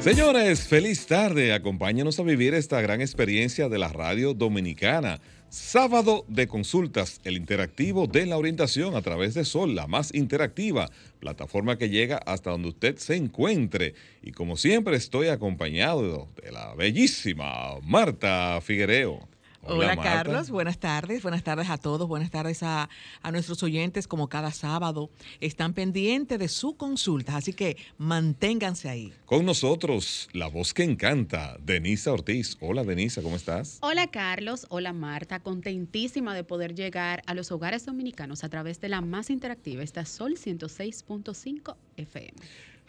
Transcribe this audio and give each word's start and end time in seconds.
Señores, 0.00 0.66
feliz 0.66 1.06
tarde. 1.06 1.52
Acompáñanos 1.52 2.18
a 2.18 2.22
vivir 2.22 2.54
esta 2.54 2.80
gran 2.80 3.02
experiencia 3.02 3.68
de 3.68 3.78
la 3.78 3.88
radio 3.88 4.32
dominicana. 4.32 5.20
Sábado 5.50 6.24
de 6.26 6.48
consultas, 6.48 7.20
el 7.24 7.36
interactivo 7.36 8.06
de 8.06 8.24
la 8.24 8.38
orientación 8.38 8.96
a 8.96 9.02
través 9.02 9.34
de 9.34 9.44
Sol, 9.44 9.74
la 9.74 9.86
más 9.86 10.14
interactiva, 10.14 10.90
plataforma 11.18 11.76
que 11.76 11.90
llega 11.90 12.16
hasta 12.16 12.50
donde 12.50 12.68
usted 12.68 12.96
se 12.96 13.16
encuentre. 13.16 13.92
Y 14.22 14.32
como 14.32 14.56
siempre 14.56 14.96
estoy 14.96 15.28
acompañado 15.28 16.28
de 16.42 16.50
la 16.50 16.74
bellísima 16.74 17.78
Marta 17.82 18.58
Figuereo. 18.62 19.29
Hola, 19.62 19.94
Carlos, 19.96 20.50
buenas 20.50 20.78
tardes, 20.78 21.22
buenas 21.22 21.42
tardes 21.42 21.68
a 21.68 21.76
todos, 21.76 22.08
buenas 22.08 22.30
tardes 22.30 22.62
a, 22.62 22.88
a, 23.22 23.30
nuestros 23.30 23.62
oyentes 23.62 24.08
como 24.08 24.28
cada 24.28 24.52
sábado. 24.52 25.10
Están 25.38 25.74
pendientes 25.74 26.38
de 26.38 26.48
su 26.48 26.76
consulta, 26.76 27.36
así 27.36 27.52
que 27.52 27.76
manténganse 27.98 28.88
ahí. 28.88 29.12
Con 29.26 29.44
nosotros, 29.44 30.30
la 30.32 30.46
voz 30.46 30.72
que 30.72 30.82
encanta, 30.82 31.58
Denisa 31.60 32.10
Ortiz. 32.12 32.56
Hola 32.60 32.84
Denisa, 32.84 33.20
¿cómo 33.22 33.36
estás? 33.36 33.78
Hola 33.82 34.06
Carlos, 34.06 34.66
hola 34.70 34.94
Marta, 34.94 35.40
contentísima 35.40 36.34
de 36.34 36.42
poder 36.42 36.74
llegar 36.74 37.22
a 37.26 37.34
los 37.34 37.52
hogares 37.52 37.84
dominicanos 37.84 38.44
a 38.44 38.48
través 38.48 38.80
de 38.80 38.88
la 38.88 39.02
más 39.02 39.28
interactiva, 39.28 39.82
esta 39.82 40.06
Sol 40.06 40.36
106.5 40.36 41.76
FM. 41.98 42.32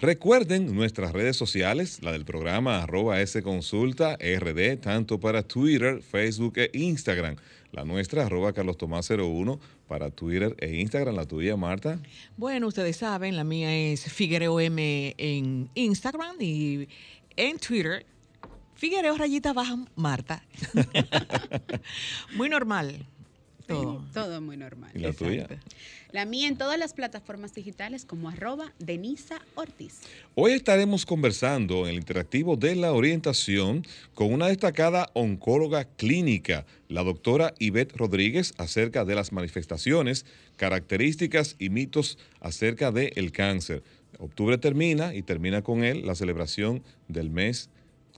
Recuerden 0.01 0.73
nuestras 0.73 1.13
redes 1.13 1.37
sociales, 1.37 2.01
la 2.01 2.11
del 2.11 2.25
programa 2.25 2.81
arroba 2.81 3.21
S 3.21 3.43
Consulta 3.43 4.15
RD, 4.15 4.77
tanto 4.77 5.19
para 5.19 5.43
Twitter, 5.43 6.01
Facebook 6.01 6.53
e 6.57 6.71
Instagram. 6.73 7.35
La 7.71 7.85
nuestra, 7.85 8.25
arroba 8.25 8.51
Carlos 8.51 8.79
Tomás 8.79 9.07
01 9.11 9.59
para 9.87 10.09
Twitter 10.09 10.55
e 10.57 10.79
Instagram. 10.79 11.13
La 11.13 11.27
tuya, 11.27 11.55
Marta. 11.55 11.99
Bueno, 12.35 12.65
ustedes 12.65 12.97
saben, 12.97 13.35
la 13.35 13.43
mía 13.43 13.75
es 13.75 14.11
Figuereo 14.11 14.59
M 14.59 15.13
en 15.19 15.69
Instagram 15.75 16.35
y 16.39 16.87
en 17.35 17.59
Twitter. 17.59 18.03
Figuereo 18.73 19.15
rayita 19.15 19.53
baja 19.53 19.85
Marta. 19.95 20.43
Muy 22.35 22.49
normal. 22.49 23.05
Todo. 23.73 24.05
Todo 24.13 24.41
muy 24.41 24.57
normal. 24.57 24.91
¿Y 24.93 24.99
la 24.99 25.13
tuya? 25.13 25.47
La 26.11 26.25
mía 26.25 26.47
en 26.47 26.57
todas 26.57 26.77
las 26.77 26.93
plataformas 26.93 27.53
digitales 27.53 28.03
como 28.05 28.27
arroba 28.27 28.73
Denisa 28.79 29.41
Ortiz. 29.55 30.01
Hoy 30.35 30.51
estaremos 30.51 31.05
conversando 31.05 31.83
en 31.83 31.91
el 31.91 31.95
interactivo 31.95 32.57
de 32.57 32.75
la 32.75 32.91
orientación 32.91 33.85
con 34.13 34.33
una 34.33 34.47
destacada 34.47 35.09
oncóloga 35.13 35.85
clínica, 35.85 36.65
la 36.89 37.03
doctora 37.03 37.53
Ivette 37.59 37.95
Rodríguez, 37.95 38.53
acerca 38.57 39.05
de 39.05 39.15
las 39.15 39.31
manifestaciones, 39.31 40.25
características 40.57 41.55
y 41.59 41.69
mitos 41.69 42.17
acerca 42.41 42.91
del 42.91 43.31
cáncer. 43.31 43.83
Octubre 44.19 44.57
termina 44.57 45.15
y 45.15 45.23
termina 45.23 45.61
con 45.61 45.83
él 45.83 46.05
la 46.05 46.15
celebración 46.15 46.83
del 47.07 47.29
mes 47.29 47.69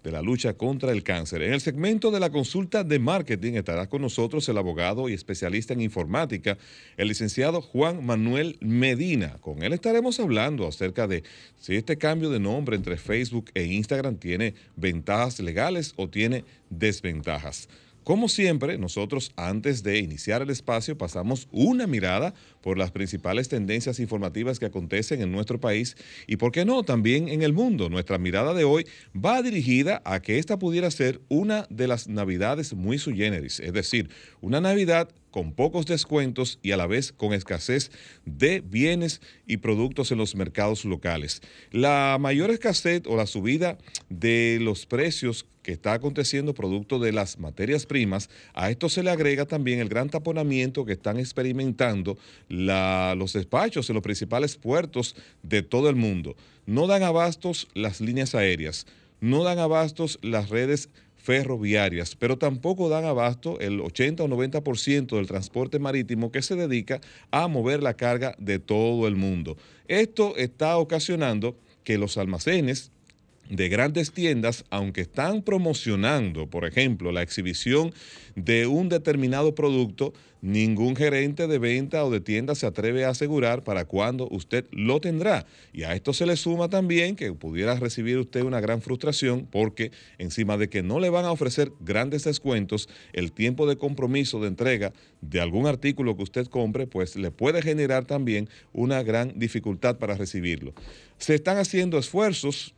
de 0.04 0.12
la 0.12 0.22
lucha 0.22 0.54
contra 0.54 0.92
el 0.92 1.04
cáncer. 1.04 1.42
En 1.42 1.54
el 1.54 1.62
segmento 1.62 2.12
de 2.12 2.20
la 2.20 2.30
consulta 2.30 2.84
de 2.84 3.00
marketing 3.00 3.54
estará 3.54 3.88
con 3.88 4.02
nosotros 4.02 4.48
el 4.50 4.58
abogado 4.58 5.08
y 5.10 5.14
especialista 5.14 5.74
en 5.74 5.82
informática, 5.82 6.58
el 6.98 7.08
licenciado 7.08 7.62
Juan 7.62 8.06
Manuel 8.06 8.58
Medina. 8.60 9.38
Con 9.40 9.64
él 9.64 9.74
estaremos 9.74 10.20
hablando 10.20 10.68
acerca 10.68 11.08
de 11.08 11.24
si 11.60 11.76
este 11.76 11.98
cambio 11.98 12.30
de 12.30 12.40
nombre 12.40 12.76
entre 12.76 12.98
Facebook 12.98 13.50
e 13.54 13.64
Instagram 13.64 14.18
tiene 14.18 14.56
ventajas 14.76 15.40
legales 15.40 15.94
o 15.96 16.10
tiene 16.10 16.44
desventajas. 16.70 17.70
Como 18.04 18.28
siempre, 18.28 18.78
nosotros 18.78 19.32
antes 19.38 19.82
de 19.82 20.00
iniciar 20.00 20.42
el 20.42 20.50
espacio 20.50 20.98
pasamos 20.98 21.48
una 21.52 21.88
mirada 21.88 22.34
por 22.62 22.78
las 22.78 22.92
principales 22.92 23.48
tendencias 23.48 24.00
informativas 24.00 24.60
que 24.60 24.66
acontecen 24.66 25.22
en 25.22 25.32
nuestro 25.32 25.60
país 25.60 25.96
y, 26.28 26.36
por 26.36 26.52
qué 26.52 26.66
no, 26.66 26.84
también 26.84 27.30
en 27.30 27.44
el 27.44 27.54
mundo. 27.54 27.90
Nuestra 27.90 28.18
mirada 28.18 28.54
de 28.54 28.66
hoy 28.66 28.86
va 29.16 29.42
dirigida 29.42 30.02
a 30.04 30.22
que 30.22 30.38
esta 30.38 30.60
pudiera 30.60 30.92
ser 30.92 31.22
una 31.30 31.66
de 31.70 31.88
las 31.88 32.10
navidades 32.10 32.74
muy 32.74 32.98
sui 32.98 33.16
generis, 33.16 33.62
es 33.62 33.72
decir, 33.72 34.10
una 34.42 34.60
Navidad 34.60 35.10
con 35.34 35.52
pocos 35.52 35.88
descuentos 35.88 36.60
y 36.62 36.74
a 36.74 36.78
la 36.78 36.86
vez 36.86 37.12
con 37.12 37.34
escasez 37.34 37.90
de 38.24 38.62
bienes 38.62 39.20
y 39.48 39.58
productos 39.58 40.12
en 40.12 40.20
los 40.20 40.36
mercados 40.36 40.86
locales. 40.86 41.42
La 41.72 42.18
mayor 42.20 42.52
escasez 42.52 43.02
o 43.08 43.18
la 43.18 43.26
subida 43.26 43.80
de 44.10 44.60
los 44.62 44.86
precios 44.86 45.48
que 45.64 45.72
está 45.72 45.94
aconteciendo 45.94 46.54
producto 46.54 47.00
de 47.00 47.14
las 47.14 47.40
materias 47.40 47.88
primas, 47.88 48.30
a 48.54 48.70
esto 48.70 48.90
se 48.90 49.02
le 49.02 49.10
agrega 49.10 49.48
también 49.48 49.80
el 49.80 49.90
gran 49.90 50.10
taponamiento 50.10 50.86
que 50.86 50.94
están 50.94 51.18
experimentando 51.18 52.16
los 52.48 53.34
despachos 53.34 53.90
en 53.90 53.96
los 53.96 54.04
principales 54.04 54.56
puertos 54.56 55.16
de 55.42 55.64
todo 55.64 55.90
el 55.90 55.96
mundo. 55.96 56.36
No 56.68 56.86
dan 56.86 57.02
abastos 57.02 57.70
las 57.74 58.02
líneas 58.02 58.36
aéreas, 58.36 58.86
no 59.20 59.44
dan 59.44 59.58
abastos 59.58 60.20
las 60.22 60.50
redes 60.50 60.90
ferroviarias, 61.24 62.18
pero 62.18 62.38
tampoco 62.38 62.90
dan 62.90 63.06
abasto 63.06 63.58
el 63.62 63.80
80 63.80 64.24
o 64.24 64.28
90% 64.28 65.16
del 65.16 65.26
transporte 65.26 65.80
marítimo 65.80 66.34
que 66.34 66.42
se 66.42 66.58
dedica 66.58 67.00
a 67.32 67.48
mover 67.48 67.82
la 67.82 67.94
carga 67.94 68.36
de 68.40 68.60
todo 68.60 69.08
el 69.08 69.16
mundo. 69.16 69.56
Esto 69.88 70.36
está 70.36 70.78
ocasionando 70.78 71.56
que 71.86 71.98
los 71.98 72.18
almacenes 72.18 72.92
de 73.50 73.70
grandes 73.70 74.12
tiendas, 74.12 74.66
aunque 74.70 75.02
están 75.02 75.42
promocionando, 75.42 76.48
por 76.48 76.66
ejemplo, 76.66 77.12
la 77.12 77.22
exhibición 77.22 77.94
de 78.36 78.68
un 78.68 78.90
determinado 78.90 79.54
producto, 79.54 80.14
ningún 80.42 80.96
gerente 80.96 81.48
de 81.48 81.58
venta 81.58 82.04
o 82.04 82.12
de 82.12 82.20
tienda 82.20 82.56
se 82.56 82.66
atreve 82.66 83.06
a 83.06 83.10
asegurar 83.10 83.64
para 83.64 83.86
cuándo 83.86 84.28
usted 84.30 84.66
lo 84.72 85.00
tendrá. 85.00 85.46
Y 85.72 85.84
a 85.84 85.94
esto 85.94 86.14
se 86.14 86.26
le 86.26 86.36
suma 86.36 86.68
también 86.68 87.16
que 87.16 87.32
pudiera 87.34 87.76
recibir 87.76 88.18
usted 88.18 88.42
una 88.42 88.60
gran 88.60 88.82
frustración 88.82 89.48
porque 89.50 89.92
encima 90.18 90.58
de 90.58 90.70
que 90.70 90.84
no 90.84 91.00
le 91.00 91.10
van 91.10 91.26
a 91.26 91.32
ofrecer 91.32 91.72
grandes 91.80 92.24
descuentos, 92.24 92.90
el 93.14 93.32
tiempo 93.32 93.68
de 93.68 93.78
compromiso 93.78 94.42
de 94.42 94.48
entrega 94.48 94.94
de 95.22 95.40
algún 95.40 95.68
artículo 95.68 96.18
que 96.18 96.24
usted 96.24 96.48
compre, 96.48 96.88
pues 96.88 97.16
le 97.16 97.32
puede 97.32 97.62
generar 97.62 98.06
también 98.06 98.50
una 98.74 99.02
gran 99.04 99.38
dificultad 99.38 99.98
para 99.98 100.16
recibirlo. 100.16 100.74
Se 101.18 101.36
están 101.36 101.58
haciendo 101.58 101.98
esfuerzos 101.98 102.74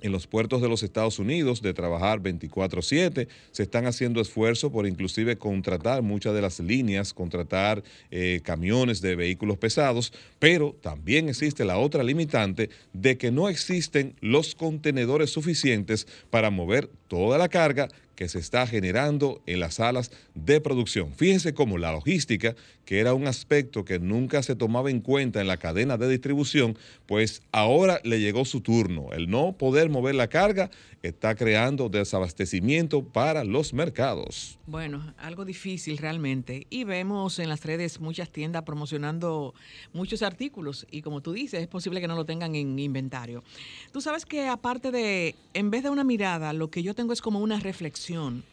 en 0.00 0.12
los 0.12 0.26
puertos 0.26 0.62
de 0.62 0.68
los 0.68 0.82
Estados 0.82 1.18
Unidos 1.18 1.62
de 1.62 1.74
trabajar 1.74 2.20
24/7. 2.20 3.28
Se 3.50 3.62
están 3.62 3.86
haciendo 3.86 4.20
esfuerzos 4.20 4.70
por 4.72 4.86
inclusive 4.86 5.36
contratar 5.36 6.02
muchas 6.02 6.34
de 6.34 6.42
las 6.42 6.60
líneas, 6.60 7.12
contratar 7.12 7.82
eh, 8.10 8.40
camiones 8.42 9.00
de 9.00 9.16
vehículos 9.16 9.58
pesados, 9.58 10.12
pero 10.38 10.76
también 10.80 11.28
existe 11.28 11.64
la 11.64 11.78
otra 11.78 12.02
limitante 12.02 12.70
de 12.92 13.16
que 13.16 13.30
no 13.30 13.48
existen 13.48 14.14
los 14.20 14.54
contenedores 14.54 15.30
suficientes 15.30 16.06
para 16.30 16.50
mover 16.50 16.88
toda 17.08 17.38
la 17.38 17.48
carga 17.48 17.88
que 18.18 18.28
se 18.28 18.40
está 18.40 18.66
generando 18.66 19.40
en 19.46 19.60
las 19.60 19.74
salas 19.74 20.10
de 20.34 20.60
producción. 20.60 21.14
Fíjense 21.14 21.54
cómo 21.54 21.78
la 21.78 21.92
logística, 21.92 22.56
que 22.88 23.00
era 23.00 23.12
un 23.12 23.26
aspecto 23.26 23.84
que 23.84 23.98
nunca 23.98 24.42
se 24.42 24.56
tomaba 24.56 24.90
en 24.90 25.02
cuenta 25.02 25.42
en 25.42 25.46
la 25.46 25.58
cadena 25.58 25.98
de 25.98 26.08
distribución, 26.08 26.78
pues 27.04 27.42
ahora 27.52 28.00
le 28.02 28.18
llegó 28.18 28.46
su 28.46 28.62
turno. 28.62 29.12
El 29.12 29.28
no 29.28 29.52
poder 29.58 29.90
mover 29.90 30.14
la 30.14 30.28
carga 30.28 30.70
está 31.02 31.34
creando 31.34 31.90
desabastecimiento 31.90 33.04
para 33.04 33.44
los 33.44 33.74
mercados. 33.74 34.58
Bueno, 34.66 35.12
algo 35.18 35.44
difícil 35.44 35.98
realmente. 35.98 36.66
Y 36.70 36.84
vemos 36.84 37.38
en 37.38 37.50
las 37.50 37.62
redes 37.62 38.00
muchas 38.00 38.30
tiendas 38.30 38.62
promocionando 38.62 39.52
muchos 39.92 40.22
artículos 40.22 40.86
y 40.90 41.02
como 41.02 41.20
tú 41.20 41.34
dices, 41.34 41.60
es 41.60 41.68
posible 41.68 42.00
que 42.00 42.08
no 42.08 42.16
lo 42.16 42.24
tengan 42.24 42.54
en 42.54 42.78
inventario. 42.78 43.44
Tú 43.92 44.00
sabes 44.00 44.24
que 44.24 44.48
aparte 44.48 44.90
de, 44.90 45.34
en 45.52 45.70
vez 45.70 45.82
de 45.82 45.90
una 45.90 46.04
mirada, 46.04 46.54
lo 46.54 46.70
que 46.70 46.82
yo 46.82 46.94
tengo 46.94 47.12
es 47.12 47.20
como 47.20 47.40
una 47.40 47.60
reflexión. 47.60 48.44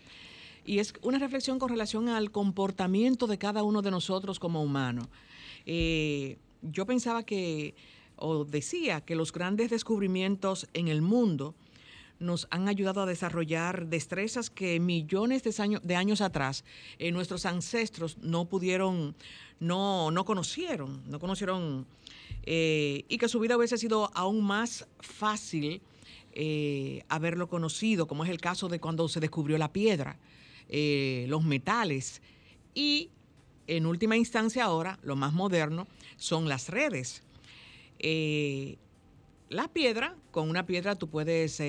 Y 0.66 0.80
es 0.80 0.94
una 1.02 1.20
reflexión 1.20 1.60
con 1.60 1.70
relación 1.70 2.10
al 2.10 2.32
comportamiento 2.32 3.28
de 3.28 3.38
cada 3.38 3.64
uno 3.64 3.82
de 3.82 3.92
nosotros 3.92 4.40
como 4.40 4.64
humanos. 4.64 5.08
Eh, 5.66 6.38
yo 6.62 6.86
pensaba 6.86 7.24
que, 7.24 7.76
o 8.16 8.46
decía, 8.46 9.02
que 9.02 9.16
los 9.16 9.32
grandes 9.32 9.70
descubrimientos 9.70 10.68
en 10.74 10.88
el 10.88 11.02
mundo, 11.02 11.56
nos 12.20 12.48
han 12.50 12.68
ayudado 12.68 13.02
a 13.02 13.06
desarrollar 13.06 13.88
destrezas 13.88 14.50
que 14.50 14.80
millones 14.80 15.44
de 15.44 15.54
años, 15.62 15.82
de 15.84 15.96
años 15.96 16.22
atrás 16.22 16.64
eh, 16.98 17.12
nuestros 17.12 17.46
ancestros 17.46 18.18
no 18.20 18.46
pudieron, 18.46 19.16
no, 19.60 20.12
no 20.12 20.26
conocieron, 20.26 21.04
no 21.10 21.20
conocieron, 21.20 21.86
eh, 22.44 23.04
y 23.10 23.18
que 23.18 23.28
su 23.28 23.40
vida 23.40 23.58
hubiese 23.58 23.78
sido 23.78 24.12
aún 24.14 24.44
más 24.44 24.88
fácil 25.00 25.82
eh, 26.32 27.04
haberlo 27.10 27.48
conocido, 27.48 28.08
como 28.08 28.24
es 28.24 28.30
el 28.30 28.40
caso 28.40 28.68
de 28.68 28.80
cuando 28.80 29.08
se 29.08 29.20
descubrió 29.20 29.58
la 29.58 29.72
piedra, 29.72 30.18
eh, 30.70 31.26
los 31.28 31.44
metales 31.44 32.22
y 32.74 33.10
en 33.68 33.86
última 33.86 34.18
instancia 34.18 34.66
ahora, 34.66 35.00
lo 35.02 35.16
más 35.16 35.34
moderno, 35.34 35.88
son 36.18 36.48
las 36.48 36.70
redes. 36.70 37.24
Eh, 38.00 38.78
la 39.50 39.68
piedra, 39.68 40.16
con 40.32 40.50
una 40.50 40.66
piedra 40.66 40.96
tú 40.96 41.10
puedes 41.10 41.60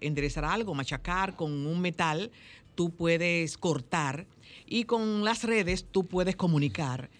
enderezar 0.00 0.44
algo, 0.44 0.74
machacar, 0.74 1.36
con 1.36 1.66
un 1.66 1.80
metal 1.80 2.30
tú 2.74 2.90
puedes 2.90 3.56
cortar 3.56 4.26
y 4.66 4.84
con 4.84 5.24
las 5.24 5.44
redes 5.44 5.86
tú 5.90 6.06
puedes 6.06 6.36
comunicar. 6.36 7.10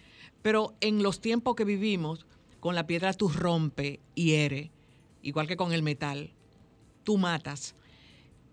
Pero 0.41 0.75
en 0.81 1.01
los 1.01 1.21
tiempos 1.21 1.55
que 1.55 1.65
vivimos, 1.65 2.25
con 2.59 2.75
la 2.75 2.87
piedra 2.87 3.13
tú 3.13 3.29
rompe, 3.29 3.99
hiere, 4.13 4.71
igual 5.21 5.47
que 5.47 5.57
con 5.57 5.73
el 5.73 5.83
metal, 5.83 6.31
tú 7.03 7.17
matas. 7.17 7.75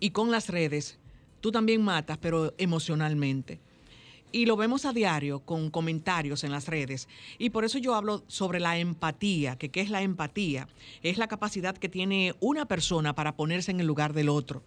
Y 0.00 0.10
con 0.10 0.30
las 0.30 0.48
redes, 0.48 0.98
tú 1.42 1.52
también 1.52 1.82
matas, 1.82 2.16
pero 2.16 2.54
emocionalmente. 2.56 3.60
Y 4.32 4.46
lo 4.46 4.56
vemos 4.56 4.86
a 4.86 4.94
diario 4.94 5.40
con 5.40 5.70
comentarios 5.70 6.42
en 6.42 6.52
las 6.52 6.66
redes. 6.66 7.06
Y 7.38 7.50
por 7.50 7.66
eso 7.66 7.76
yo 7.76 7.94
hablo 7.94 8.24
sobre 8.28 8.60
la 8.60 8.78
empatía, 8.78 9.56
que 9.56 9.68
qué 9.68 9.82
es 9.82 9.90
la 9.90 10.00
empatía. 10.00 10.68
Es 11.02 11.18
la 11.18 11.28
capacidad 11.28 11.76
que 11.76 11.90
tiene 11.90 12.34
una 12.40 12.64
persona 12.64 13.14
para 13.14 13.36
ponerse 13.36 13.72
en 13.72 13.80
el 13.80 13.86
lugar 13.86 14.14
del 14.14 14.30
otro. 14.30 14.62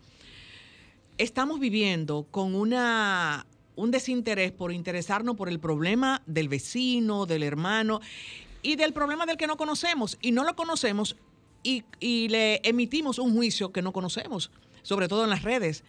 Estamos 1.18 1.60
viviendo 1.60 2.28
con 2.30 2.54
una, 2.54 3.48
un 3.76 3.90
desinterés 3.90 4.52
por 4.52 4.72
interesarnos 4.72 5.36
por 5.36 5.50
el 5.50 5.60
problema 5.60 6.22
del 6.28 6.48
vecino, 6.48 7.26
del 7.26 7.42
hermano 7.42 8.02
y 8.62 8.76
del 8.76 8.94
problema 8.94 9.26
del 9.26 9.38
que 9.38 9.48
no 9.48 9.58
conocemos. 9.58 10.20
Y 10.22 10.32
no 10.32 10.44
lo 10.44 10.56
conocemos 10.56 11.16
y, 12.00 12.28
le 12.30 12.62
emitimos 12.64 13.18
un 13.18 13.34
juicio 13.34 13.72
que 13.72 13.82
no 13.82 13.92
conocemos, 13.92 14.52
sobre 14.84 15.08
todo 15.08 15.24
en 15.24 15.32
las 15.32 15.42
redes. 15.42 15.84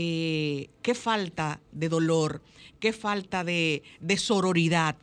Eh, 0.00 0.70
qué 0.80 0.94
falta 0.94 1.60
de 1.72 1.88
dolor, 1.88 2.40
qué 2.78 2.92
falta 2.92 3.42
de, 3.42 3.82
sororidad, 4.16 4.94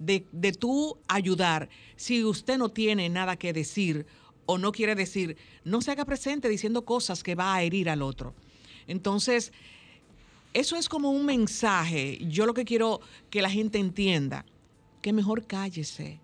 de, 0.00 0.26
de 0.32 0.50
tú 0.50 0.98
ayudar. 1.06 1.68
Si 1.94 2.24
usted 2.24 2.58
no 2.58 2.70
tiene 2.70 3.08
nada 3.08 3.36
que 3.36 3.52
decir 3.52 4.06
o 4.46 4.58
no 4.58 4.72
quiere 4.72 4.96
decir, 4.96 5.36
no 5.62 5.80
se 5.80 5.92
haga 5.92 6.04
presente 6.04 6.48
diciendo 6.48 6.84
cosas 6.84 7.22
que 7.22 7.36
va 7.36 7.54
a 7.54 7.62
herir 7.62 7.88
al 7.88 8.02
otro. 8.02 8.34
Entonces, 8.88 9.52
eso 10.54 10.74
es 10.74 10.88
como 10.88 11.12
un 11.12 11.24
mensaje. 11.24 12.18
Yo 12.28 12.46
lo 12.46 12.54
que 12.54 12.64
quiero 12.64 13.00
que 13.30 13.42
la 13.42 13.50
gente 13.50 13.78
entienda, 13.78 14.44
que 15.02 15.12
mejor 15.12 15.46
cállese. 15.46 16.18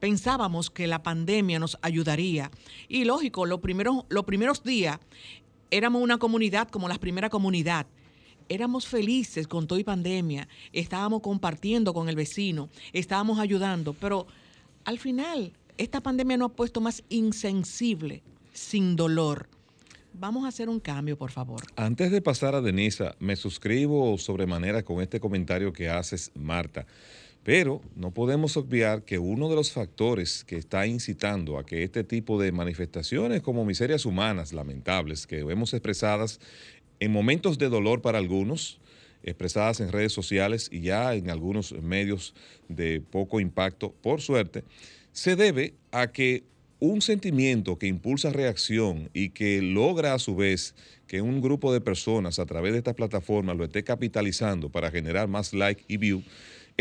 Pensábamos 0.00 0.70
que 0.70 0.88
la 0.88 1.04
pandemia 1.04 1.60
nos 1.60 1.78
ayudaría. 1.82 2.50
Y 2.88 3.04
lógico, 3.04 3.46
los 3.46 3.60
primeros, 3.60 4.06
los 4.08 4.24
primeros 4.24 4.64
días 4.64 4.98
éramos 5.70 6.02
una 6.02 6.18
comunidad 6.18 6.68
como 6.68 6.88
la 6.88 6.98
primera 6.98 7.30
comunidad 7.30 7.86
éramos 8.50 8.86
felices 8.88 9.46
con 9.46 9.68
toda 9.68 9.82
pandemia, 9.84 10.48
estábamos 10.72 11.22
compartiendo 11.22 11.94
con 11.94 12.08
el 12.08 12.16
vecino, 12.16 12.68
estábamos 12.92 13.38
ayudando, 13.38 13.94
pero 13.94 14.26
al 14.84 14.98
final 14.98 15.52
esta 15.78 16.00
pandemia 16.02 16.36
nos 16.36 16.50
ha 16.50 16.54
puesto 16.54 16.80
más 16.80 17.04
insensible, 17.08 18.22
sin 18.52 18.96
dolor. 18.96 19.48
Vamos 20.12 20.44
a 20.44 20.48
hacer 20.48 20.68
un 20.68 20.80
cambio, 20.80 21.16
por 21.16 21.30
favor. 21.30 21.62
Antes 21.76 22.10
de 22.10 22.20
pasar 22.20 22.56
a 22.56 22.60
Denisa, 22.60 23.14
me 23.20 23.36
suscribo 23.36 24.18
sobremanera 24.18 24.82
con 24.82 25.00
este 25.00 25.20
comentario 25.20 25.72
que 25.72 25.88
haces, 25.88 26.32
Marta. 26.34 26.86
Pero 27.42 27.80
no 27.96 28.12
podemos 28.12 28.56
obviar 28.56 29.04
que 29.04 29.18
uno 29.18 29.48
de 29.48 29.56
los 29.56 29.72
factores 29.72 30.44
que 30.44 30.56
está 30.56 30.86
incitando 30.86 31.58
a 31.58 31.64
que 31.64 31.82
este 31.82 32.04
tipo 32.04 32.40
de 32.40 32.52
manifestaciones 32.52 33.40
como 33.40 33.64
miserias 33.64 34.04
humanas 34.04 34.52
lamentables 34.52 35.26
que 35.26 35.42
vemos 35.42 35.72
expresadas 35.72 36.38
en 37.00 37.12
momentos 37.12 37.56
de 37.56 37.70
dolor 37.70 38.02
para 38.02 38.18
algunos, 38.18 38.78
expresadas 39.22 39.80
en 39.80 39.90
redes 39.90 40.12
sociales 40.12 40.68
y 40.70 40.82
ya 40.82 41.14
en 41.14 41.30
algunos 41.30 41.72
medios 41.72 42.34
de 42.68 43.00
poco 43.00 43.40
impacto, 43.40 43.92
por 44.02 44.20
suerte, 44.20 44.64
se 45.12 45.34
debe 45.34 45.74
a 45.92 46.12
que 46.12 46.44
un 46.78 47.02
sentimiento 47.02 47.78
que 47.78 47.86
impulsa 47.86 48.30
reacción 48.30 49.10
y 49.12 49.30
que 49.30 49.60
logra 49.60 50.14
a 50.14 50.18
su 50.18 50.34
vez 50.34 50.74
que 51.06 51.20
un 51.20 51.40
grupo 51.42 51.72
de 51.72 51.80
personas 51.80 52.38
a 52.38 52.46
través 52.46 52.72
de 52.72 52.78
esta 52.78 52.94
plataforma 52.94 53.54
lo 53.54 53.64
esté 53.64 53.84
capitalizando 53.84 54.70
para 54.70 54.90
generar 54.90 55.28
más 55.28 55.52
like 55.52 55.84
y 55.88 55.98
view, 55.98 56.22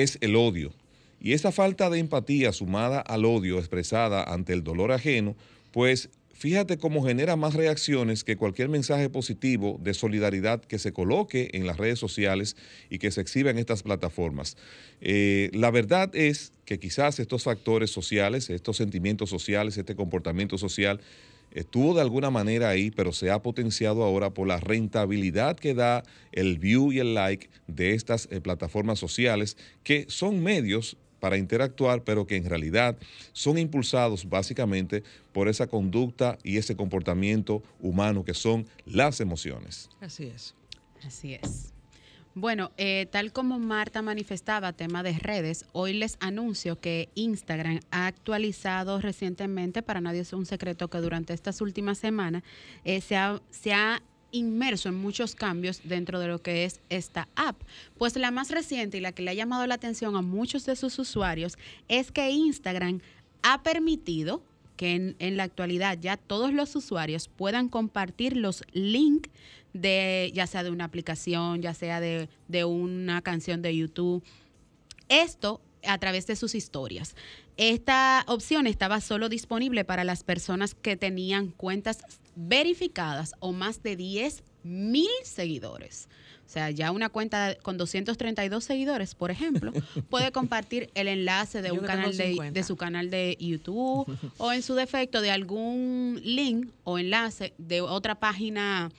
es 0.03 0.17
el 0.21 0.35
odio. 0.35 0.73
Y 1.21 1.33
esa 1.33 1.51
falta 1.51 1.89
de 1.89 1.99
empatía 1.99 2.53
sumada 2.53 3.01
al 3.01 3.25
odio 3.25 3.59
expresada 3.59 4.23
ante 4.23 4.53
el 4.53 4.63
dolor 4.63 4.91
ajeno, 4.91 5.35
pues 5.71 6.09
fíjate 6.31 6.77
cómo 6.77 7.03
genera 7.03 7.35
más 7.35 7.53
reacciones 7.53 8.23
que 8.23 8.37
cualquier 8.37 8.69
mensaje 8.69 9.09
positivo 9.09 9.77
de 9.83 9.93
solidaridad 9.93 10.61
que 10.61 10.79
se 10.79 10.93
coloque 10.93 11.49
en 11.53 11.67
las 11.67 11.75
redes 11.77 11.99
sociales 11.99 12.55
y 12.89 12.99
que 12.99 13.11
se 13.11 13.19
exhiba 13.19 13.51
en 13.51 13.57
estas 13.57 13.83
plataformas. 13.83 14.55
Eh, 15.01 15.49
la 15.53 15.71
verdad 15.71 16.09
es 16.15 16.53
que 16.63 16.79
quizás 16.79 17.19
estos 17.19 17.43
factores 17.43 17.91
sociales, 17.91 18.49
estos 18.49 18.77
sentimientos 18.77 19.29
sociales, 19.29 19.77
este 19.77 19.95
comportamiento 19.95 20.57
social, 20.57 21.01
estuvo 21.51 21.93
de 21.93 22.01
alguna 22.01 22.29
manera 22.29 22.69
ahí, 22.69 22.91
pero 22.91 23.11
se 23.11 23.31
ha 23.31 23.41
potenciado 23.41 24.03
ahora 24.03 24.33
por 24.33 24.47
la 24.47 24.59
rentabilidad 24.59 25.57
que 25.57 25.73
da 25.73 26.03
el 26.31 26.59
view 26.59 26.91
y 26.91 26.99
el 26.99 27.13
like 27.13 27.49
de 27.67 27.93
estas 27.93 28.27
eh, 28.31 28.41
plataformas 28.41 28.99
sociales, 28.99 29.57
que 29.83 30.05
son 30.07 30.41
medios 30.41 30.97
para 31.19 31.37
interactuar, 31.37 32.03
pero 32.03 32.25
que 32.25 32.37
en 32.37 32.45
realidad 32.45 32.97
son 33.33 33.57
impulsados 33.57 34.27
básicamente 34.27 35.03
por 35.33 35.47
esa 35.47 35.67
conducta 35.67 36.37
y 36.43 36.57
ese 36.57 36.75
comportamiento 36.75 37.61
humano 37.79 38.23
que 38.23 38.33
son 38.33 38.67
las 38.85 39.19
emociones. 39.19 39.89
Así 39.99 40.25
es. 40.25 40.55
Así 41.05 41.33
es. 41.35 41.73
Bueno, 42.39 42.71
eh, 42.77 43.05
tal 43.11 43.33
como 43.33 43.59
Marta 43.59 44.01
manifestaba 44.01 44.71
tema 44.71 45.03
de 45.03 45.11
redes, 45.11 45.65
hoy 45.73 45.91
les 45.91 46.15
anuncio 46.21 46.79
que 46.79 47.09
Instagram 47.13 47.81
ha 47.91 48.07
actualizado 48.07 49.01
recientemente, 49.01 49.81
para 49.81 49.99
nadie 49.99 50.21
es 50.21 50.31
un 50.31 50.45
secreto 50.45 50.87
que 50.87 50.99
durante 50.99 51.33
estas 51.33 51.59
últimas 51.59 51.97
semanas 51.97 52.43
eh, 52.85 53.01
se, 53.01 53.17
ha, 53.17 53.41
se 53.49 53.73
ha 53.73 54.01
inmerso 54.31 54.87
en 54.87 54.95
muchos 54.95 55.35
cambios 55.35 55.81
dentro 55.83 56.17
de 56.17 56.29
lo 56.29 56.41
que 56.41 56.63
es 56.63 56.79
esta 56.87 57.27
app. 57.35 57.61
Pues 57.97 58.15
la 58.15 58.31
más 58.31 58.51
reciente 58.51 58.97
y 58.97 59.01
la 59.01 59.11
que 59.11 59.21
le 59.21 59.31
ha 59.31 59.33
llamado 59.33 59.67
la 59.67 59.75
atención 59.75 60.15
a 60.15 60.21
muchos 60.21 60.65
de 60.65 60.77
sus 60.77 60.97
usuarios 60.97 61.57
es 61.89 62.09
que 62.09 62.31
Instagram 62.31 63.01
ha 63.43 63.63
permitido 63.63 64.41
que 64.79 65.13
en, 65.19 65.35
la 65.35 65.43
actualidad 65.43 65.97
ya 65.99 66.15
todos 66.15 66.53
los 66.53 66.73
usuarios 66.73 67.27
puedan 67.27 67.67
compartir 67.67 68.37
los 68.37 68.63
links 68.71 69.29
de 69.73 70.31
ya 70.33 70.47
sea 70.47 70.63
de 70.63 70.69
una 70.69 70.85
aplicación, 70.85 71.61
ya 71.61 71.73
sea 71.73 71.99
de, 71.99 72.29
de 72.47 72.63
una 72.63 73.21
canción 73.21 73.61
de 73.61 73.75
YouTube. 73.75 74.23
Esto 75.09 75.59
a 75.85 75.97
través 75.97 76.27
de 76.27 76.37
sus 76.37 76.55
historias. 76.55 77.17
Esta 77.57 78.23
opción 78.27 78.67
estaba 78.67 79.01
solo 79.01 79.27
disponible 79.27 79.83
para 79.83 80.05
las 80.05 80.23
personas 80.23 80.75
que 80.75 80.95
tenían 80.95 81.49
cuentas 81.49 81.97
verificadas 82.37 83.33
o 83.41 83.51
más 83.51 83.83
de 83.83 83.97
10 83.97 84.43
mil 84.63 85.09
seguidores. 85.25 86.07
O 86.49 86.51
sea, 86.51 86.71
ya 86.71 86.89
una 86.89 87.09
cuenta 87.09 87.55
con 87.61 87.77
232 87.77 88.63
seguidores, 88.63 89.13
por 89.13 89.29
ejemplo, 89.29 89.71
puede 90.09 90.31
compartir 90.31 90.89
el 90.95 91.07
enlace 91.07 91.61
de 91.61 91.71
un 91.71 91.81
canal 91.81 92.17
de, 92.17 92.49
de, 92.51 92.63
su 92.63 92.75
canal 92.75 93.11
de 93.11 93.37
YouTube 93.39 94.07
o 94.39 94.51
en 94.51 94.63
su 94.63 94.73
defecto 94.73 95.21
de 95.21 95.29
algún 95.29 96.19
link 96.23 96.71
o 96.85 96.97
enlace 96.97 97.53
de 97.59 97.81
otra 97.81 98.15
página 98.15 98.89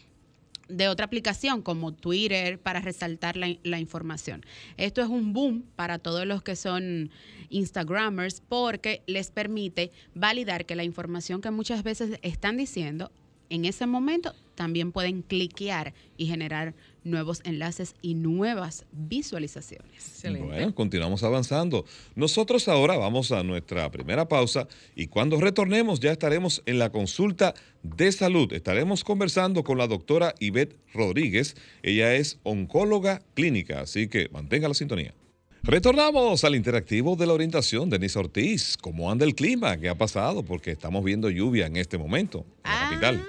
de 0.71 0.89
otra 0.89 1.07
aplicación 1.07 1.63
como 1.63 1.93
Twitter 1.93 2.59
para 2.59 2.81
resaltar 2.81 3.37
la, 3.37 3.79
información. 3.81 4.45
Esto 4.77 5.03
es 5.03 5.09
un 5.09 5.33
boom 5.33 5.65
para 5.75 5.99
todos 5.99 6.27
los 6.27 6.43
que 6.43 6.55
son 6.55 7.11
Instagramers 7.49 8.43
porque 8.49 9.03
les 9.07 9.33
permite 9.33 9.91
validar 10.15 10.67
que 10.67 10.77
la 10.77 10.85
información 10.85 11.41
que 11.41 11.51
muchas 11.51 11.83
veces 11.83 12.19
están 12.23 12.57
diciendo 12.57 13.11
en 13.51 13.65
ese 13.65 13.87
momento 13.87 14.35
también 14.55 14.93
pueden 14.93 15.23
cliquear 15.23 15.95
y 16.17 16.27
generar 16.27 16.75
nuevos 17.03 17.41
enlaces 17.45 17.95
y 18.03 18.15
nuevas 18.15 18.85
visualizaciones. 18.93 19.91
Excelente. 19.95 20.47
Bueno, 20.47 20.75
continuamos 20.75 21.23
avanzando. 21.23 21.85
Nosotros 22.15 22.69
ahora 22.69 22.97
vamos 22.97 23.33
a 23.33 23.43
nuestra 23.43 23.91
primera 23.91 24.29
pausa 24.29 24.69
y 24.95 25.07
cuando 25.07 25.41
retornemos 25.41 26.01
ya 26.01 26.13
estaremos 26.13 26.63
en 26.67 26.79
la 26.79 26.91
consulta 26.91 27.55
de 27.83 28.13
salud. 28.13 28.53
Estaremos 28.53 29.03
conversando 29.03 29.65
con 29.65 29.79
la 29.79 29.87
doctora 29.87 30.35
Ivette 30.41 30.77
Rodríguez. 30.93 31.57
Ella 31.83 32.15
es 32.15 32.39
oncóloga 32.43 33.23
clínica, 33.35 33.81
así 33.81 34.09
que 34.09 34.29
mantenga 34.31 34.69
la 34.69 34.75
sintonía. 34.75 35.15
Retornamos 35.63 36.45
al 36.45 36.55
interactivo 36.55 37.17
de 37.17 37.27
la 37.27 37.35
orientación, 37.35 37.91
Denise 37.91 38.19
Ortiz. 38.19 38.77
¿Cómo 38.79 39.11
anda 39.11 39.27
el 39.27 39.35
clima? 39.35 39.77
¿Qué 39.79 39.89
ha 39.89 39.95
pasado? 39.95 40.43
Porque 40.43 40.71
estamos 40.71 41.05
viendo 41.05 41.29
lluvia 41.29 41.67
en 41.67 41.77
este 41.77 41.99
momento 41.99 42.47
en 42.65 42.71
la 42.71 42.87
ah, 42.87 42.91
capital 42.91 43.27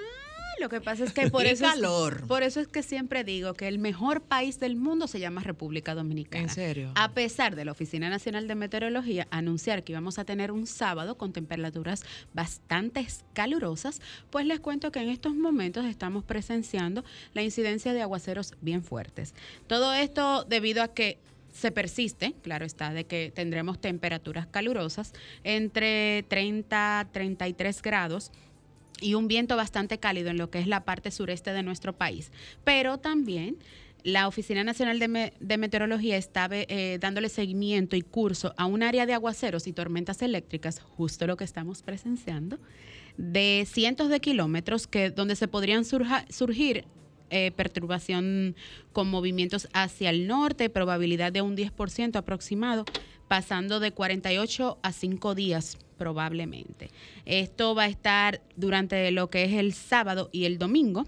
lo 0.62 0.68
que 0.68 0.80
pasa 0.80 1.04
es 1.04 1.12
que 1.12 1.30
por 1.30 1.44
eso, 1.44 1.66
Es, 1.66 2.22
por 2.26 2.42
eso 2.42 2.60
es 2.60 2.68
que 2.68 2.82
siempre 2.82 3.24
digo 3.24 3.54
que 3.54 3.68
el 3.68 3.78
mejor 3.78 4.22
país 4.22 4.60
del 4.60 4.76
mundo 4.76 5.06
se 5.08 5.20
llama 5.20 5.42
República 5.42 5.94
Dominicana. 5.94 6.44
¿En 6.44 6.48
serio? 6.48 6.92
A 6.94 7.12
pesar 7.12 7.56
de 7.56 7.64
la 7.64 7.72
Oficina 7.72 8.08
Nacional 8.08 8.46
de 8.46 8.54
Meteorología 8.54 9.26
anunciar 9.30 9.82
que 9.82 9.92
íbamos 9.92 10.18
a 10.18 10.24
tener 10.24 10.52
un 10.52 10.66
sábado 10.66 11.18
con 11.18 11.32
temperaturas 11.32 12.04
bastante 12.32 13.06
calurosas, 13.32 14.00
pues 14.30 14.46
les 14.46 14.60
cuento 14.60 14.92
que 14.92 15.00
en 15.00 15.08
estos 15.08 15.34
momentos 15.34 15.84
estamos 15.84 16.22
presenciando 16.24 17.04
la 17.34 17.42
incidencia 17.42 17.92
de 17.92 18.02
aguaceros 18.02 18.54
bien 18.60 18.84
fuertes. 18.84 19.34
Todo 19.66 19.92
esto 19.92 20.44
debido 20.44 20.82
a 20.82 20.88
que 20.94 21.18
se 21.52 21.70
persiste, 21.70 22.34
claro 22.42 22.64
está, 22.64 22.94
de 22.94 23.04
que 23.04 23.32
tendremos 23.34 23.80
temperaturas 23.80 24.46
calurosas 24.46 25.12
entre 25.44 26.24
30 26.28 27.00
a 27.00 27.04
33 27.12 27.82
grados 27.82 28.30
y 29.00 29.14
un 29.14 29.28
viento 29.28 29.56
bastante 29.56 29.98
cálido 29.98 30.30
en 30.30 30.38
lo 30.38 30.50
que 30.50 30.58
es 30.58 30.66
la 30.66 30.84
parte 30.84 31.10
sureste 31.10 31.52
de 31.52 31.62
nuestro 31.62 31.92
país. 31.92 32.30
Pero 32.64 32.98
también 32.98 33.56
la 34.04 34.26
Oficina 34.26 34.64
Nacional 34.64 34.98
de, 34.98 35.58
Meteorología 35.58 36.16
está 36.16 36.48
eh, 36.50 36.98
dándole 37.00 37.28
seguimiento 37.28 37.96
y 37.96 38.02
curso 38.02 38.52
a 38.56 38.66
un 38.66 38.82
área 38.82 39.06
de 39.06 39.14
aguaceros 39.14 39.66
y 39.66 39.72
tormentas 39.72 40.22
eléctricas, 40.22 40.80
justo 40.80 41.26
lo 41.26 41.36
que 41.36 41.44
estamos 41.44 41.82
presenciando, 41.82 42.58
de 43.16 43.66
cientos 43.70 44.08
de 44.08 44.20
kilómetros 44.20 44.86
que, 44.86 45.10
donde 45.10 45.36
se 45.36 45.48
podrían 45.48 45.84
surgir 45.84 46.84
eh, 47.32 47.50
perturbación 47.50 48.54
con 48.92 49.08
movimientos 49.08 49.66
hacia 49.72 50.10
el 50.10 50.26
norte, 50.26 50.68
probabilidad 50.68 51.32
de 51.32 51.40
un 51.40 51.56
10% 51.56 52.16
aproximado, 52.16 52.84
pasando 53.26 53.80
de 53.80 53.92
48 53.92 54.78
a 54.82 54.92
5 54.92 55.34
días 55.34 55.78
probablemente. 55.96 56.90
Esto 57.24 57.74
va 57.74 57.84
a 57.84 57.88
estar 57.88 58.42
durante 58.56 59.10
lo 59.12 59.30
que 59.30 59.44
es 59.44 59.54
el 59.54 59.72
sábado 59.72 60.28
y 60.30 60.44
el 60.44 60.58
domingo. 60.58 61.06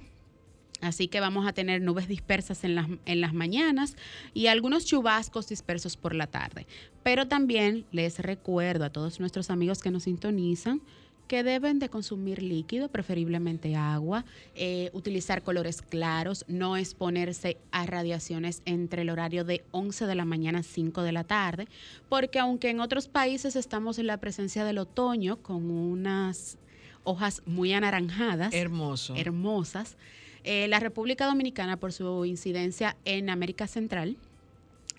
Así 0.81 1.09
que 1.09 1.21
vamos 1.21 1.47
a 1.47 1.53
tener 1.53 1.83
nubes 1.83 2.09
dispersas 2.09 2.65
en 2.65 2.75
las, 2.75 2.89
en 3.05 3.21
las 3.21 3.35
mañanas 3.35 3.95
y 4.33 4.47
algunos 4.47 4.87
chubascos 4.87 5.49
dispersos 5.49 5.99
por 5.99 6.15
la 6.15 6.27
tarde. 6.27 6.67
Pero 7.03 7.29
también 7.29 7.85
les 7.93 8.19
recuerdo 8.19 8.87
a 8.87 8.91
todos 8.91 9.21
nuestros 9.21 9.51
amigos 9.51 9.83
que 9.83 9.91
nos 9.91 10.05
sintonizan 10.05 10.81
que 11.29 11.43
deben 11.43 11.79
de 11.79 11.89
consumir 11.89 12.43
líquido, 12.43 12.89
preferiblemente 12.89 13.77
agua, 13.77 14.25
eh, 14.55 14.91
utilizar 14.93 15.43
colores 15.43 15.83
claros, 15.83 16.45
no 16.49 16.77
exponerse 16.77 17.57
a 17.71 17.87
radiaciones 17.87 18.63
entre 18.65 19.03
el 19.03 19.11
horario 19.11 19.45
de 19.45 19.65
11 19.71 20.07
de 20.07 20.15
la 20.15 20.25
mañana 20.25 20.61
a 20.61 20.63
5 20.63 21.03
de 21.03 21.13
la 21.13 21.25
tarde, 21.25 21.67
porque 22.09 22.39
aunque 22.39 22.71
en 22.71 22.81
otros 22.81 23.09
países 23.09 23.57
estamos 23.57 23.99
en 23.99 24.07
la 24.07 24.19
presencia 24.19 24.65
del 24.65 24.79
otoño 24.79 25.37
con 25.37 25.71
unas 25.71 26.59
hojas 27.05 27.43
muy 27.47 27.73
anaranjadas, 27.73 28.53
Hermoso. 28.55 29.15
hermosas, 29.17 29.97
eh, 30.43 30.69
la 30.69 30.81
República 30.81 31.27
Dominicana, 31.27 31.79
por 31.79 31.93
su 31.93 32.25
incidencia 32.25 32.97
en 33.05 33.31
América 33.31 33.67
Central, 33.67 34.17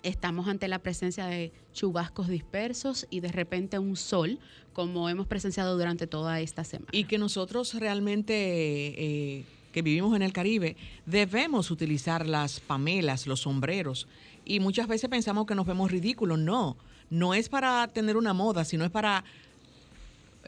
estamos 0.06 0.46
ante 0.46 0.68
la 0.68 0.78
presencia 0.78 1.26
de 1.26 1.52
chubascos 1.72 2.28
dispersos 2.28 3.06
y 3.10 3.20
de 3.20 3.32
repente 3.32 3.78
un 3.78 3.96
sol, 3.96 4.38
como 4.72 5.08
hemos 5.08 5.26
presenciado 5.26 5.76
durante 5.76 6.06
toda 6.06 6.40
esta 6.40 6.64
semana. 6.64 6.90
Y 6.92 7.04
que 7.04 7.18
nosotros 7.18 7.74
realmente, 7.74 8.34
eh, 8.36 9.44
que 9.72 9.82
vivimos 9.82 10.14
en 10.14 10.22
el 10.22 10.32
Caribe, 10.32 10.76
debemos 11.06 11.70
utilizar 11.70 12.26
las 12.26 12.60
pamelas, 12.60 13.26
los 13.26 13.40
sombreros. 13.40 14.06
Y 14.44 14.60
muchas 14.60 14.86
veces 14.86 15.10
pensamos 15.10 15.46
que 15.46 15.56
nos 15.56 15.66
vemos 15.66 15.90
ridículos. 15.90 16.38
No, 16.38 16.76
no 17.10 17.34
es 17.34 17.48
para 17.48 17.88
tener 17.88 18.16
una 18.16 18.32
moda, 18.32 18.64
sino 18.64 18.84
es 18.84 18.90
para 18.92 19.24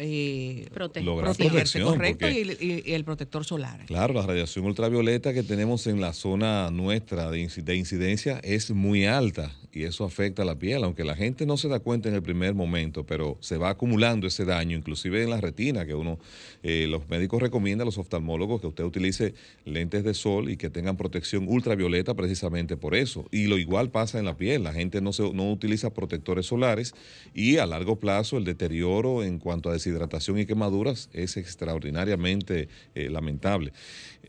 eh, 0.01 0.67
protegerse, 0.73 1.81
correcto, 1.81 2.29
y, 2.29 2.83
el 2.87 3.05
protector 3.05 3.45
solar. 3.45 3.85
Claro, 3.87 4.15
la 4.15 4.23
radiación 4.23 4.65
ultravioleta 4.65 5.35
que 5.35 5.43
tenemos 5.43 5.87
en 5.87 6.01
la 6.01 6.13
zona 6.13 6.71
nuestra 6.71 7.31
de, 7.31 7.41
incidencia 7.41 8.39
es 8.45 8.71
muy 8.71 9.07
alta 9.07 9.53
y 9.73 9.85
eso 9.85 10.05
afecta 10.05 10.43
a 10.43 10.45
la 10.45 10.59
piel, 10.59 10.85
aunque 10.85 11.05
la 11.05 11.15
gente 11.15 11.47
no 11.47 11.57
se 11.57 11.69
da 11.69 11.81
cuenta 11.81 12.09
en 12.09 12.15
el 12.15 12.23
primer 12.23 12.55
momento, 12.55 13.05
pero 13.05 13.37
se 13.41 13.59
va 13.59 13.71
acumulando 13.71 14.27
ese 14.27 14.45
daño, 14.45 14.77
inclusive 14.77 15.23
en 15.23 15.31
la 15.31 15.41
retina, 15.41 15.85
que 15.85 15.95
uno, 15.95 16.19
eh, 16.63 16.87
los 16.89 17.09
médicos 17.09 17.43
recomiendan 17.43 17.83
a 17.83 17.87
los 17.87 17.99
oftalmólogos 17.99 18.61
que 18.61 18.67
usted 18.67 18.85
utilice 18.85 19.35
lentes 19.65 20.05
de 20.05 20.15
sol 20.15 20.51
y 20.51 20.57
que 20.57 20.71
tengan 20.71 20.97
protección 20.97 21.47
ultravioleta 21.49 22.15
precisamente 22.15 22.77
por 22.77 22.95
eso. 22.95 23.27
Y 23.31 23.47
lo 23.47 23.59
igual 23.59 23.91
pasa 23.91 24.19
en 24.19 24.25
la 24.25 24.37
piel, 24.37 24.65
la 24.65 24.73
gente 24.73 25.01
no, 25.01 25.13
se, 25.13 25.23
no 25.33 25.53
utiliza 25.53 25.93
protectores 25.93 26.47
solares 26.47 26.95
y 27.35 27.59
a 27.59 27.67
largo 27.67 27.97
plazo 27.97 28.39
el 28.39 28.45
deterioro 28.45 29.23
en 29.23 29.39
cuanto 29.39 29.71
a 29.71 29.73
deshidratación 29.89 30.39
y 30.39 30.47
quemaduras 30.47 31.09
es 31.13 31.37
extraordinariamente 31.37 32.69
eh, 32.95 33.09
lamentable. 33.09 33.73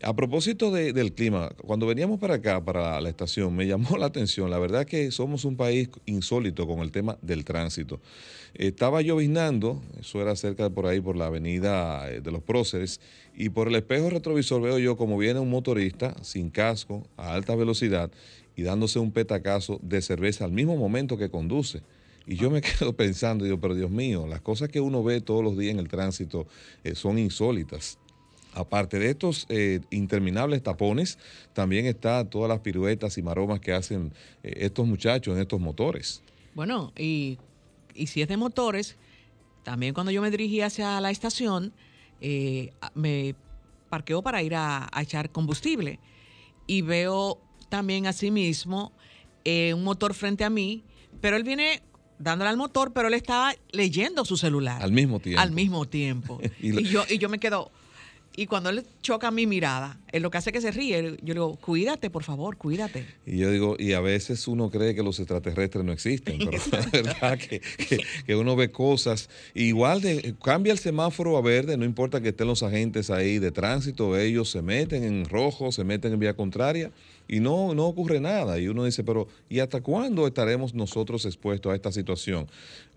A 0.02 0.14
propósito 0.14 0.70
del 0.70 1.12
clima, 1.12 1.50
cuando 1.66 1.86
veníamos 1.86 2.18
para 2.18 2.36
acá, 2.36 2.64
para 2.64 3.00
la 3.00 3.08
estación, 3.10 3.54
me 3.54 3.66
llamó 3.68 3.98
la 3.98 4.06
atención, 4.06 4.50
la 4.50 4.58
verdad 4.58 4.86
que 4.86 5.10
somos 5.10 5.44
un 5.44 5.56
país 5.56 5.90
insólito 6.06 6.66
con 6.66 6.80
el 6.80 6.90
tema 6.90 7.18
del 7.20 7.44
tránsito. 7.44 8.00
Estaba 8.54 9.02
lloviznando, 9.02 9.82
eso 10.00 10.20
era 10.20 10.34
cerca 10.34 10.64
de 10.64 10.70
por 10.70 10.86
ahí, 10.86 11.00
por 11.00 11.16
la 11.16 11.26
avenida 11.26 12.10
eh, 12.10 12.20
de 12.20 12.32
los 12.32 12.42
próceres, 12.42 13.00
y 13.36 13.50
por 13.50 13.68
el 13.68 13.76
espejo 13.76 14.10
retrovisor 14.10 14.60
veo 14.60 14.78
yo 14.78 14.96
como 14.96 15.18
viene 15.18 15.38
un 15.38 15.50
motorista 15.50 16.16
sin 16.22 16.50
casco, 16.50 17.06
a 17.16 17.34
alta 17.34 17.54
velocidad, 17.54 18.10
y 18.56 18.62
dándose 18.62 18.98
un 18.98 19.12
petacazo 19.12 19.78
de 19.82 20.02
cerveza 20.02 20.44
al 20.44 20.52
mismo 20.52 20.76
momento 20.76 21.16
que 21.16 21.30
conduce. 21.30 21.82
Y 22.26 22.36
yo 22.36 22.50
me 22.50 22.60
quedo 22.62 22.92
pensando, 22.92 23.44
digo, 23.44 23.58
pero 23.60 23.74
Dios 23.74 23.90
mío, 23.90 24.26
las 24.26 24.40
cosas 24.40 24.68
que 24.68 24.80
uno 24.80 25.02
ve 25.02 25.20
todos 25.20 25.42
los 25.42 25.56
días 25.56 25.72
en 25.72 25.80
el 25.80 25.88
tránsito 25.88 26.46
eh, 26.84 26.94
son 26.94 27.18
insólitas. 27.18 27.98
Aparte 28.52 28.98
de 28.98 29.10
estos 29.10 29.46
eh, 29.48 29.80
interminables 29.90 30.62
tapones, 30.62 31.18
también 31.52 31.86
está 31.86 32.24
todas 32.28 32.48
las 32.48 32.60
piruetas 32.60 33.16
y 33.16 33.22
maromas 33.22 33.60
que 33.60 33.72
hacen 33.72 34.12
eh, 34.42 34.54
estos 34.58 34.86
muchachos 34.86 35.34
en 35.34 35.40
estos 35.40 35.60
motores. 35.60 36.22
Bueno, 36.54 36.92
y, 36.96 37.38
si 38.06 38.22
es 38.22 38.28
de 38.28 38.36
motores, 38.36 38.96
también 39.62 39.94
cuando 39.94 40.10
yo 40.10 40.20
me 40.20 40.30
dirigí 40.30 40.62
hacia 40.62 41.00
la 41.00 41.10
estación, 41.10 41.72
me 42.94 43.34
parqueo 43.88 44.20
para 44.20 44.42
ir 44.42 44.54
a, 44.56 44.90
echar 45.00 45.30
combustible. 45.30 46.00
Y 46.66 46.82
veo 46.82 47.40
también 47.68 48.06
asimismo 48.06 48.92
un 49.44 49.84
motor 49.84 50.12
frente 50.12 50.44
a 50.44 50.50
mí, 50.50 50.82
pero 51.20 51.36
él 51.36 51.44
viene 51.44 51.82
dándole 52.20 52.50
al 52.50 52.56
motor, 52.56 52.92
pero 52.92 53.08
él 53.08 53.14
estaba 53.14 53.54
leyendo 53.72 54.24
su 54.24 54.36
celular. 54.36 54.80
Al 54.82 54.92
mismo 54.92 55.18
tiempo. 55.18 55.40
Al 55.40 55.50
mismo 55.50 55.88
tiempo. 55.88 56.40
y, 56.60 56.84
yo, 56.84 57.04
y 57.08 57.18
yo 57.18 57.28
me 57.28 57.38
quedo. 57.38 57.72
Y 58.36 58.46
cuando 58.46 58.70
él 58.70 58.86
choca 59.02 59.32
mi 59.32 59.46
mirada, 59.46 59.98
es 60.12 60.22
lo 60.22 60.30
que 60.30 60.38
hace 60.38 60.52
que 60.52 60.60
se 60.60 60.70
ríe. 60.70 61.02
Yo 61.02 61.34
le 61.34 61.34
digo, 61.34 61.56
cuídate, 61.56 62.10
por 62.10 62.22
favor, 62.22 62.56
cuídate. 62.56 63.04
Y 63.26 63.38
yo 63.38 63.50
digo, 63.50 63.76
y 63.76 63.92
a 63.94 64.00
veces 64.00 64.46
uno 64.46 64.70
cree 64.70 64.94
que 64.94 65.02
los 65.02 65.18
extraterrestres 65.18 65.84
no 65.84 65.92
existen, 65.92 66.38
pero 66.38 66.52
la 66.70 66.86
verdad 66.92 67.38
que, 67.38 67.60
que, 68.24 68.36
uno 68.36 68.54
ve 68.54 68.70
cosas. 68.70 69.28
Igual 69.52 70.00
de, 70.00 70.36
cambia 70.42 70.72
el 70.72 70.78
semáforo 70.78 71.36
a 71.36 71.42
verde, 71.42 71.76
no 71.76 71.84
importa 71.84 72.20
que 72.20 72.28
estén 72.28 72.46
los 72.46 72.62
agentes 72.62 73.10
ahí 73.10 73.40
de 73.40 73.50
tránsito, 73.50 74.16
ellos 74.16 74.48
se 74.48 74.62
meten 74.62 75.02
en 75.02 75.24
rojo, 75.24 75.72
se 75.72 75.82
meten 75.82 76.12
en 76.12 76.20
vía 76.20 76.34
contraria 76.34 76.92
y 77.30 77.38
no, 77.38 77.74
no 77.74 77.86
ocurre 77.86 78.18
nada. 78.20 78.58
Y 78.58 78.66
uno 78.66 78.84
dice, 78.84 79.04
pero 79.04 79.28
¿y 79.48 79.60
hasta 79.60 79.80
cuándo 79.80 80.26
estaremos 80.26 80.74
nosotros 80.74 81.24
expuestos 81.24 81.70
a 81.70 81.76
esta 81.76 81.92
situación? 81.92 82.48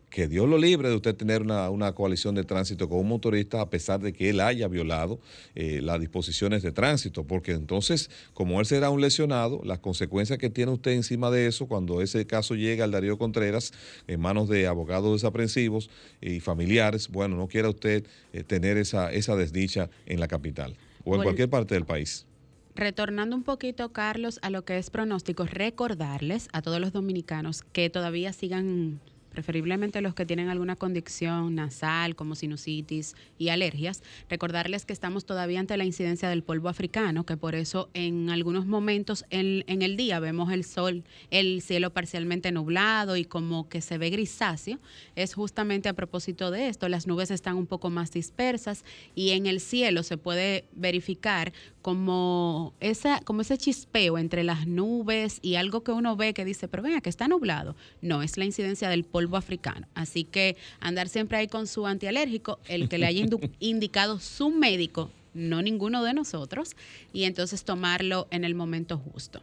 que 0.09 0.27
Dios 0.27 0.47
lo 0.47 0.59
libre 0.59 0.89
de 0.89 0.95
usted 0.95 1.15
tener 1.15 1.41
una, 1.41 1.91
coalición 1.93 2.35
de 2.35 2.43
tránsito 2.43 2.87
con 2.87 2.99
un 2.99 3.07
motorista 3.07 3.61
a 3.61 3.71
pesar 3.71 3.99
de 3.99 4.13
que 4.13 4.29
él 4.29 4.41
haya 4.41 4.67
violado 4.67 5.19
eh, 5.55 5.81
las 5.81 5.99
disposiciones 5.99 6.61
de 6.61 6.71
tránsito, 6.71 7.23
porque 7.23 7.53
entonces, 7.53 8.11
como 8.35 8.59
él 8.59 8.67
será 8.67 8.91
un 8.91 9.01
lesionado, 9.01 9.59
las 9.63 9.79
consecuencias 9.79 10.37
que 10.37 10.51
tiene 10.51 10.71
usted 10.71 10.91
encima 10.91 11.31
de 11.31 11.47
eso, 11.47 11.65
cuando 11.65 11.99
ese 11.99 12.27
caso 12.27 12.53
llega 12.53 12.83
al 12.83 12.91
Darío 12.91 13.17
Contreras 13.17 13.73
en 14.05 14.19
manos 14.19 14.47
de 14.49 14.67
abogados 14.67 15.13
desaprensivos 15.13 15.89
y 16.21 16.41
familiares, 16.41 17.09
bueno, 17.09 17.35
no 17.35 17.47
quiera 17.47 17.69
usted 17.69 18.05
eh, 18.33 18.43
tener 18.43 18.77
esa, 18.77 19.11
esa 19.11 19.35
desdicha 19.35 19.89
en 20.05 20.19
la 20.19 20.27
capital 20.27 20.75
o 21.03 21.15
en 21.15 21.23
cualquier 21.23 21.49
parte 21.49 21.73
del 21.73 21.85
país. 21.85 22.27
Retornando 22.75 23.35
un 23.35 23.43
poquito, 23.43 23.93
Carlos, 23.93 24.39
a 24.41 24.49
lo 24.49 24.65
que 24.65 24.77
es 24.77 24.89
pronóstico, 24.89 25.45
recordarles 25.45 26.47
a 26.53 26.61
todos 26.61 26.79
los 26.79 26.91
dominicanos 26.91 27.61
que 27.61 27.89
todavía 27.89 28.33
sigan 28.33 28.99
preferiblemente 29.33 29.99
los 29.99 30.13
que 30.13 30.25
tienen 30.25 30.47
alguna 30.47 30.75
condición 30.75 31.55
nasal 31.55 32.15
como 32.15 32.35
sinusitis 32.35 33.15
y 33.37 33.49
alergias, 33.49 34.03
recordarles 34.29 34.85
que 34.85 34.93
estamos 34.93 35.25
todavía 35.25 35.59
ante 35.59 35.75
la 35.75 35.83
incidencia 35.83 36.29
del 36.29 36.43
polvo 36.43 36.69
africano, 36.69 37.25
que 37.25 37.35
por 37.35 37.55
eso 37.55 37.89
en 37.93 38.29
algunos 38.29 38.65
momentos 38.65 39.25
en, 39.29 39.65
en, 39.67 39.81
el 39.81 39.97
día 39.97 40.19
vemos 40.19 40.53
el 40.53 40.63
sol, 40.63 41.03
el 41.31 41.61
cielo 41.61 41.91
parcialmente 41.91 42.51
nublado 42.51 43.17
y 43.17 43.25
como 43.25 43.67
que 43.67 43.81
se 43.81 43.97
ve 43.97 44.09
grisáceo, 44.09 44.79
es 45.15 45.33
justamente 45.33 45.89
a 45.89 45.93
propósito 45.93 46.51
de 46.51 46.67
esto, 46.67 46.87
las 46.87 47.07
nubes 47.07 47.31
están 47.31 47.55
un 47.55 47.67
poco 47.67 47.89
más 47.89 48.11
dispersas 48.11 48.85
y 49.15 49.31
en 49.31 49.47
el 49.47 49.59
cielo 49.59 50.03
se 50.03 50.17
puede 50.17 50.65
verificar 50.73 51.51
como, 51.81 52.73
esa, 52.79 53.19
como 53.21 53.41
ese 53.41 53.57
chispeo 53.57 54.17
entre 54.17 54.43
las 54.43 54.67
nubes 54.67 55.39
y 55.41 55.55
algo 55.55 55.83
que 55.83 55.91
uno 55.91 56.15
ve 56.15 56.33
que 56.33 56.45
dice, 56.45 56.67
pero 56.67 56.83
venga, 56.83 57.01
que 57.01 57.09
está 57.09 57.27
nublado. 57.27 57.75
No, 58.01 58.23
es 58.23 58.37
la 58.37 58.45
incidencia 58.45 58.89
del 58.89 59.03
polvo 59.03 59.22
africano. 59.31 59.87
Así 59.95 60.23
que 60.23 60.57
andar 60.79 61.09
siempre 61.09 61.37
ahí 61.37 61.47
con 61.47 61.67
su 61.67 61.87
antialérgico, 61.87 62.59
el 62.67 62.89
que 62.89 62.97
le 62.97 63.05
haya 63.05 63.25
indicado 63.59 64.19
su 64.19 64.49
médico 64.49 65.11
no 65.33 65.61
ninguno 65.61 66.03
de 66.03 66.13
nosotros, 66.13 66.75
y 67.11 67.23
entonces 67.23 67.63
tomarlo 67.63 68.27
en 68.31 68.43
el 68.43 68.55
momento 68.55 68.97
justo. 68.97 69.41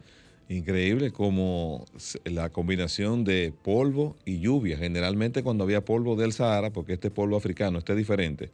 Increíble 0.49 1.11
como 1.11 1.85
la 2.25 2.49
combinación 2.49 3.23
de 3.23 3.53
polvo 3.63 4.17
y 4.25 4.39
lluvia. 4.39 4.77
Generalmente 4.77 5.43
cuando 5.43 5.63
había 5.63 5.85
polvo 5.85 6.15
del 6.15 6.33
Sahara, 6.33 6.71
porque 6.71 6.93
este 6.93 7.09
polvo 7.09 7.37
africano, 7.37 7.79
este 7.79 7.93
es 7.93 7.97
diferente. 7.97 8.51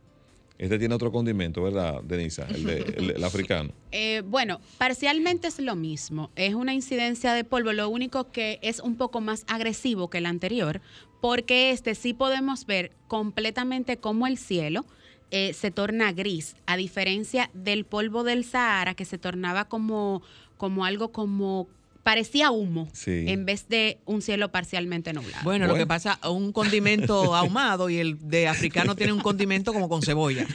Este 0.60 0.80
tiene 0.80 0.96
otro 0.96 1.12
condimento, 1.12 1.62
¿verdad, 1.62 2.02
Denisa? 2.04 2.48
El, 2.48 3.24
africano. 3.24 3.72
Eh, 3.92 4.24
bueno, 4.26 4.60
parcialmente 4.80 5.48
es 5.48 5.60
lo 5.60 5.76
mismo. 5.76 6.32
Es 6.36 6.56
una 6.56 6.74
incidencia 6.74 7.34
de 7.34 7.44
polvo. 7.44 7.74
Lo 7.74 7.90
único 7.90 8.32
que 8.32 8.58
es 8.64 8.80
un 8.80 8.96
poco 8.96 9.22
más 9.22 9.44
agresivo 9.48 10.10
que 10.10 10.18
el 10.18 10.26
anterior, 10.26 10.82
porque 11.22 11.72
este 11.72 11.96
sí 11.96 12.14
podemos 12.14 12.66
ver 12.66 12.92
completamente 13.08 13.98
como 13.98 14.28
el 14.28 14.38
cielo 14.38 14.86
eh, 15.30 15.54
se 15.54 15.72
torna 15.72 16.14
gris, 16.14 16.56
a 16.66 16.78
diferencia 16.78 17.50
del 17.54 17.84
polvo 17.84 18.24
del 18.24 18.46
Sahara 18.46 18.94
que 18.94 19.04
se 19.04 19.18
tornaba 19.18 19.66
como, 19.66 20.22
como 20.58 20.86
algo 20.86 21.12
como 21.12 21.68
parecía 22.08 22.52
humo 22.52 22.88
en 23.06 23.46
vez 23.46 23.68
de 23.68 23.98
un 24.06 24.22
cielo 24.22 24.50
parcialmente 24.50 25.12
nublado. 25.12 25.44
Bueno, 25.44 25.68
lo 25.68 25.76
que 25.76 25.86
pasa, 25.86 26.18
un 26.30 26.54
condimento 26.54 27.36
ahumado 27.36 27.90
y 27.90 27.98
el 27.98 28.30
de 28.30 28.48
africano 28.48 28.96
tiene 28.96 29.12
un 29.12 29.20
condimento 29.20 29.74
como 29.74 29.90
con 29.90 30.02
cebolla. 30.02 30.48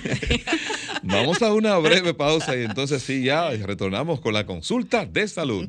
Vamos 1.03 1.43
a 1.43 1.53
una 1.53 1.77
breve 1.77 2.15
pausa 2.15 2.57
y 2.57 2.63
entonces 2.63 3.03
sí, 3.03 3.23
ya 3.23 3.51
retornamos 3.51 4.21
con 4.21 4.33
la 4.33 4.47
consulta 4.47 5.05
de 5.05 5.29
salud. 5.29 5.69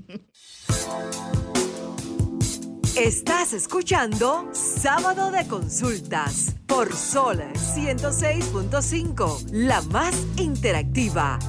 Estás 2.95 3.53
escuchando 3.53 4.49
Sábado 4.53 5.31
de 5.31 5.47
Consultas 5.47 6.55
por 6.67 6.95
Sol 6.95 7.39
106.5, 7.55 9.49
la 9.51 9.81
más 9.81 10.13
interactiva. 10.37 11.39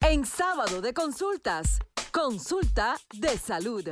En 0.00 0.26
Sábado 0.26 0.80
de 0.80 0.92
Consultas, 0.92 1.78
consulta 2.10 2.96
de 3.12 3.38
salud. 3.38 3.88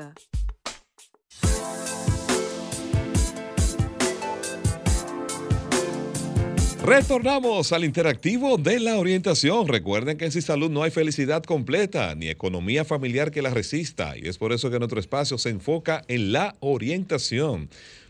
Retornamos 6.84 7.72
al 7.72 7.84
interactivo 7.84 8.56
de 8.56 8.80
la 8.80 8.96
orientación. 8.96 9.68
Recuerden 9.68 10.16
que 10.16 10.30
Sin 10.30 10.40
Salud 10.40 10.70
no 10.70 10.82
hay 10.82 10.90
felicidad 10.90 11.42
completa 11.42 12.14
ni 12.14 12.28
economía 12.28 12.86
familiar 12.86 13.30
que 13.30 13.42
la 13.42 13.50
resista 13.50 14.16
y 14.16 14.26
es 14.26 14.38
por 14.38 14.52
eso 14.52 14.70
que 14.70 14.78
nuestro 14.78 14.98
espacio 14.98 15.36
se 15.36 15.50
enfoca 15.50 16.02
en 16.08 16.32
la 16.32 16.56
orientación. 16.60 17.68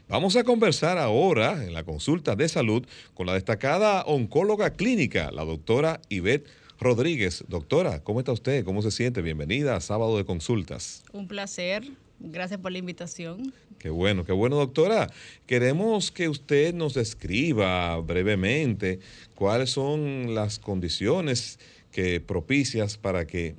Vamos 0.08 0.36
a 0.36 0.44
conversar 0.44 0.98
ahora 0.98 1.64
en 1.64 1.74
la 1.74 1.82
consulta 1.82 2.36
de 2.36 2.48
salud 2.48 2.86
con 3.14 3.26
la 3.26 3.34
destacada 3.34 4.02
oncóloga 4.04 4.70
clínica, 4.70 5.30
la 5.32 5.44
doctora 5.44 6.00
Ivette 6.08 6.48
Rodríguez. 6.78 7.44
Doctora, 7.48 8.02
¿cómo 8.04 8.20
está 8.20 8.32
usted? 8.32 8.64
¿Cómo 8.64 8.82
se 8.82 8.92
siente? 8.92 9.20
Bienvenida 9.20 9.74
a 9.74 9.80
Sábado 9.80 10.16
de 10.16 10.24
Consultas. 10.24 11.02
Un 11.12 11.26
placer. 11.26 11.82
Gracias 12.20 12.60
por 12.60 12.70
la 12.70 12.78
invitación. 12.78 13.52
Qué 13.78 13.88
bueno, 13.88 14.24
qué 14.24 14.32
bueno, 14.32 14.56
doctora. 14.56 15.10
Queremos 15.46 16.10
que 16.10 16.28
usted 16.28 16.74
nos 16.74 16.94
describa 16.94 17.98
brevemente 18.00 19.00
cuáles 19.34 19.70
son 19.70 20.34
las 20.34 20.58
condiciones 20.58 21.58
que 21.90 22.20
propicias 22.20 22.98
para 22.98 23.26
que 23.26 23.56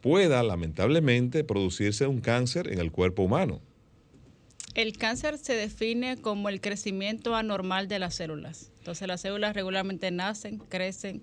pueda 0.00 0.42
lamentablemente 0.44 1.42
producirse 1.42 2.06
un 2.06 2.20
cáncer 2.20 2.72
en 2.72 2.78
el 2.78 2.92
cuerpo 2.92 3.24
humano. 3.24 3.60
El 4.74 4.96
cáncer 4.96 5.38
se 5.38 5.54
define 5.54 6.16
como 6.18 6.48
el 6.48 6.60
crecimiento 6.60 7.34
anormal 7.34 7.88
de 7.88 7.98
las 7.98 8.14
células. 8.14 8.70
Entonces 8.78 9.08
las 9.08 9.22
células 9.22 9.56
regularmente 9.56 10.10
nacen, 10.10 10.58
crecen, 10.58 11.22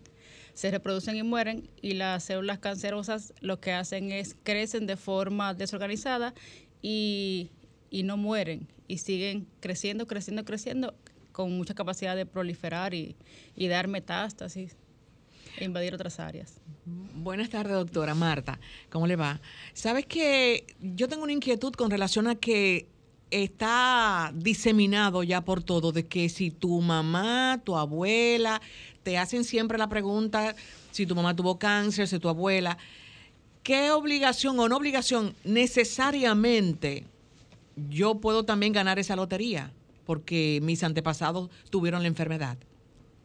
se 0.53 0.71
reproducen 0.71 1.15
y 1.15 1.23
mueren 1.23 1.69
y 1.81 1.93
las 1.93 2.23
células 2.25 2.59
cancerosas 2.59 3.33
lo 3.41 3.59
que 3.59 3.71
hacen 3.71 4.11
es 4.11 4.35
crecen 4.43 4.85
de 4.85 4.97
forma 4.97 5.53
desorganizada 5.53 6.33
y, 6.83 7.49
no 8.03 8.17
mueren 8.17 8.67
y 8.87 8.99
siguen 8.99 9.47
creciendo, 9.61 10.05
creciendo, 10.05 10.45
creciendo 10.45 10.93
con 11.31 11.55
mucha 11.57 11.73
capacidad 11.73 12.15
de 12.15 12.27
proliferar 12.27 12.93
y, 12.93 13.15
dar 13.55 13.87
metástasis 13.87 14.75
e 15.57 15.65
invadir 15.65 15.95
otras 15.95 16.19
áreas. 16.19 16.59
Buenas 16.85 17.49
tardes, 17.49 17.73
doctora 17.73 18.13
Marta. 18.13 18.59
¿Cómo 18.91 19.07
le 19.07 19.15
va? 19.15 19.39
Sabes 19.73 20.05
que 20.05 20.65
yo 20.79 21.07
tengo 21.07 21.23
una 21.23 21.31
inquietud 21.31 21.73
con 21.73 21.89
relación 21.89 22.27
a 22.27 22.35
que 22.35 22.89
está 23.31 24.31
diseminado 24.35 25.23
ya 25.23 25.41
por 25.41 25.63
todo, 25.63 25.91
de 25.91 26.05
que 26.05 26.29
si 26.29 26.51
tu 26.51 26.81
mamá, 26.81 27.61
tu 27.63 27.77
abuela, 27.77 28.61
te 29.01 29.17
hacen 29.17 29.43
siempre 29.43 29.77
la 29.77 29.89
pregunta 29.89 30.55
si 30.91 31.07
tu 31.07 31.15
mamá 31.15 31.35
tuvo 31.35 31.57
cáncer, 31.57 32.07
si 32.07 32.19
tu 32.19 32.29
abuela, 32.29 32.77
¿qué 33.63 33.91
obligación 33.91 34.59
o 34.59 34.69
no 34.69 34.77
obligación 34.77 35.35
necesariamente 35.43 37.05
yo 37.89 38.15
puedo 38.15 38.43
también 38.43 38.73
ganar 38.73 38.99
esa 38.99 39.15
lotería? 39.15 39.71
Porque 40.05 40.59
mis 40.61 40.83
antepasados 40.83 41.49
tuvieron 41.69 42.01
la 42.01 42.09
enfermedad. 42.09 42.57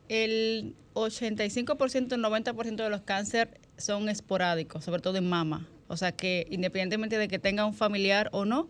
El 0.09 0.75
85%, 0.95 2.17
90% 2.17 2.77
de 2.77 2.91
los 2.91 3.03
cánceres 3.03 3.55
son 3.77 4.09
esporádicos, 4.09 4.85
sobre 4.85 5.03
todo 5.03 5.19
en 5.19 5.29
mama. 5.29 5.69
O 5.89 5.97
sea 5.97 6.13
que 6.13 6.47
independientemente 6.51 7.19
de 7.19 7.29
que 7.29 7.39
tenga 7.39 7.65
un 7.65 7.75
familiar 7.75 8.29
o 8.33 8.45
no, 8.45 8.69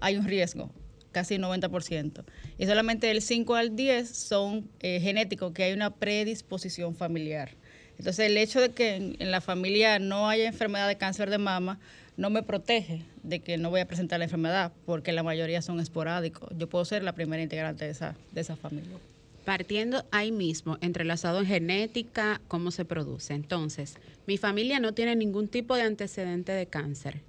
hay 0.00 0.16
un 0.16 0.26
riesgo, 0.26 0.70
casi 1.12 1.36
90%. 1.36 2.24
Y 2.58 2.66
solamente 2.66 3.10
el 3.10 3.22
5 3.22 3.54
al 3.54 3.76
10 3.76 4.08
son 4.08 4.68
eh, 4.80 5.00
genéticos, 5.00 5.52
que 5.52 5.64
hay 5.64 5.72
una 5.72 5.94
predisposición 5.94 6.94
familiar. 6.94 7.50
Entonces, 7.98 8.26
el 8.26 8.36
hecho 8.36 8.60
de 8.60 8.70
que 8.70 8.96
en, 8.96 9.30
la 9.30 9.40
familia 9.40 9.98
no 9.98 10.28
haya 10.28 10.46
enfermedad 10.46 10.88
de 10.88 10.96
cáncer 10.96 11.30
de 11.30 11.38
mama 11.38 11.78
no 12.16 12.30
me 12.30 12.42
protege 12.42 13.02
de 13.22 13.40
que 13.40 13.58
no 13.58 13.70
voy 13.70 13.80
a 13.80 13.86
presentar 13.86 14.18
la 14.18 14.24
enfermedad, 14.24 14.72
porque 14.86 15.12
la 15.12 15.22
mayoría 15.22 15.60
son 15.60 15.80
esporádicos. 15.80 16.48
Yo 16.56 16.68
puedo 16.68 16.84
ser 16.84 17.02
la 17.02 17.12
primera 17.12 17.42
integrante 17.42 17.84
de 17.84 17.90
esa, 17.90 18.16
de 18.32 18.40
esa 18.40 18.56
familia. 18.56 18.96
Partiendo 19.44 20.04
ahí 20.10 20.32
mismo, 20.32 20.78
entrelazado 20.80 21.40
en 21.40 21.46
genética, 21.46 22.40
cómo 22.48 22.70
se 22.70 22.84
produce. 22.84 23.34
Entonces, 23.34 23.96
mi 24.26 24.38
familia 24.38 24.80
no 24.80 24.92
tiene 24.92 25.14
ningún 25.14 25.48
tipo 25.48 25.76
de 25.76 25.82
antecedente 25.82 26.52
de 26.52 26.66
cáncer. 26.66 27.20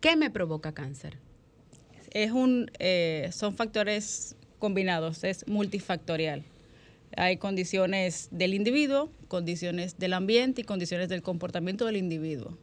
¿Qué 0.00 0.16
me 0.16 0.30
provoca 0.30 0.72
cáncer? 0.72 1.18
Es 2.12 2.32
un, 2.32 2.70
eh, 2.78 3.30
son 3.32 3.54
factores 3.54 4.36
combinados, 4.58 5.24
es 5.24 5.46
multifactorial. 5.46 6.44
Hay 7.16 7.38
condiciones 7.38 8.28
del 8.30 8.54
individuo, 8.54 9.10
condiciones 9.28 9.98
del 9.98 10.12
ambiente 10.12 10.60
y 10.60 10.64
condiciones 10.64 11.08
del 11.08 11.22
comportamiento 11.22 11.86
del 11.86 11.96
individuo. 11.96 12.56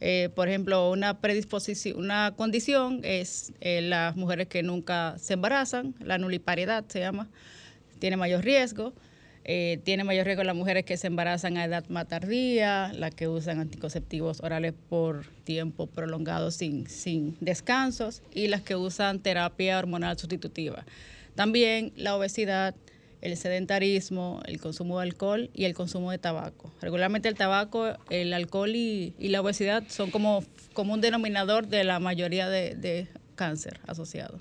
Eh, 0.00 0.30
por 0.34 0.48
ejemplo, 0.48 0.90
una 0.90 1.20
predisposición, 1.20 1.98
una 1.98 2.34
condición 2.36 3.00
es 3.02 3.52
eh, 3.60 3.82
las 3.82 4.16
mujeres 4.16 4.46
que 4.46 4.62
nunca 4.62 5.16
se 5.18 5.34
embarazan, 5.34 5.94
la 6.00 6.16
nulipariedad 6.16 6.84
se 6.88 7.00
llama, 7.00 7.28
tiene 7.98 8.16
mayor 8.16 8.44
riesgo. 8.44 8.94
Eh, 9.44 9.80
tiene 9.84 10.04
mayor 10.04 10.26
riesgo 10.26 10.44
las 10.44 10.54
mujeres 10.54 10.84
que 10.84 10.98
se 10.98 11.06
embarazan 11.06 11.56
a 11.56 11.64
edad 11.64 11.88
más 11.88 12.06
tardía, 12.06 12.92
las 12.92 13.14
que 13.14 13.26
usan 13.26 13.58
anticonceptivos 13.58 14.40
orales 14.42 14.74
por 14.88 15.26
tiempo 15.44 15.86
prolongado 15.86 16.50
sin, 16.50 16.86
sin 16.86 17.36
descansos 17.40 18.22
y 18.32 18.48
las 18.48 18.60
que 18.60 18.76
usan 18.76 19.20
terapia 19.20 19.78
hormonal 19.78 20.18
sustitutiva. 20.18 20.84
También 21.34 21.92
la 21.96 22.16
obesidad, 22.16 22.74
el 23.22 23.36
sedentarismo, 23.36 24.40
el 24.46 24.60
consumo 24.60 24.98
de 24.98 25.04
alcohol 25.04 25.50
y 25.54 25.64
el 25.64 25.74
consumo 25.74 26.10
de 26.10 26.18
tabaco. 26.18 26.72
Regularmente 26.80 27.28
el 27.28 27.34
tabaco, 27.34 27.92
el 28.08 28.32
alcohol 28.32 28.74
y, 28.74 29.14
la 29.18 29.40
obesidad 29.40 29.84
son 29.88 30.10
como, 30.10 30.44
como 30.72 30.94
un 30.94 31.00
denominador 31.00 31.68
de 31.68 31.84
la 31.84 32.00
mayoría 32.00 32.48
de, 32.48 33.08
cáncer 33.36 33.80
asociado. 33.86 34.38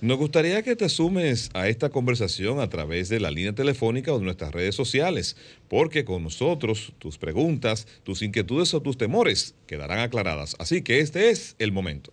Nos 0.00 0.18
gustaría 0.18 0.62
que 0.62 0.74
te 0.74 0.88
sumes 0.88 1.50
a 1.54 1.68
esta 1.68 1.90
conversación 1.90 2.58
a 2.58 2.68
través 2.68 3.08
de 3.08 3.20
la 3.20 3.30
línea 3.30 3.52
telefónica 3.52 4.12
o 4.12 4.18
de 4.18 4.24
nuestras 4.24 4.50
redes 4.50 4.74
sociales, 4.74 5.36
porque 5.68 6.04
con 6.04 6.24
nosotros 6.24 6.92
tus 6.98 7.16
preguntas, 7.16 7.86
tus 8.02 8.22
inquietudes 8.22 8.74
o 8.74 8.82
tus 8.82 8.98
temores 8.98 9.54
quedarán 9.66 10.00
aclaradas. 10.00 10.56
Así 10.58 10.82
que 10.82 10.98
este 10.98 11.30
es 11.30 11.54
el 11.60 11.70
momento. 11.70 12.12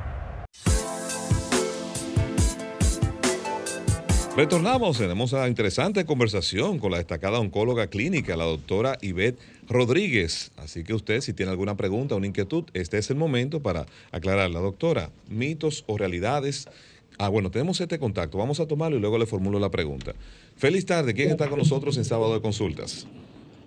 Retornamos, 4.35 4.97
tenemos 4.97 5.33
una 5.33 5.49
interesante 5.49 6.05
conversación 6.05 6.79
con 6.79 6.91
la 6.91 6.99
destacada 6.99 7.37
oncóloga 7.37 7.87
clínica, 7.87 8.37
la 8.37 8.45
doctora 8.45 8.97
Ivette 9.01 9.37
Rodríguez. 9.67 10.53
Así 10.55 10.85
que 10.85 10.93
usted, 10.93 11.19
si 11.19 11.33
tiene 11.33 11.51
alguna 11.51 11.75
pregunta 11.75 12.15
o 12.15 12.17
una 12.17 12.27
inquietud, 12.27 12.63
este 12.73 12.97
es 12.97 13.09
el 13.09 13.17
momento 13.17 13.61
para 13.61 13.87
aclararla. 14.13 14.61
Doctora, 14.61 15.09
mitos 15.29 15.83
o 15.85 15.97
realidades. 15.97 16.69
Ah, 17.19 17.27
bueno, 17.27 17.51
tenemos 17.51 17.81
este 17.81 17.99
contacto. 17.99 18.37
Vamos 18.37 18.61
a 18.61 18.67
tomarlo 18.69 18.95
y 18.95 19.01
luego 19.01 19.17
le 19.17 19.25
formulo 19.25 19.59
la 19.59 19.69
pregunta. 19.69 20.13
Feliz 20.55 20.85
tarde. 20.85 21.13
¿Quién 21.13 21.31
está 21.31 21.49
con 21.49 21.59
nosotros 21.59 21.97
en 21.97 22.05
sábado 22.05 22.33
de 22.33 22.41
consultas? 22.41 23.05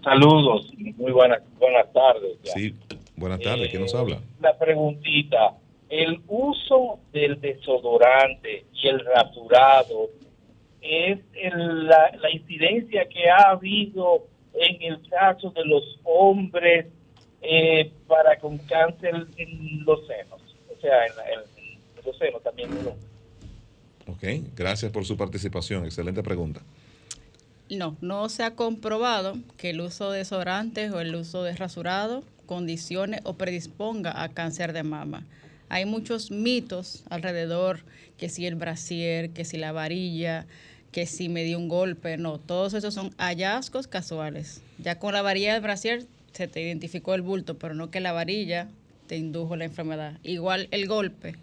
Saludos, 0.03 0.73
muy 0.97 1.13
buenas, 1.13 1.43
buenas 1.59 1.93
tardes. 1.93 2.39
Sí, 2.45 2.75
buenas 3.17 3.41
tardes. 3.41 3.69
¿Quién 3.69 3.83
nos 3.83 3.95
habla? 3.95 4.19
La 4.41 4.57
preguntita. 4.57 5.59
El 5.91 6.23
uso 6.27 7.01
del 7.13 7.39
desodorante 7.39 8.65
y 8.73 8.89
el 8.89 9.01
rasurado 9.05 10.09
es 10.85 11.19
el- 11.35 11.87
la, 11.87 12.15
la 12.21 12.31
incidencia 12.31 13.09
que 13.09 13.29
ha 13.31 13.51
habido 13.51 14.27
en 14.55 14.83
el 14.83 15.09
caso 15.09 15.51
de 15.51 15.65
los 15.65 15.99
hombres 16.05 16.87
eh, 17.43 17.91
para 18.07 18.39
con 18.39 18.59
cáncer 18.59 19.27
en 19.37 19.85
los 19.85 20.07
senos, 20.07 20.41
o 20.77 20.81
sea, 20.81 21.07
en, 21.07 21.17
la- 21.17 21.31
en- 21.31 21.79
en 21.99 22.05
los 22.07 22.17
senos 22.19 22.43
también. 22.43 22.71
¿no? 22.85 22.91
Ok, 24.13 24.23
gracias 24.55 24.93
por 24.93 25.05
su 25.05 25.17
participación. 25.17 25.85
Excelente 25.85 26.23
pregunta. 26.23 26.61
No, 27.71 27.97
no 28.03 28.29
se 28.29 28.45
ha 28.45 28.55
comprobado 28.55 29.35
que 29.57 29.71
el 29.71 29.81
uso 29.81 30.11
de 30.11 30.19
desodorantes 30.19 30.93
o 30.93 31.01
el 31.01 31.15
uso 31.15 31.43
de 31.43 31.57
rasurado 31.57 32.23
condicione 32.47 33.21
o 33.25 33.35
predisponga 33.35 34.23
a 34.23 34.29
cáncer 34.29 34.73
de 34.75 34.83
mama. 34.83 35.25
Hay 35.71 35.87
muchos 35.87 36.31
mitos 36.31 37.05
alrededor, 37.09 37.81
que 38.19 38.29
si 38.29 38.47
el 38.47 38.55
brasier, 38.55 39.31
que 39.31 39.45
si 39.47 39.57
la 39.57 39.73
varilla, 39.73 40.47
que 40.95 41.07
si 41.07 41.29
me 41.29 41.43
dio 41.43 41.59
un 41.59 41.67
golpe, 41.67 42.17
no, 42.19 42.39
todos 42.39 42.73
esos 42.73 42.95
son 42.95 43.11
hallazgos 43.19 43.89
casuales. 43.89 44.63
Ya 44.79 45.01
con 45.01 45.13
la 45.13 45.23
varilla 45.23 45.53
del 45.55 45.61
brasier 45.61 46.05
se 46.33 46.47
te 46.47 46.63
identificó 46.63 47.15
el 47.17 47.23
bulto, 47.23 47.59
pero 47.59 47.75
no 47.75 47.91
que 47.91 47.99
la 47.99 48.13
varilla 48.13 48.69
te 49.09 49.17
indujo 49.17 49.57
la 49.57 49.65
enfermedad. 49.65 50.21
Igual 50.23 50.69
el 50.71 50.87
golpe. 50.87 51.35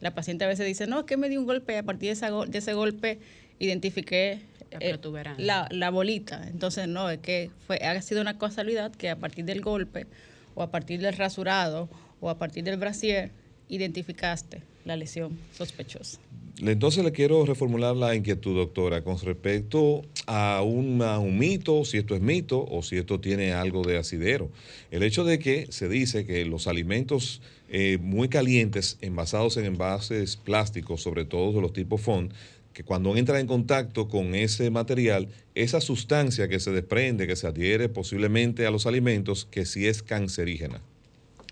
La 0.00 0.14
paciente 0.14 0.44
a 0.44 0.46
veces 0.46 0.64
dice, 0.64 0.86
no, 0.86 1.00
es 1.00 1.06
que 1.06 1.16
me 1.16 1.28
dio 1.28 1.40
un 1.40 1.46
golpe 1.46 1.72
y 1.72 1.76
a 1.76 1.82
partir 1.82 2.06
de, 2.10 2.12
esa 2.12 2.30
go- 2.30 2.46
de 2.46 2.58
ese 2.58 2.72
golpe 2.72 3.18
identifiqué 3.58 4.38
La 4.70 4.78
eh, 4.78 4.90
la, 5.38 5.66
la 5.72 5.90
bolita. 5.90 6.46
Entonces, 6.46 6.86
no, 6.86 7.10
es 7.10 7.18
que 7.18 7.50
fue, 7.66 7.78
ha 7.78 8.00
sido 8.00 8.20
una 8.20 8.38
casualidad 8.38 8.92
que 8.92 9.10
a 9.10 9.16
partir 9.16 9.44
del 9.44 9.60
golpe 9.60 10.06
o 10.54 10.62
a 10.62 10.70
partir 10.70 11.00
del 11.00 11.16
rasurado 11.16 11.88
o 12.20 12.30
a 12.30 12.38
partir 12.38 12.62
del 12.62 12.76
brasier 12.76 13.32
identificaste 13.68 14.62
la 14.84 14.96
lesión 14.96 15.36
sospechosa. 15.52 16.20
Entonces 16.60 17.02
le 17.02 17.10
quiero 17.10 17.44
reformular 17.44 17.96
la 17.96 18.14
inquietud, 18.14 18.54
doctora, 18.54 19.02
con 19.02 19.18
respecto 19.18 20.02
a, 20.26 20.62
un 20.62 20.98
mito, 21.36 21.84
si 21.84 21.98
esto 21.98 22.14
es 22.14 22.20
mito 22.20 22.64
o 22.70 22.82
si 22.82 22.96
esto 22.96 23.18
tiene 23.18 23.52
algo 23.52 23.82
de 23.82 23.98
asidero. 23.98 24.50
El 24.92 25.02
hecho 25.02 25.24
de 25.24 25.40
que 25.40 25.66
se 25.70 25.88
dice 25.88 26.24
que 26.26 26.44
los 26.44 26.68
alimentos 26.68 27.42
eh, 27.68 27.98
muy 28.00 28.28
calientes, 28.28 28.98
envasados 29.00 29.56
en 29.56 29.64
envases 29.64 30.36
plásticos, 30.36 31.02
sobre 31.02 31.24
todo 31.24 31.52
de 31.52 31.60
los 31.60 31.72
tipos 31.72 32.00
FON, 32.00 32.32
que 32.72 32.84
cuando 32.84 33.16
entran 33.16 33.40
en 33.40 33.46
contacto 33.48 34.08
con 34.08 34.36
ese 34.36 34.70
material, 34.70 35.28
esa 35.56 35.80
sustancia 35.80 36.48
que 36.48 36.60
se 36.60 36.70
desprende, 36.70 37.26
que 37.26 37.36
se 37.36 37.48
adhiere 37.48 37.88
posiblemente 37.88 38.64
a 38.64 38.70
los 38.70 38.86
alimentos, 38.86 39.44
que 39.50 39.66
sí 39.66 39.88
es 39.88 40.02
cancerígena. 40.02 40.80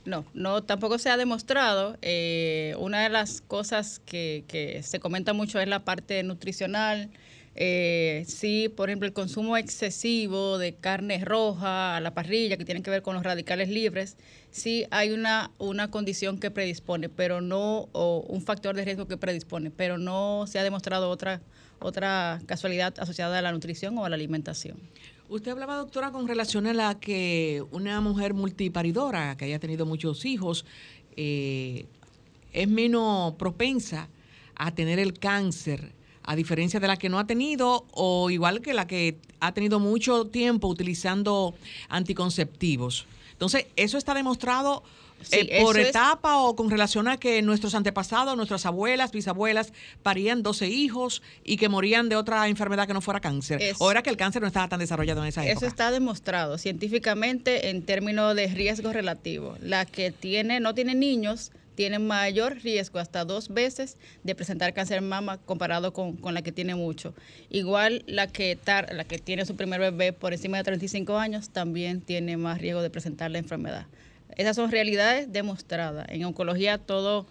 No, 0.05 0.25
no, 0.35 0.63
tampoco 0.63 0.99
se 0.99 1.11
ha 1.11 1.17
demostrado. 1.17 1.97
Eh, 2.03 2.75
una 2.79 3.03
de 3.03 3.09
las 3.09 3.41
cosas 3.41 4.01
que, 4.05 4.45
que 4.49 4.83
se 4.83 5.01
comenta 5.01 5.33
mucho 5.33 5.61
es 5.61 5.69
la 5.69 5.85
parte 5.85 6.23
nutricional. 6.23 7.11
Eh, 7.55 8.25
sí, 8.27 8.71
por 8.71 8.89
ejemplo, 8.89 9.07
el 9.07 9.13
consumo 9.13 9.57
excesivo 9.57 10.57
de 10.59 10.75
carne 10.75 11.23
roja 11.25 11.97
a 11.97 12.01
la 12.01 12.15
parrilla, 12.15 12.57
que 12.57 12.65
tiene 12.65 12.83
que 12.83 12.91
ver 12.91 13.03
con 13.03 13.15
los 13.15 13.23
radicales 13.23 13.69
libres, 13.69 14.17
sí 14.51 14.87
hay 14.91 15.11
una, 15.11 15.51
una 15.59 15.91
condición 15.91 16.39
que 16.39 16.51
predispone, 16.51 17.09
pero 17.11 17.41
no, 17.41 17.89
o 17.93 18.25
un 18.27 18.43
factor 18.43 18.75
de 18.75 18.85
riesgo 18.85 19.07
que 19.07 19.19
predispone, 19.19 19.71
pero 19.71 19.99
no 19.99 20.47
se 20.47 20.59
ha 20.59 20.65
demostrado 20.65 21.11
otra, 21.11 21.43
otra 21.79 22.41
casualidad 22.47 22.95
asociada 22.99 23.39
a 23.39 23.43
la 23.43 23.53
nutrición 23.53 23.99
o 23.99 24.05
a 24.07 24.09
la 24.09 24.15
alimentación. 24.15 24.79
Usted 25.33 25.53
hablaba, 25.53 25.77
doctora, 25.77 26.11
con 26.11 26.29
relación 26.29 26.67
a 26.67 26.75
la 26.75 27.01
que 27.01 27.65
una 27.71 28.03
mujer 28.03 28.35
multiparidora 28.35 29.35
que 29.39 29.47
haya 29.47 29.59
tenido 29.59 29.87
muchos 29.87 30.27
hijos 30.27 30.67
eh, 31.17 31.87
es 32.53 32.69
menos 32.69 33.33
propensa 33.37 34.11
a 34.55 34.75
tener 34.75 34.99
el 34.99 35.19
cáncer, 35.19 35.95
a 36.23 36.37
diferencia 36.37 36.81
de 36.81 36.87
la 36.87 36.99
que 36.99 37.09
no 37.09 37.19
ha 37.19 37.27
tenido, 37.27 37.87
o 37.93 38.29
igual 38.29 38.61
que 38.61 38.75
la 38.75 38.87
que 38.87 39.17
ha 39.41 39.53
tenido 39.53 39.81
mucho 39.81 40.27
tiempo 40.27 40.69
utilizando 40.69 41.55
anticonceptivos. 41.89 43.07
Entonces, 43.33 43.69
¿eso 43.75 43.97
está 43.97 44.13
demostrado 44.13 44.83
Sí, 45.25 45.49
eh, 45.51 45.63
por 45.63 45.79
es- 45.79 45.89
etapa 45.89 46.39
o 46.39 46.55
con 46.57 46.71
relación 46.71 47.09
a 47.09 47.17
que 47.17 47.43
nuestros 47.43 47.75
antepasados, 47.75 48.37
nuestras 48.37 48.67
abuelas, 48.67 49.13
bisabuelas, 49.13 49.73
parían 50.03 50.43
12 50.43 50.69
hijos 50.69 51.23
y 51.45 51.57
que 51.57 51.69
morían 51.69 52.09
de 52.09 52.17
otra 52.17 52.49
enfermedad 52.49 52.87
que 52.87 52.95
no 52.95 53.01
fuera 53.01 53.21
cáncer? 53.21 53.61
¿O 53.79 53.91
era 53.91 54.03
que 54.03 54.11
el 54.11 54.17
cáncer 54.17 54.43
no 54.43 54.49
estaba 54.49 54.69
tan 54.69 54.81
desarrollado 54.81 55.23
en 55.23 55.29
esa 55.29 55.45
época? 55.45 55.57
Eso 55.59 55.67
está 55.67 55.91
demostrado 55.91 56.59
científicamente 56.59 57.71
en 57.71 57.83
términos 57.83 58.35
de 58.37 58.47
riesgo 58.49 58.93
relativo. 58.93 59.57
La 59.61 59.85
que 59.87 60.11
tiene, 60.11 60.61
no 60.61 60.75
tiene 60.75 60.95
niños 60.95 61.53
tiene 61.75 61.99
mayor 61.99 62.57
riesgo, 62.63 62.99
hasta 62.99 63.25
dos 63.25 63.49
veces, 63.49 63.97
de 64.25 64.35
presentar 64.35 64.75
cáncer 64.75 65.01
de 65.01 65.07
mama 65.09 65.39
comparado 65.39 65.95
con, 65.95 66.17
con 66.19 66.35
la 66.35 66.43
que 66.43 66.53
tiene 66.53 66.75
mucho. 66.75 67.15
Igual 67.49 68.05
la 68.07 68.27
que, 68.27 68.57
tar- 68.63 68.93
la 68.93 69.05
que 69.05 69.19
tiene 69.19 69.47
su 69.47 69.57
primer 69.57 69.81
bebé 69.81 70.13
por 70.13 70.35
encima 70.35 70.59
de 70.59 70.65
35 70.65 71.17
años 71.17 71.49
también 71.49 72.03
tiene 72.03 72.37
más 72.37 72.61
riesgo 72.61 72.83
de 72.83 72.91
presentar 72.91 73.31
la 73.31 73.39
enfermedad. 73.39 73.87
Esas 74.37 74.57
son 74.57 74.71
realidades 74.71 75.33
demostradas. 75.33 76.07
En 76.09 76.25
oncología 76.25 76.79
todo, 76.79 77.27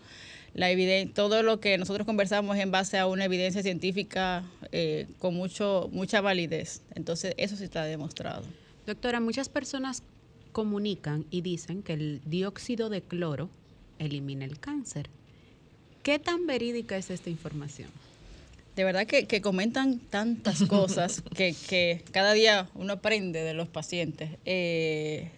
la 0.53 0.71
eviden- 0.71 1.13
todo 1.13 1.43
lo 1.43 1.59
que 1.59 1.77
nosotros 1.77 2.05
conversamos 2.05 2.55
es 2.57 2.63
en 2.63 2.71
base 2.71 2.97
a 2.97 3.07
una 3.07 3.25
evidencia 3.25 3.61
científica 3.63 4.43
eh, 4.71 5.07
con 5.19 5.33
mucho, 5.35 5.89
mucha 5.91 6.21
validez. 6.21 6.81
Entonces 6.95 7.33
eso 7.37 7.55
sí 7.55 7.63
está 7.63 7.83
demostrado. 7.85 8.43
Doctora, 8.85 9.19
muchas 9.19 9.47
personas 9.49 10.03
comunican 10.51 11.25
y 11.31 11.41
dicen 11.41 11.81
que 11.83 11.93
el 11.93 12.21
dióxido 12.25 12.89
de 12.89 13.01
cloro 13.01 13.49
elimina 13.99 14.43
el 14.45 14.59
cáncer. 14.59 15.07
¿Qué 16.03 16.19
tan 16.19 16.45
verídica 16.47 16.97
es 16.97 17.09
esta 17.09 17.29
información? 17.29 17.89
De 18.75 18.83
verdad 18.83 19.05
que, 19.05 19.27
que 19.27 19.41
comentan 19.41 19.99
tantas 19.99 20.63
cosas 20.67 21.21
que, 21.35 21.55
que 21.69 22.03
cada 22.11 22.33
día 22.33 22.69
uno 22.73 22.93
aprende 22.93 23.43
de 23.43 23.53
los 23.53 23.67
pacientes. 23.67 24.31
Eh, 24.45 25.29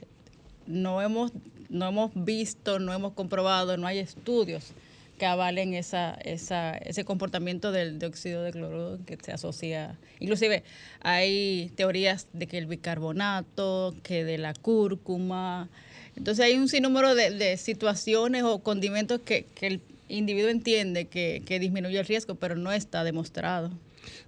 no, 0.67 1.02
hemos, 1.02 1.32
no 1.69 1.88
hemos 1.88 2.12
visto, 2.13 2.80
no 2.80 2.93
hemos 2.93 3.13
comprobado, 3.13 3.78
no 3.78 3.88
hay 3.88 3.99
estudios 3.99 4.73
que 5.17 5.26
avalen 5.26 5.73
esa, 5.73 6.15
esa, 6.23 6.76
ese 6.78 7.06
comportamiento 7.06 7.71
del 7.71 7.99
dióxido 7.99 8.43
de 8.43 8.52
cloro 8.52 8.99
que 9.06 9.17
se 9.21 9.32
asocia. 9.32 9.97
Inclusive 10.19 10.63
hay 11.02 11.71
teorías 11.76 12.28
de 12.34 12.47
que 12.47 12.58
el 12.58 12.65
bicarbonato, 12.65 13.93
que 14.04 14.23
de 14.26 14.38
la 14.38 14.54
cúrcuma. 14.54 15.69
Entonces 16.15 16.45
hay 16.45 16.58
un 16.58 16.67
sinnúmero 16.67 17.15
de, 17.15 17.32
de 17.32 17.58
situaciones 17.58 18.43
o 18.43 18.60
condimentos 18.60 19.21
que, 19.21 19.45
que 19.56 19.67
el 19.67 19.82
individuo 20.10 20.49
entiende 20.49 21.06
que, 21.06 21.43
que 21.45 21.60
disminuye 21.60 21.99
el 21.99 22.06
riesgo, 22.06 22.36
pero 22.36 22.56
no 22.56 22.71
está 22.71 23.04
demostrado. 23.04 23.71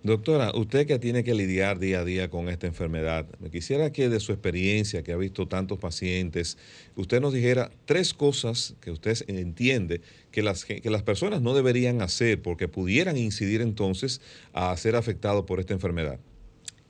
Doctora, 0.03 0.51
usted 0.55 0.87
que 0.87 0.99
tiene 0.99 1.23
que 1.23 1.33
lidiar 1.33 1.79
día 1.79 1.99
a 1.99 2.05
día 2.05 2.29
con 2.29 2.49
esta 2.49 2.67
enfermedad, 2.67 3.25
me 3.39 3.49
quisiera 3.49 3.91
que 3.91 4.09
de 4.09 4.19
su 4.19 4.31
experiencia, 4.31 5.03
que 5.03 5.11
ha 5.11 5.17
visto 5.17 5.47
tantos 5.47 5.79
pacientes, 5.79 6.57
usted 6.95 7.21
nos 7.21 7.33
dijera 7.33 7.71
tres 7.85 8.13
cosas 8.13 8.75
que 8.81 8.91
usted 8.91 9.17
entiende 9.27 10.01
que 10.31 10.43
las, 10.43 10.65
que 10.65 10.89
las 10.89 11.03
personas 11.03 11.41
no 11.41 11.53
deberían 11.53 12.01
hacer 12.01 12.41
porque 12.41 12.67
pudieran 12.67 13.17
incidir 13.17 13.61
entonces 13.61 14.21
a 14.53 14.75
ser 14.77 14.95
afectados 14.95 15.45
por 15.45 15.59
esta 15.59 15.73
enfermedad. 15.73 16.19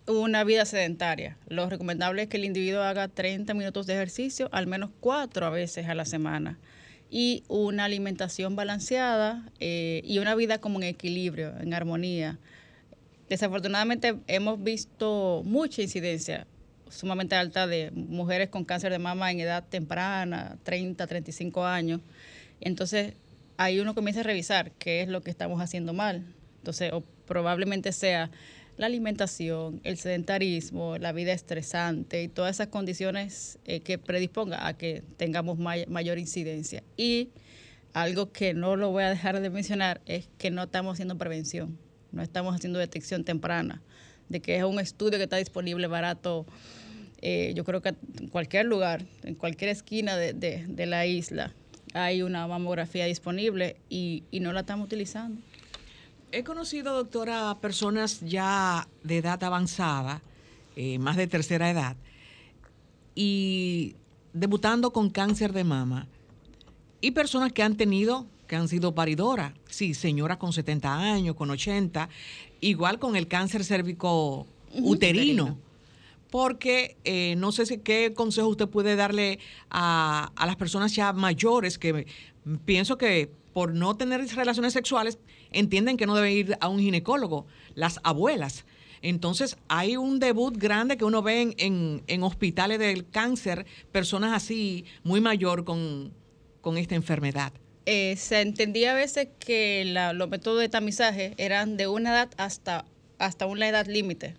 Una 0.08 0.44
vida 0.44 0.66
sedentaria. 0.66 1.38
Lo 1.48 1.68
recomendable 1.68 2.24
es 2.24 2.28
que 2.28 2.38
el 2.38 2.46
individuo 2.46 2.82
haga 2.82 3.08
30 3.08 3.56
minutos 3.56 3.88
de 3.88 3.94
ejercicio 3.96 4.50
al 4.52 4.68
menos 4.68 4.92
cuatro 5.00 5.50
veces 5.50 5.88
a 5.88 5.96
la 5.96 6.06
semana 6.06 6.60
y 7.10 7.44
una 7.48 7.86
alimentación 7.86 8.56
balanceada 8.56 9.50
eh, 9.60 10.02
y 10.04 10.20
una 10.20 10.36
vida 10.36 10.60
como 10.60 10.80
en 10.80 10.84
equilibrio, 10.84 11.54
en 11.60 11.74
armonía. 11.74 12.38
Desafortunadamente 13.30 14.16
hemos 14.28 14.62
visto 14.62 15.42
mucha 15.46 15.82
incidencia 15.82 16.46
sumamente 16.90 17.36
alta 17.36 17.66
de 17.66 17.92
mujeres 17.92 18.50
con 18.50 18.64
cáncer 18.66 18.92
de 18.92 19.00
mama 19.00 19.32
en 19.32 19.40
edad 19.40 19.64
temprana, 19.68 20.58
30, 20.64 21.08
35 21.08 21.66
años. 21.66 22.02
Entonces, 22.62 23.14
ahí 23.58 23.80
uno 23.80 23.96
comienza 23.96 24.20
a 24.22 24.24
revisar 24.24 24.72
qué 24.74 25.02
es 25.02 25.08
lo 25.10 25.22
que 25.22 25.32
estamos 25.32 25.60
haciendo 25.62 25.94
mal. 25.94 26.24
Entonces, 26.58 26.92
o 26.94 27.02
probablemente 27.26 27.92
sea 27.92 28.30
la 28.78 28.86
alimentación, 28.86 29.82
el 29.84 29.98
sedentarismo, 29.98 30.98
la 31.00 31.12
vida 31.12 31.34
estresante 31.34 32.22
y 32.22 32.28
todas 32.28 32.58
esas 32.58 32.68
condiciones 32.68 33.58
eh, 33.66 33.80
que 33.80 33.98
predisponga 33.98 34.68
a 34.68 34.78
que 34.78 35.02
tengamos 35.18 35.58
may- 35.58 35.86
mayor 35.88 36.20
incidencia. 36.20 36.84
Y 36.98 37.30
algo 37.94 38.32
que 38.32 38.54
no 38.54 38.76
lo 38.76 38.92
voy 38.92 39.04
a 39.04 39.10
dejar 39.10 39.40
de 39.40 39.50
mencionar 39.50 40.02
es 40.06 40.28
que 40.38 40.52
no 40.52 40.64
estamos 40.64 40.94
haciendo 40.94 41.18
prevención. 41.18 41.80
No 42.16 42.24
estamos 42.24 42.56
haciendo 42.56 42.80
detección 42.80 43.24
temprana, 43.24 43.82
de 44.30 44.40
que 44.40 44.58
es 44.58 44.64
un 44.64 44.80
estudio 44.80 45.18
que 45.20 45.26
está 45.26 45.38
disponible 45.38 45.86
barato. 45.88 46.46
Eh, 47.22 47.54
yo 47.56 47.64
creo 47.64 47.82
que 47.82 47.90
en 48.20 48.28
cualquier 48.30 48.66
lugar, 48.66 49.06
en 49.24 49.36
cualquier 49.36 49.70
esquina 49.70 50.16
de, 50.16 50.34
de, 50.34 50.86
la 50.86 51.06
isla, 51.06 51.54
hay 51.94 52.22
una 52.22 52.48
mamografía 52.48 53.06
disponible 53.06 53.78
y, 53.90 54.24
y 54.32 54.40
no 54.40 54.54
la 54.54 54.62
estamos 54.62 54.86
utilizando. 54.86 55.42
He 56.32 56.44
conocido, 56.44 56.96
doctora, 56.96 57.58
personas 57.62 58.22
ya 58.22 58.88
de 59.04 59.18
edad 59.18 59.44
avanzada, 59.44 60.22
eh, 60.76 60.98
más 61.00 61.18
de 61.18 61.28
tercera 61.28 61.70
edad, 61.70 61.96
y 63.14 63.96
debutando 64.34 64.92
con 64.92 65.10
cáncer 65.10 65.54
de 65.54 65.64
mama, 65.64 66.08
y 67.02 67.12
personas 67.12 67.54
que 67.54 67.64
han 67.64 67.78
tenido, 67.78 68.26
que 68.48 68.56
han 68.56 68.68
sido 68.68 68.94
paridoras, 68.96 69.54
sí, 69.70 69.94
señoras 69.94 70.38
con 70.38 70.54
70 70.54 70.94
años, 70.94 71.36
con 71.36 71.50
80, 71.50 72.10
igual 72.62 73.00
con 73.00 73.16
el 73.16 73.28
cáncer 73.28 73.64
cérvico 73.64 74.48
uterino. 74.74 75.58
Porque 76.32 76.98
eh, 77.04 77.36
no 77.38 77.52
sé 77.52 77.66
si, 77.66 77.78
qué 77.78 78.14
consejo 78.14 78.50
usted 78.50 78.68
puede 78.68 78.96
darle 78.96 79.40
a, 79.70 80.32
a 80.36 80.46
las 80.46 80.56
personas 80.56 80.94
ya 80.94 81.14
mayores 81.14 81.78
que 81.78 82.06
pienso 82.66 82.98
que 82.98 83.32
por 83.54 83.74
no 83.74 83.96
tener 83.96 84.26
relaciones 84.36 84.74
sexuales 84.74 85.18
entienden 85.52 85.96
que 85.96 86.06
no 86.06 86.16
deben 86.16 86.32
ir 86.34 86.58
a 86.60 86.68
un 86.68 86.80
ginecólogo, 86.80 87.46
las 87.74 88.00
abuelas. 88.04 88.66
Entonces 89.02 89.58
hay 89.68 89.98
un 89.98 90.20
debut 90.20 90.58
grande 90.58 90.98
que 90.98 91.06
uno 91.06 91.22
ve 91.22 91.56
en, 91.58 92.24
hospitales 92.24 92.80
del 92.80 93.08
cáncer, 93.08 93.66
personas 93.92 94.34
así 94.34 94.86
muy 95.04 95.22
mayor 95.22 95.64
con, 95.64 96.12
esta 96.76 96.96
enfermedad. 96.96 97.54
Eh, 97.86 98.16
se 98.18 98.42
entendía 98.42 98.92
a 98.92 98.96
veces 98.96 99.28
que 99.40 99.84
los 99.86 100.30
métodos 100.30 100.60
de 100.60 100.70
tamizaje 100.70 101.34
eran 101.38 101.78
de 101.78 101.88
una 101.88 102.12
edad 102.12 102.30
hasta, 102.38 102.86
hasta 103.20 103.46
una 103.46 103.68
edad 103.68 103.86
límite. 103.86 104.36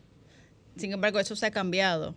Sin 0.76 0.92
embargo, 0.92 1.20
eso 1.20 1.36
se 1.36 1.46
ha 1.46 1.50
cambiado 1.50 2.16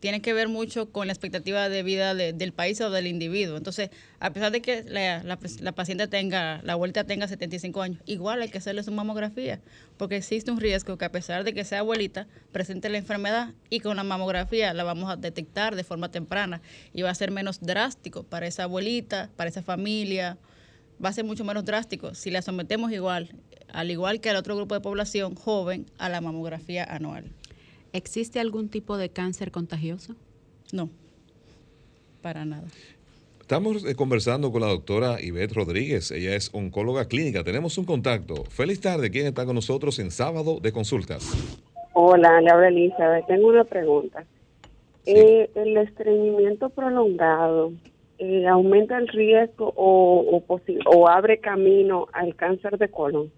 tiene 0.00 0.22
que 0.22 0.32
ver 0.32 0.48
mucho 0.48 0.90
con 0.90 1.06
la 1.06 1.12
expectativa 1.12 1.68
de 1.68 1.82
vida 1.82 2.14
del 2.14 2.52
país 2.52 2.80
o 2.80 2.90
del 2.90 3.06
individuo. 3.06 3.56
Entonces, 3.56 3.90
a 4.18 4.32
pesar 4.32 4.50
de 4.50 4.62
que 4.62 4.82
la, 4.82 5.38
paciente 5.74 6.08
tenga, 6.08 6.60
la 6.62 6.72
abuelita 6.72 7.04
tenga 7.04 7.28
75 7.28 7.82
años, 7.82 8.00
igual 8.06 8.40
hay 8.40 8.48
que 8.48 8.58
hacerle 8.58 8.82
su 8.82 8.92
mamografía, 8.92 9.60
porque 9.98 10.16
existe 10.16 10.50
un 10.50 10.58
riesgo 10.58 10.96
que 10.96 11.04
a 11.04 11.12
pesar 11.12 11.44
de 11.44 11.52
que 11.52 11.64
sea 11.64 11.80
abuelita, 11.80 12.26
presente 12.50 12.88
la 12.88 12.98
enfermedad 12.98 13.52
y 13.68 13.80
con 13.80 13.96
la 13.96 14.02
mamografía 14.02 14.72
la 14.72 14.84
vamos 14.84 15.10
a 15.10 15.16
detectar 15.16 15.76
de 15.76 15.84
forma 15.84 16.10
temprana 16.10 16.62
y 16.94 17.02
va 17.02 17.10
a 17.10 17.14
ser 17.14 17.30
menos 17.30 17.60
drástico 17.60 18.22
para 18.24 18.46
esa 18.46 18.64
abuelita, 18.64 19.30
para 19.36 19.50
esa 19.50 19.62
familia, 19.62 20.38
va 21.02 21.08
a 21.08 21.12
ser 21.12 21.24
mucho 21.24 21.44
menos 21.44 21.64
drástico 21.64 22.14
si 22.14 22.30
la 22.30 22.42
sometemos 22.42 22.92
igual, 22.92 23.30
al 23.72 23.90
igual 23.90 24.20
que 24.20 24.30
al 24.30 24.36
otro 24.36 24.56
grupo 24.56 24.74
de 24.74 24.80
población 24.80 25.34
joven, 25.34 25.86
a 25.98 26.08
la 26.08 26.20
mamografía 26.20 26.84
anual. 26.84 27.24
¿Existe 27.92 28.40
algún 28.40 28.68
tipo 28.68 28.96
de 28.96 29.08
cáncer 29.10 29.50
contagioso? 29.50 30.14
No, 30.72 30.88
para 32.22 32.44
nada. 32.44 32.68
Estamos 33.40 33.84
eh, 33.84 33.96
conversando 33.96 34.52
con 34.52 34.60
la 34.60 34.68
doctora 34.68 35.20
Ivette 35.20 35.54
Rodríguez. 35.54 36.12
Ella 36.12 36.36
es 36.36 36.50
oncóloga 36.52 37.06
clínica. 37.06 37.42
Tenemos 37.42 37.78
un 37.78 37.84
contacto. 37.84 38.44
Feliz 38.44 38.80
tarde. 38.80 39.10
¿Quién 39.10 39.26
está 39.26 39.44
con 39.44 39.56
nosotros 39.56 39.98
en 39.98 40.12
sábado 40.12 40.60
de 40.60 40.70
consultas? 40.70 41.28
Hola, 41.94 42.40
le 42.40 42.48
habla 42.48 42.68
Elizabeth. 42.68 43.26
Tengo 43.26 43.48
una 43.48 43.64
pregunta. 43.64 44.24
Eh, 45.04 45.50
¿El 45.56 45.76
estreñimiento 45.78 46.68
prolongado 46.70 47.72
eh, 48.20 48.46
aumenta 48.46 48.98
el 48.98 49.08
riesgo 49.08 49.72
o, 49.76 50.44
o 50.86 51.08
abre 51.08 51.40
camino 51.40 52.06
al 52.12 52.36
cáncer 52.36 52.76
de 52.76 52.88
colon? 52.90 53.32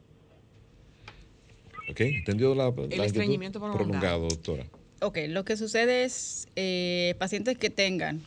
Ok, 1.89 2.01
entendió 2.01 2.55
la, 2.55 2.73
el 2.91 3.01
estreñimiento 3.01 3.61
prolongado. 3.61 4.29
doctora. 4.29 4.65
Ok, 5.01 5.19
lo 5.29 5.45
que 5.45 5.57
sucede 5.57 6.03
es 6.03 6.49
eh, 6.57 7.15
pacientes 7.19 7.57
que 7.57 7.71
tengan 7.71 8.23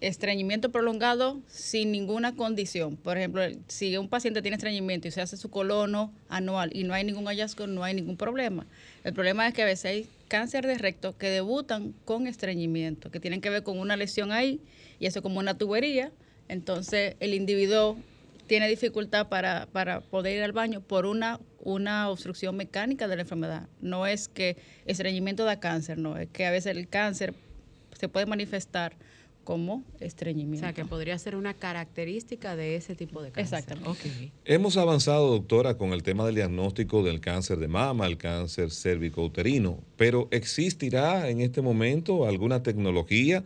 estreñimiento 0.00 0.70
prolongado 0.70 1.38
sin 1.48 1.90
ninguna 1.90 2.36
condición. 2.36 2.96
Por 2.96 3.16
ejemplo, 3.16 3.42
si 3.66 3.96
un 3.96 4.08
paciente 4.08 4.42
tiene 4.42 4.56
estreñimiento 4.56 5.08
y 5.08 5.10
se 5.10 5.22
hace 5.22 5.36
su 5.36 5.50
colono 5.50 6.12
anual 6.28 6.70
y 6.72 6.84
no 6.84 6.94
hay 6.94 7.02
ningún 7.04 7.24
hallazgo, 7.24 7.66
no 7.66 7.82
hay 7.82 7.94
ningún 7.94 8.16
problema. 8.16 8.64
El 9.04 9.12
problema 9.12 9.48
es 9.48 9.54
que 9.54 9.62
a 9.62 9.66
veces 9.66 9.84
hay 9.86 10.06
cáncer 10.28 10.66
de 10.66 10.78
recto 10.78 11.16
que 11.16 11.28
debutan 11.28 11.92
con 12.04 12.26
estreñimiento, 12.26 13.10
que 13.10 13.20
tienen 13.20 13.40
que 13.40 13.50
ver 13.50 13.62
con 13.62 13.78
una 13.78 13.96
lesión 13.96 14.32
ahí 14.32 14.60
y 14.98 15.06
eso 15.06 15.22
como 15.22 15.38
una 15.38 15.56
tubería. 15.56 16.12
Entonces 16.48 17.16
el 17.20 17.34
individuo 17.34 17.96
tiene 18.46 18.68
dificultad 18.68 19.28
para, 19.28 19.66
para 19.66 20.00
poder 20.00 20.36
ir 20.36 20.42
al 20.42 20.52
baño 20.52 20.80
por 20.80 21.06
una, 21.06 21.40
una 21.60 22.08
obstrucción 22.08 22.56
mecánica 22.56 23.08
de 23.08 23.16
la 23.16 23.22
enfermedad. 23.22 23.68
No 23.80 24.06
es 24.06 24.28
que 24.28 24.56
estreñimiento 24.86 25.44
da 25.44 25.58
cáncer, 25.60 25.98
no, 25.98 26.16
es 26.16 26.28
que 26.28 26.46
a 26.46 26.50
veces 26.50 26.76
el 26.76 26.88
cáncer 26.88 27.34
se 27.98 28.08
puede 28.08 28.26
manifestar 28.26 28.96
como 29.46 29.84
estreñimiento. 30.00 30.66
O 30.66 30.66
sea, 30.66 30.74
que 30.74 30.84
podría 30.84 31.16
ser 31.18 31.36
una 31.36 31.54
característica 31.54 32.56
de 32.56 32.74
ese 32.74 32.96
tipo 32.96 33.22
de 33.22 33.30
cáncer. 33.30 33.60
Exactamente. 33.60 34.32
Hemos 34.44 34.76
avanzado, 34.76 35.30
doctora, 35.30 35.78
con 35.78 35.92
el 35.92 36.02
tema 36.02 36.26
del 36.26 36.34
diagnóstico 36.34 37.04
del 37.04 37.20
cáncer 37.20 37.58
de 37.58 37.68
mama, 37.68 38.06
el 38.08 38.18
cáncer 38.18 38.72
cérvico-uterino, 38.72 39.78
pero 39.96 40.26
¿existirá 40.32 41.30
en 41.30 41.40
este 41.40 41.62
momento 41.62 42.26
alguna 42.26 42.64
tecnología 42.64 43.44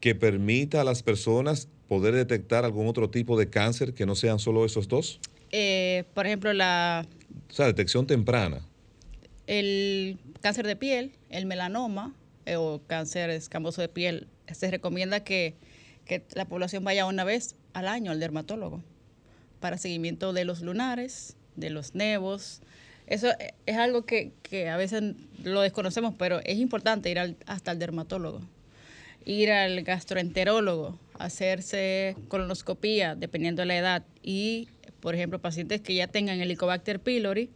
que 0.00 0.14
permita 0.14 0.82
a 0.82 0.84
las 0.84 1.02
personas 1.02 1.68
poder 1.88 2.14
detectar 2.14 2.66
algún 2.66 2.86
otro 2.86 3.08
tipo 3.08 3.38
de 3.38 3.48
cáncer 3.48 3.94
que 3.94 4.04
no 4.04 4.14
sean 4.16 4.38
solo 4.38 4.66
esos 4.66 4.86
dos? 4.86 5.18
Eh, 5.50 6.04
por 6.12 6.26
ejemplo, 6.26 6.52
la... 6.52 7.06
O 7.50 7.54
sea, 7.54 7.64
detección 7.64 8.06
temprana. 8.06 8.60
El 9.46 10.18
cáncer 10.42 10.66
de 10.66 10.76
piel, 10.76 11.12
el 11.30 11.46
melanoma 11.46 12.14
eh, 12.44 12.56
o 12.56 12.82
cáncer 12.86 13.30
escamoso 13.30 13.80
de 13.80 13.88
piel, 13.88 14.28
se 14.52 14.70
recomienda 14.70 15.20
que, 15.20 15.54
la 16.34 16.46
población 16.46 16.84
vaya 16.84 17.04
una 17.04 17.22
vez 17.22 17.54
al 17.74 17.86
año 17.86 18.12
al 18.12 18.18
dermatólogo 18.18 18.82
para 19.60 19.76
seguimiento 19.76 20.32
de 20.32 20.46
los 20.46 20.62
lunares, 20.62 21.36
de 21.54 21.68
los 21.68 21.94
nevos. 21.94 22.62
Eso 23.06 23.28
es 23.66 23.76
algo 23.76 24.06
que, 24.06 24.32
a 24.70 24.76
veces 24.78 25.02
lo 25.42 25.60
desconocemos, 25.60 26.14
pero 26.18 26.40
es 26.44 26.58
importante 26.58 27.10
ir 27.10 27.36
hasta 27.46 27.72
el 27.72 27.78
dermatólogo 27.78 28.40
ir 29.28 29.50
al 29.52 29.82
gastroenterólogo, 29.82 30.98
hacerse 31.18 32.16
colonoscopía, 32.28 33.14
dependiendo 33.14 33.60
de 33.60 33.66
la 33.66 33.76
edad, 33.76 34.02
y, 34.22 34.68
por 35.00 35.14
ejemplo, 35.14 35.38
pacientes 35.38 35.82
que 35.82 35.94
ya 35.94 36.06
tengan 36.06 36.40
Helicobacter 36.40 36.98
pylori, 36.98 37.50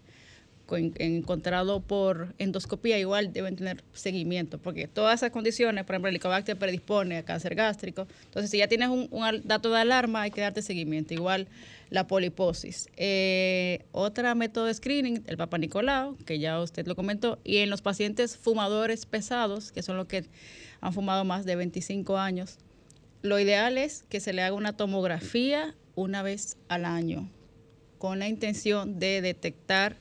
encontrado 0.77 1.81
por 1.81 2.35
endoscopía, 2.39 2.99
igual 2.99 3.33
deben 3.33 3.57
tener 3.57 3.83
seguimiento, 3.93 4.59
porque 4.59 4.89
todas 4.89 5.21
esas 5.21 5.31
condiciones, 5.31 5.85
por 5.85 5.95
ejemplo, 5.95 6.09
el 6.09 6.15
Helicobacter 6.15 6.57
predispone 6.57 7.19
a 7.19 7.25
cáncer 7.25 7.55
gástrico. 7.55 8.07
Entonces, 8.25 8.51
si 8.51 8.59
ya 8.59 8.69
tienes 8.69 8.89
un, 8.89 9.09
dato 9.45 9.71
de 9.71 9.81
alarma, 9.81 10.23
hay 10.23 10.31
que 10.31 10.41
darte 10.41 10.63
seguimiento. 10.63 11.15
Igual 11.15 11.49
la 11.91 12.07
poliposis. 12.07 12.89
Eh, 12.97 13.85
otra 13.93 14.35
método 14.35 14.65
de 14.65 14.75
screening, 14.75 15.23
el 15.27 15.37
Papa 15.37 15.59
Nicolau, 15.59 16.17
que 16.25 16.39
ya 16.39 16.61
usted 16.61 16.87
lo 16.87 16.97
comentó, 16.97 17.39
y 17.45 17.59
en 17.59 17.71
los 17.71 17.83
pacientes 17.83 18.37
fumadores 18.37 19.05
pesados, 19.05 19.73
que 19.73 19.83
son 19.83 19.99
los 19.99 20.07
que 20.07 20.25
han 20.81 20.93
fumado 20.93 21.25
más 21.25 21.45
de 21.45 21.55
25 21.55 22.17
años, 22.17 22.59
lo 23.21 23.39
ideal 23.39 23.79
es 23.79 24.05
que 24.09 24.21
se 24.21 24.33
le 24.33 24.43
haga 24.43 24.57
una 24.57 24.77
tomografía 24.77 25.75
una 25.95 26.23
vez 26.23 26.57
al 26.69 26.87
año, 26.87 27.29
con 27.99 28.19
la 28.19 28.27
intención 28.27 28.99
de 28.99 29.21
detectar 29.21 29.97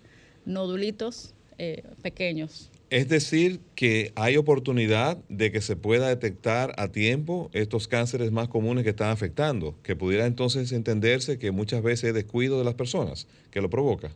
nodulitos 0.51 1.33
eh, 1.57 1.83
pequeños. 2.01 2.69
Es 2.89 3.07
decir, 3.07 3.61
que 3.73 4.11
hay 4.15 4.35
oportunidad 4.35 5.17
de 5.29 5.49
que 5.49 5.61
se 5.61 5.77
pueda 5.77 6.09
detectar 6.09 6.73
a 6.77 6.89
tiempo 6.89 7.49
estos 7.53 7.87
cánceres 7.87 8.33
más 8.33 8.49
comunes 8.49 8.83
que 8.83 8.89
están 8.89 9.11
afectando, 9.11 9.75
que 9.81 9.95
pudiera 9.95 10.25
entonces 10.25 10.73
entenderse 10.73 11.39
que 11.39 11.51
muchas 11.51 11.83
veces 11.83 12.09
es 12.09 12.13
descuido 12.13 12.57
de 12.57 12.65
las 12.65 12.73
personas 12.73 13.27
que 13.49 13.61
lo 13.61 13.69
provoca. 13.69 14.11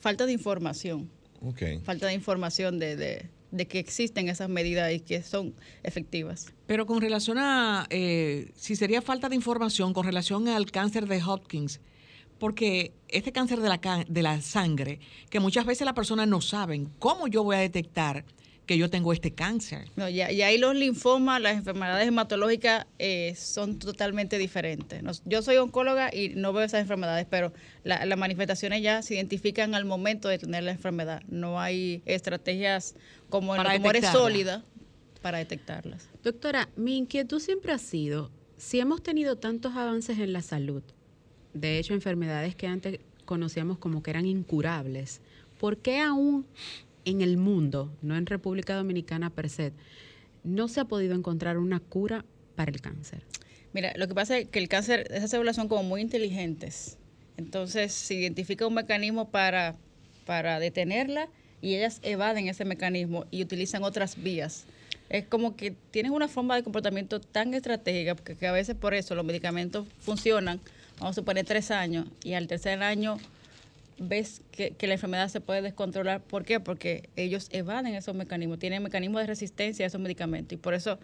Falta 0.00 0.26
de 0.26 0.32
información. 0.32 1.08
Okay. 1.40 1.78
Falta 1.80 2.08
de 2.08 2.14
información 2.14 2.80
de, 2.80 2.96
de, 3.52 3.66
que 3.66 3.78
existen 3.78 4.28
esas 4.28 4.48
medidas 4.48 4.92
y 4.92 4.98
que 4.98 5.22
son 5.22 5.54
efectivas. 5.84 6.52
Pero 6.66 6.86
con 6.86 7.00
relación 7.00 7.38
a, 7.38 7.86
eh, 7.90 8.50
si 8.56 8.74
sería 8.74 9.02
falta 9.02 9.28
de 9.28 9.36
información 9.36 9.92
con 9.92 10.04
relación 10.04 10.48
al 10.48 10.70
cáncer 10.70 11.06
de 11.06 11.22
Hopkins, 11.22 11.80
porque 12.38 12.92
este 13.08 13.32
cáncer 13.32 13.60
de 13.60 13.68
la, 13.68 14.04
de 14.06 14.22
la 14.22 14.40
sangre, 14.40 15.00
que 15.30 15.40
muchas 15.40 15.66
veces 15.66 15.84
las 15.84 15.94
personas 15.94 16.28
no 16.28 16.40
saben 16.40 16.90
cómo 16.98 17.26
yo 17.26 17.44
voy 17.44 17.56
a 17.56 17.60
detectar 17.60 18.24
que 18.66 18.78
yo 18.78 18.88
tengo 18.88 19.12
este 19.12 19.32
cáncer. 19.32 19.88
No, 19.96 20.08
y, 20.08 20.20
ahí 20.22 20.58
los 20.58 20.74
linfomas, 20.74 21.40
las 21.40 21.54
enfermedades 21.54 22.08
hematológicas 22.08 22.86
eh, 22.98 23.34
son 23.36 23.78
totalmente 23.78 24.38
diferentes. 24.38 25.02
yo 25.24 25.42
soy 25.42 25.56
oncóloga 25.56 26.14
y 26.14 26.30
no 26.30 26.52
veo 26.52 26.64
esas 26.64 26.80
enfermedades, 26.80 27.26
pero 27.28 27.52
las 27.82 28.18
manifestaciones 28.18 28.82
ya 28.82 29.02
se 29.02 29.14
identifican 29.14 29.74
al 29.74 29.84
momento 29.84 30.28
de 30.28 30.38
tener 30.38 30.62
la 30.62 30.72
enfermedad. 30.72 31.22
No 31.28 31.60
hay 31.60 32.02
estrategias 32.06 32.94
como 33.28 33.54
en 33.54 33.62
tumores 33.62 34.06
sólidas 34.06 34.62
para 35.20 35.38
detectarlas. 35.38 36.08
Doctora, 36.22 36.68
mi 36.76 36.96
inquietud 36.96 37.40
siempre 37.40 37.72
ha 37.72 37.78
sido, 37.78 38.30
si 38.56 38.80
hemos 38.80 39.02
tenido 39.02 39.36
tantos 39.36 39.74
avances 39.74 40.18
en 40.18 40.32
la 40.32 40.42
salud, 40.42 40.82
de 41.54 41.78
hecho 41.78 41.94
enfermedades 41.94 42.54
que 42.54 42.66
antes 42.66 43.00
conocíamos 43.24 43.78
como 43.78 44.02
que 44.02 44.10
eran 44.10 44.26
incurables, 44.26 45.20
¿por 45.58 45.78
qué 45.78 46.00
aún 46.00 46.46
en 47.04 47.20
el 47.20 47.36
mundo, 47.36 47.92
no 48.02 48.16
en 48.16 48.26
República 48.26 48.74
Dominicana 48.74 49.30
per 49.30 49.48
se, 49.48 49.72
no 50.42 50.68
se 50.68 50.80
ha 50.80 50.84
podido 50.84 51.14
encontrar 51.14 51.58
una 51.58 51.80
cura 51.80 52.24
para 52.54 52.70
el 52.70 52.80
cáncer? 52.80 53.22
Mira, 53.72 53.92
lo 53.96 54.06
que 54.06 54.14
pasa 54.14 54.38
es 54.38 54.48
que 54.48 54.58
el 54.58 54.68
cáncer, 54.68 55.08
esas 55.10 55.30
células 55.30 55.56
son 55.56 55.68
como 55.68 55.82
muy 55.82 56.00
inteligentes. 56.00 56.98
Entonces, 57.36 57.92
se 57.92 58.14
identifica 58.14 58.66
un 58.66 58.74
mecanismo 58.74 59.30
para, 59.30 59.76
para 60.26 60.60
detenerla 60.60 61.28
y 61.60 61.74
ellas 61.74 61.98
evaden 62.02 62.48
ese 62.48 62.64
mecanismo 62.64 63.26
y 63.30 63.42
utilizan 63.42 63.82
otras 63.82 64.22
vías. 64.22 64.64
Es 65.08 65.24
como 65.24 65.56
que 65.56 65.72
tienen 65.90 66.12
una 66.12 66.28
forma 66.28 66.54
de 66.54 66.62
comportamiento 66.62 67.20
tan 67.20 67.52
estratégica 67.52 68.14
que, 68.14 68.36
que 68.36 68.46
a 68.46 68.52
veces 68.52 68.76
por 68.76 68.94
eso 68.94 69.14
los 69.14 69.24
medicamentos 69.24 69.86
funcionan, 69.98 70.60
vamos 70.98 71.16
a 71.16 71.20
suponer 71.20 71.44
tres 71.44 71.70
años, 71.70 72.06
y 72.22 72.34
al 72.34 72.46
tercer 72.46 72.82
año 72.82 73.18
ves 73.98 74.42
que, 74.50 74.72
que, 74.72 74.86
la 74.86 74.94
enfermedad 74.94 75.28
se 75.28 75.40
puede 75.40 75.62
descontrolar. 75.62 76.20
¿Por 76.20 76.44
qué? 76.44 76.60
Porque 76.60 77.08
ellos 77.16 77.48
evaden 77.52 77.94
esos 77.94 78.14
mecanismos, 78.14 78.58
tienen 78.58 78.82
mecanismos 78.82 79.22
de 79.22 79.26
resistencia 79.26 79.86
a 79.86 79.88
esos 79.88 80.00
medicamentos 80.00 80.52
y 80.52 80.56
por 80.56 80.74
eso 80.74 80.98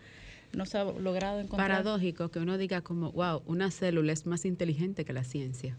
no 0.53 0.67
se 0.67 0.79
ha 0.79 0.85
logrado 0.85 1.41
encontrar. 1.41 1.69
Paradójico 1.69 2.31
que 2.31 2.39
uno 2.39 2.59
diga 2.59 2.81
como, 2.81 3.13
wow, 3.13 3.43
una 3.47 3.71
célula 3.71 4.13
es 4.13 4.27
más 4.27 4.45
inteligente 4.45 5.05
que 5.05 5.13
la 5.13 5.25
ciencia. 5.25 5.77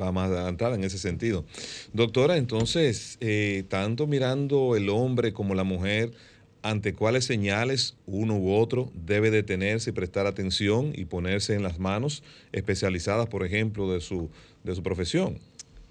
Va 0.00 0.12
más 0.12 0.30
adelantada 0.30 0.76
en 0.76 0.84
ese 0.84 0.98
sentido. 0.98 1.44
Doctora, 1.92 2.36
entonces, 2.36 3.18
eh, 3.20 3.64
tanto 3.68 4.06
mirando 4.06 4.76
el 4.76 4.88
hombre 4.88 5.32
como 5.32 5.56
la 5.56 5.64
mujer, 5.64 6.12
ante 6.62 6.94
cuáles 6.94 7.24
señales 7.24 7.96
uno 8.06 8.36
u 8.36 8.54
otro 8.54 8.90
debe 8.94 9.30
detenerse 9.30 9.90
y 9.90 9.92
prestar 9.92 10.26
atención 10.26 10.92
y 10.94 11.06
ponerse 11.06 11.54
en 11.54 11.62
las 11.62 11.78
manos 11.78 12.22
especializadas, 12.52 13.28
por 13.28 13.44
ejemplo, 13.44 13.92
de 13.92 14.00
su, 14.00 14.30
de 14.64 14.74
su 14.74 14.82
profesión. 14.82 15.38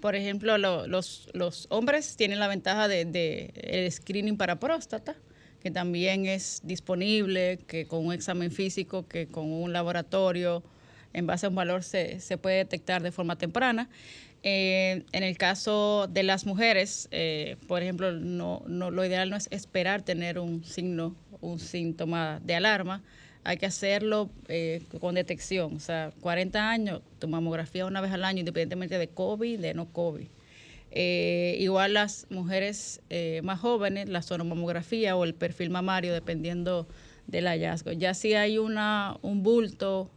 Por 0.00 0.14
ejemplo, 0.14 0.56
lo, 0.56 0.86
los, 0.86 1.28
los, 1.34 1.66
hombres 1.70 2.16
tienen 2.16 2.38
la 2.38 2.48
ventaja 2.48 2.88
de, 2.88 3.04
de, 3.04 3.52
el 3.54 3.90
screening 3.92 4.36
para 4.36 4.58
próstata, 4.58 5.14
que 5.62 5.70
también 5.70 6.24
es 6.24 6.60
disponible, 6.64 7.58
que 7.66 7.86
con 7.86 8.06
un 8.06 8.12
examen 8.12 8.50
físico, 8.50 9.06
que 9.06 9.26
con 9.26 9.52
un 9.52 9.72
laboratorio, 9.72 10.62
en 11.12 11.26
base 11.26 11.46
a 11.46 11.48
un 11.48 11.54
valor 11.54 11.82
se, 11.82 12.20
se 12.20 12.38
puede 12.38 12.56
detectar 12.56 13.02
de 13.02 13.12
forma 13.12 13.36
temprana. 13.36 13.88
Eh, 14.42 15.04
en 15.12 15.22
el 15.22 15.36
caso 15.36 16.06
de 16.08 16.22
las 16.22 16.46
mujeres, 16.46 17.08
eh, 17.10 17.56
por 17.68 17.82
ejemplo, 17.82 18.12
no, 18.12 18.62
no, 18.66 18.90
lo 18.90 19.04
ideal 19.04 19.28
no 19.28 19.36
es 19.36 19.48
esperar 19.50 20.02
tener 20.02 20.38
un 20.38 20.64
signo, 20.64 21.14
un 21.40 21.58
síntoma 21.58 22.40
de 22.42 22.54
alarma. 22.54 23.02
Hay 23.44 23.58
que 23.58 23.66
hacerlo 23.66 24.30
eh, 24.48 24.82
con 25.00 25.14
detección. 25.14 25.76
O 25.76 25.80
sea, 25.80 26.12
40 26.20 26.70
años, 26.70 27.02
tu 27.18 27.28
mamografía 27.28 27.86
una 27.86 28.00
vez 28.00 28.12
al 28.12 28.24
año, 28.24 28.40
independientemente 28.40 28.98
de 28.98 29.08
COVID, 29.08 29.60
de 29.60 29.74
no 29.74 29.92
COVID. 29.92 30.26
Igual 30.92 31.94
las 31.94 32.26
mujeres 32.30 33.00
más 33.44 33.60
jóvenes, 33.60 34.08
la 34.08 34.22
sonomamografía 34.22 35.14
o 35.14 35.22
el 35.22 35.34
perfil 35.34 35.70
mamario, 35.70 36.12
dependiendo 36.12 36.88
del 37.28 37.46
hallazgo. 37.46 37.92
Ya 37.92 38.12
si 38.12 38.34
hay 38.34 38.58
una, 38.58 39.16
un 39.22 39.44
bulto, 39.44 40.10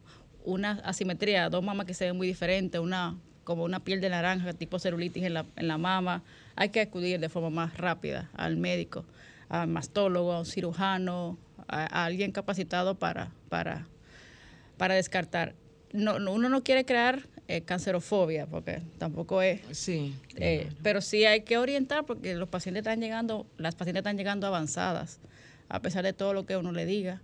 una 0.44 0.72
asimetría, 0.84 1.50
dos 1.50 1.64
mamas 1.64 1.86
que 1.86 1.94
se 1.94 2.06
ven 2.06 2.18
muy 2.18 2.26
diferentes, 2.26 2.82
una 2.82 3.20
como 3.44 3.64
una 3.64 3.80
piel 3.80 4.02
de 4.02 4.10
naranja, 4.10 4.54
tipo 4.54 4.80
celulitis 4.80 5.24
en 5.24 5.34
la, 5.34 5.46
en 5.56 5.68
la 5.68 5.78
mama, 5.78 6.24
hay 6.56 6.70
que 6.70 6.82
acudir 6.82 7.20
de 7.20 7.30
forma 7.30 7.50
más 7.50 7.78
rápida 7.78 8.30
al 8.34 8.58
médico, 8.58 9.06
al 9.50 9.68
mastólogo, 9.68 10.34
a 10.34 10.40
un 10.40 10.46
cirujano, 10.46 11.38
a, 11.68 11.84
a 11.84 12.06
alguien 12.06 12.32
capacitado 12.32 12.96
para, 12.96 13.32
para, 13.50 13.88
para 14.78 14.96
descartar. 14.96 15.56
No, 15.92 16.20
no, 16.20 16.32
uno 16.32 16.50
no 16.50 16.64
quiere 16.64 16.86
crear 16.86 17.28
eh, 17.48 17.62
cancerofobia, 17.62 18.48
porque 18.48 18.82
tampoco 18.98 19.42
es. 19.42 19.62
Sí. 19.72 20.16
Eh, 20.38 20.72
pero 20.82 21.02
sí 21.02 21.26
hay 21.26 21.42
que 21.42 21.58
orientar, 21.58 22.06
porque 22.06 22.36
los 22.36 22.50
pacientes 22.50 22.82
están 22.82 23.00
llegando, 23.00 23.46
las 23.58 23.76
pacientes 23.76 24.00
están 24.00 24.18
llegando 24.18 24.48
avanzadas, 24.48 25.20
a 25.70 25.82
pesar 25.82 26.04
de 26.04 26.14
todo 26.14 26.34
lo 26.34 26.46
que 26.46 26.58
uno 26.58 26.72
le 26.72 26.86
diga. 26.86 27.22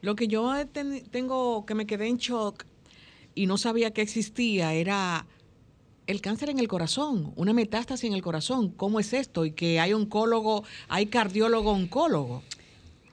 Lo 0.00 0.16
que 0.16 0.26
yo 0.26 0.52
ten, 0.66 1.04
tengo, 1.10 1.64
que 1.64 1.74
me 1.74 1.86
quedé 1.86 2.08
en 2.08 2.16
shock 2.16 2.64
y 3.34 3.46
no 3.46 3.58
sabía 3.58 3.92
que 3.92 4.02
existía, 4.02 4.74
era 4.74 5.26
el 6.06 6.20
cáncer 6.20 6.50
en 6.50 6.58
el 6.58 6.68
corazón, 6.68 7.32
una 7.36 7.52
metástasis 7.52 8.04
en 8.04 8.14
el 8.14 8.22
corazón. 8.22 8.70
¿Cómo 8.70 9.00
es 9.00 9.12
esto? 9.12 9.44
Y 9.44 9.52
que 9.52 9.80
hay 9.80 9.92
oncólogo, 9.92 10.64
hay 10.88 11.06
cardiólogo 11.06 11.72
oncólogo. 11.72 12.42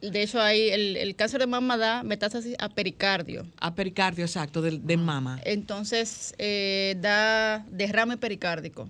De 0.01 0.23
hecho, 0.23 0.39
hay 0.39 0.69
el, 0.69 0.95
el, 0.95 1.15
cáncer 1.15 1.41
de 1.41 1.47
mama 1.47 1.77
da 1.77 2.03
metástasis 2.03 2.55
a 2.59 2.69
pericardio. 2.69 3.45
A 3.59 3.75
pericardio, 3.75 4.23
exacto, 4.23 4.61
de, 4.61 4.79
de 4.79 4.97
mama. 4.97 5.41
Entonces, 5.43 6.33
eh, 6.37 6.95
da 6.99 7.65
derrame 7.69 8.17
pericárdico. 8.17 8.89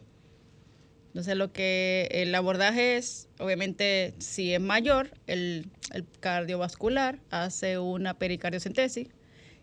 Entonces, 1.08 1.36
lo 1.36 1.52
que 1.52 2.08
el 2.12 2.34
abordaje 2.36 2.98
es, 2.98 3.28
obviamente, 3.40 4.14
si 4.20 4.54
es 4.54 4.62
mayor, 4.62 5.10
el, 5.26 5.66
el 5.92 6.06
cardiovascular 6.20 7.20
hace 7.32 7.80
una 7.80 8.14
pericardiocentesis 8.14 9.08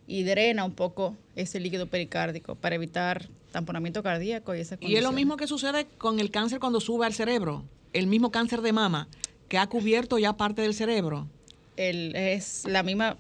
y 0.07 0.23
drena 0.23 0.65
un 0.65 0.73
poco 0.73 1.17
ese 1.35 1.61
líquido 1.61 1.87
pericárdico 1.87 2.55
para 2.55 2.77
evitar 2.77 3.29
tamponamiento 3.53 4.03
cardíaco 4.03 4.55
y 4.55 4.61
esa 4.61 4.77
Y 4.81 4.97
es 4.97 5.03
lo 5.03 5.13
mismo 5.13 5.37
que 5.37 5.47
sucede 5.47 5.87
con 5.99 6.21
el 6.21 6.31
cáncer 6.31 6.61
cuando 6.61 6.81
sube 6.81 7.07
al 7.07 7.15
cerebro, 7.15 7.65
el 7.93 8.07
mismo 8.07 8.31
cáncer 8.31 8.61
de 8.61 8.73
mama 8.73 9.09
que 9.49 9.59
ha 9.59 9.67
cubierto 9.67 10.19
ya 10.19 10.37
parte 10.37 10.63
del 10.63 10.75
cerebro 10.75 11.29
el, 11.77 12.15
es 12.17 12.65
la 12.67 12.83
misma 12.83 13.17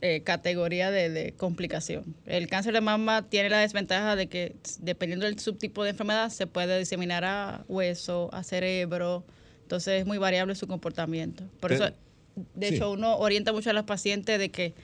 eh, 0.00 0.22
categoría 0.22 0.90
de, 0.90 1.10
de, 1.10 1.32
complicación. 1.32 2.14
El 2.26 2.48
cáncer 2.48 2.74
de 2.74 2.80
mama 2.80 3.28
tiene 3.28 3.50
la 3.50 3.58
desventaja 3.58 4.16
de 4.16 4.26
que 4.28 4.54
dependiendo 4.80 5.26
del 5.26 5.38
subtipo 5.38 5.84
de 5.84 5.90
enfermedad 5.90 6.30
se 6.30 6.46
puede 6.46 6.78
diseminar 6.78 7.24
a 7.24 7.64
hueso, 7.68 8.28
a 8.32 8.42
cerebro, 8.42 9.24
entonces 9.62 10.00
es 10.00 10.06
muy 10.06 10.18
variable 10.18 10.54
su 10.54 10.66
comportamiento. 10.66 11.44
Por 11.60 11.72
eso, 11.72 11.86
de 12.54 12.68
sí. 12.68 12.74
hecho, 12.74 12.92
uno 12.92 13.16
orienta 13.16 13.52
mucho 13.52 13.70
a 13.70 13.72
los 13.72 13.84
pacientes 13.84 14.38
de 14.38 14.50
que 14.50 14.74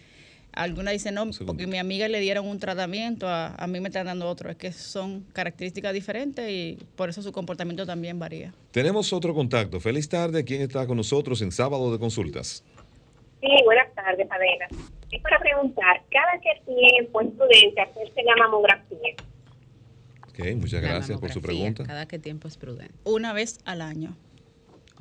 algunas 0.52 0.92
dicen, 0.92 1.14
no, 1.14 1.28
porque 1.46 1.66
mi 1.66 1.78
amiga 1.78 2.08
le 2.08 2.20
dieron 2.20 2.46
un 2.46 2.58
tratamiento, 2.58 3.28
a, 3.28 3.54
a, 3.54 3.66
mí 3.66 3.80
me 3.80 3.88
están 3.88 4.06
dando 4.06 4.28
otro. 4.28 4.50
Es 4.50 4.56
que 4.56 4.72
son 4.72 5.22
características 5.32 5.92
diferentes 5.92 6.48
y 6.50 6.78
por 6.96 7.08
eso 7.08 7.22
su 7.22 7.32
comportamiento 7.32 7.86
también 7.86 8.18
varía. 8.18 8.52
Tenemos 8.70 9.12
otro 9.12 9.34
contacto. 9.34 9.80
Feliz 9.80 10.08
tarde. 10.08 10.44
¿Quién 10.44 10.62
está 10.62 10.86
con 10.86 10.96
nosotros 10.96 11.40
en 11.42 11.52
sábado 11.52 11.92
de 11.92 11.98
consultas? 11.98 12.64
Sí, 13.40 13.48
buenas 13.64 13.92
tardes, 13.94 14.28
Adela. 14.30 14.68
Es 15.10 15.20
para 15.20 15.38
preguntar, 15.40 16.02
¿cada 16.10 16.40
qué 16.40 16.62
tiempo 16.64 17.20
es 17.20 17.28
prudente 17.30 17.80
hacerse 17.80 18.22
la 18.22 18.36
mamografía? 18.36 19.14
Ok, 20.28 20.56
muchas 20.56 20.80
gracias 20.80 21.18
por 21.18 21.30
su 21.30 21.42
pregunta. 21.42 21.84
¿Cada 21.84 22.06
qué 22.06 22.18
tiempo 22.18 22.48
es 22.48 22.56
prudente? 22.56 22.94
Una 23.04 23.32
vez 23.32 23.58
al 23.64 23.82
año. 23.82 24.16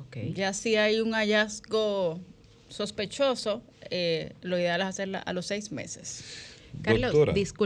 Okay. 0.08 0.32
Ya 0.34 0.52
si 0.52 0.76
hay 0.76 1.00
un 1.00 1.12
hallazgo 1.12 2.20
sospechoso, 2.72 3.62
eh, 3.90 4.34
lo 4.42 4.58
ideal 4.58 4.80
es 4.80 4.86
hacerla 4.86 5.18
a 5.18 5.32
los 5.32 5.46
seis 5.46 5.72
meses. 5.72 6.24
Carlos, 6.80 7.12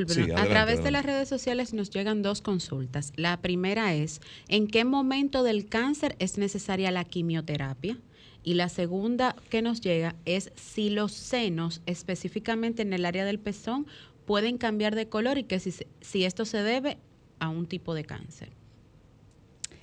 sí, 0.09 0.23
a 0.23 0.27
través 0.27 0.49
adelante. 0.49 0.83
de 0.83 0.91
las 0.91 1.07
redes 1.07 1.29
sociales 1.29 1.73
nos 1.73 1.91
llegan 1.91 2.23
dos 2.23 2.43
consultas. 2.43 3.13
La 3.17 3.41
primera 3.41 3.95
es, 3.95 4.21
¿en 4.49 4.67
qué 4.67 4.85
momento 4.85 5.45
del 5.45 5.67
cáncer 5.67 6.17
es 6.19 6.39
necesaria 6.39 6.91
la 6.91 7.05
quimioterapia? 7.05 7.99
Y 8.43 8.55
la 8.55 8.69
segunda 8.69 9.37
que 9.49 9.63
nos 9.63 9.81
llega 9.81 10.17
es 10.25 10.53
si 10.57 10.91
los 10.91 11.13
senos, 11.13 11.83
específicamente 11.87 12.83
en 12.83 12.93
el 12.93 13.05
área 13.05 13.25
del 13.25 13.39
pezón, 13.39 13.87
pueden 14.25 14.59
cambiar 14.59 14.95
de 14.95 15.09
color 15.09 15.39
y 15.39 15.45
que 15.45 15.61
si, 15.61 15.73
si 16.01 16.25
esto 16.25 16.45
se 16.45 16.63
debe 16.63 16.99
a 17.39 17.49
un 17.49 17.67
tipo 17.67 17.95
de 17.95 18.05
cáncer. 18.05 18.51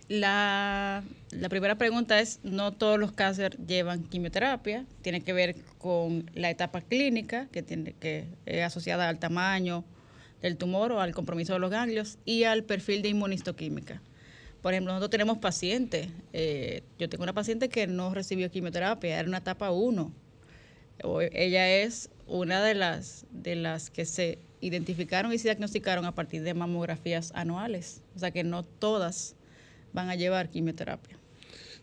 La, 0.09 1.03
la, 1.31 1.49
primera 1.49 1.75
pregunta 1.75 2.19
es, 2.19 2.39
no 2.43 2.73
todos 2.73 2.99
los 2.99 3.13
cánceres 3.13 3.57
llevan 3.65 4.03
quimioterapia, 4.03 4.85
tiene 5.01 5.21
que 5.21 5.31
ver 5.31 5.55
con 5.77 6.29
la 6.33 6.49
etapa 6.49 6.81
clínica, 6.81 7.47
que 7.51 7.63
tiene 7.63 7.93
que 7.93 8.25
es 8.45 8.63
asociada 8.63 9.07
al 9.07 9.19
tamaño 9.19 9.85
del 10.41 10.57
tumor 10.57 10.91
o 10.91 10.99
al 10.99 11.13
compromiso 11.13 11.53
de 11.53 11.59
los 11.59 11.71
ganglios 11.71 12.17
y 12.25 12.43
al 12.43 12.63
perfil 12.63 13.01
de 13.01 13.09
inmunistoquímica. 13.09 14.01
Por 14.61 14.73
ejemplo, 14.73 14.93
nosotros 14.93 15.09
tenemos 15.09 15.37
pacientes, 15.39 16.09
eh, 16.33 16.83
yo 16.99 17.09
tengo 17.09 17.23
una 17.23 17.33
paciente 17.33 17.69
que 17.69 17.87
no 17.87 18.13
recibió 18.13 18.51
quimioterapia, 18.51 19.19
era 19.19 19.27
una 19.27 19.39
etapa 19.39 19.71
1. 19.71 20.11
Ella 21.33 21.69
es 21.69 22.09
una 22.27 22.61
de 22.61 22.75
las, 22.75 23.25
de 23.31 23.55
las 23.55 23.89
que 23.89 24.05
se 24.05 24.39
identificaron 24.61 25.33
y 25.33 25.37
se 25.37 25.49
diagnosticaron 25.49 26.05
a 26.05 26.13
partir 26.13 26.43
de 26.43 26.53
mamografías 26.53 27.31
anuales, 27.35 28.01
o 28.15 28.19
sea 28.19 28.31
que 28.31 28.43
no 28.43 28.63
todas 28.63 29.35
van 29.93 30.09
a 30.09 30.15
llevar 30.15 30.49
quimioterapia. 30.49 31.17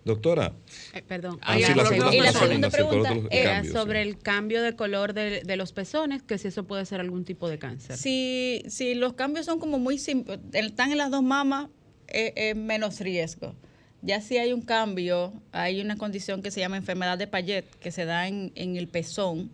Doctora. 0.05 0.55
Eh, 0.95 1.03
perdón. 1.03 1.39
Ah, 1.43 1.57
sí, 1.57 1.75
la 1.75 1.85
segunda, 1.85 2.15
y 2.15 2.21
la 2.21 2.33
segunda 2.33 2.71
pregunta 2.71 3.13
era 3.31 3.55
cambios, 3.57 3.75
sobre 3.75 4.03
sí. 4.03 4.09
el 4.09 4.19
cambio 4.19 4.63
de 4.63 4.75
color 4.75 5.13
de, 5.13 5.43
de, 5.43 5.57
los 5.57 5.73
pezones, 5.73 6.23
que 6.23 6.39
si 6.39 6.49
eso 6.49 6.65
puede 6.65 6.87
ser 6.87 7.01
algún 7.01 7.25
tipo 7.25 7.49
de 7.49 7.59
cáncer. 7.59 7.97
Si, 7.99 8.63
si 8.69 8.95
los 8.95 9.13
cambios 9.13 9.47
son 9.47 9.59
como 9.59 9.79
muy 9.79 9.99
simples, 9.99 10.41
están 10.53 10.91
en 10.93 10.99
las 10.99 11.11
dos 11.11 11.23
mamas, 11.23 11.69
es, 12.09 12.33
es, 12.35 12.57
menos 12.57 13.01
riesgo. 13.01 13.55
Ya 14.01 14.23
si 14.23 14.39
hay 14.39 14.55
un 14.55 14.63
cambio, 14.63 15.35
hay 15.53 15.83
una 15.83 15.97
condición 15.97 16.41
que 16.41 16.51
se 16.51 16.61
llama 16.61 16.79
enfermedad 16.79 17.19
de 17.19 17.27
Payet, 17.27 17.67
que 17.79 17.91
se 17.91 18.07
da 18.07 18.27
en, 18.27 18.53
en 18.55 18.77
el 18.77 18.89
pezón, 18.89 19.51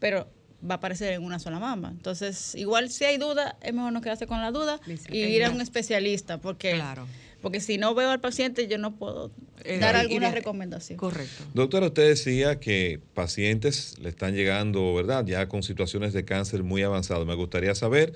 pero 0.00 0.28
va 0.68 0.74
a 0.74 0.78
aparecer 0.78 1.12
en 1.12 1.22
una 1.22 1.38
sola 1.38 1.60
mama. 1.60 1.90
Entonces, 1.90 2.56
igual 2.56 2.90
si 2.90 3.04
hay 3.04 3.18
duda, 3.18 3.56
es 3.62 3.72
mejor 3.72 3.92
no 3.92 4.00
quedarse 4.00 4.26
con 4.26 4.40
la 4.40 4.50
duda 4.50 4.80
y 5.08 5.18
ir 5.18 5.44
a 5.44 5.50
un 5.50 5.60
especialista, 5.60 6.38
porque... 6.38 6.72
Claro 6.72 7.06
Porque 7.42 7.60
si 7.60 7.78
no 7.78 7.94
veo 7.94 8.10
al 8.10 8.20
paciente, 8.20 8.68
yo 8.68 8.76
no 8.78 8.96
puedo 8.96 9.30
Eh, 9.64 9.78
dar 9.78 9.96
alguna 9.96 10.28
de- 10.28 10.34
recomendación. 10.36 10.98
Correcto. 10.98 11.44
Doctora, 11.54 11.86
usted 11.86 12.08
decía 12.08 12.60
que 12.60 13.00
pacientes 13.14 13.98
le 13.98 14.08
están 14.10 14.34
llegando, 14.34 14.94
¿verdad? 14.94 15.24
Ya 15.26 15.48
con 15.48 15.62
situaciones 15.62 16.12
de 16.12 16.24
cáncer 16.24 16.62
muy 16.62 16.82
avanzado. 16.82 17.24
Me 17.26 17.34
gustaría 17.34 17.74
saber 17.74 18.12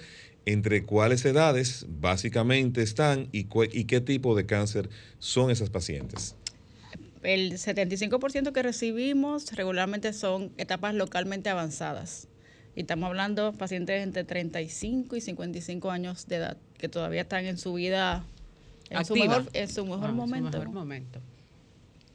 entre 0.46 0.84
cuáles 0.84 1.24
edades 1.24 1.86
básicamente 1.88 2.82
están 2.82 3.28
y, 3.32 3.46
y 3.72 3.84
qué 3.84 4.00
tipo 4.02 4.34
de 4.36 4.44
cáncer 4.44 4.90
son 5.18 5.50
esas 5.50 5.70
pacientes. 5.70 6.34
El 7.22 7.52
75% 7.54 8.52
que 8.52 8.62
recibimos 8.62 9.52
regularmente 9.52 10.12
son 10.12 10.52
etapas 10.58 10.94
localmente 10.94 11.48
avanzadas. 11.48 12.28
Y 12.76 12.80
estamos 12.80 13.06
hablando 13.08 13.52
de 13.52 13.56
pacientes 13.56 14.02
entre 14.02 14.24
35 14.24 15.16
y 15.16 15.20
55 15.22 15.90
años 15.90 16.26
de 16.26 16.36
edad, 16.36 16.56
que 16.76 16.88
todavía 16.90 17.22
están 17.22 17.46
en 17.46 17.56
su 17.56 17.72
vida, 17.72 18.26
en 18.90 19.04
su 19.04 19.14
mejor, 19.16 19.44
en 19.52 19.68
su 19.68 19.84
mejor 19.84 20.00
Ah, 20.04 20.06
en 20.06 20.10
su 20.12 20.16
momento. 20.16 20.50
mejor 20.58 20.68
momento. 20.70 21.20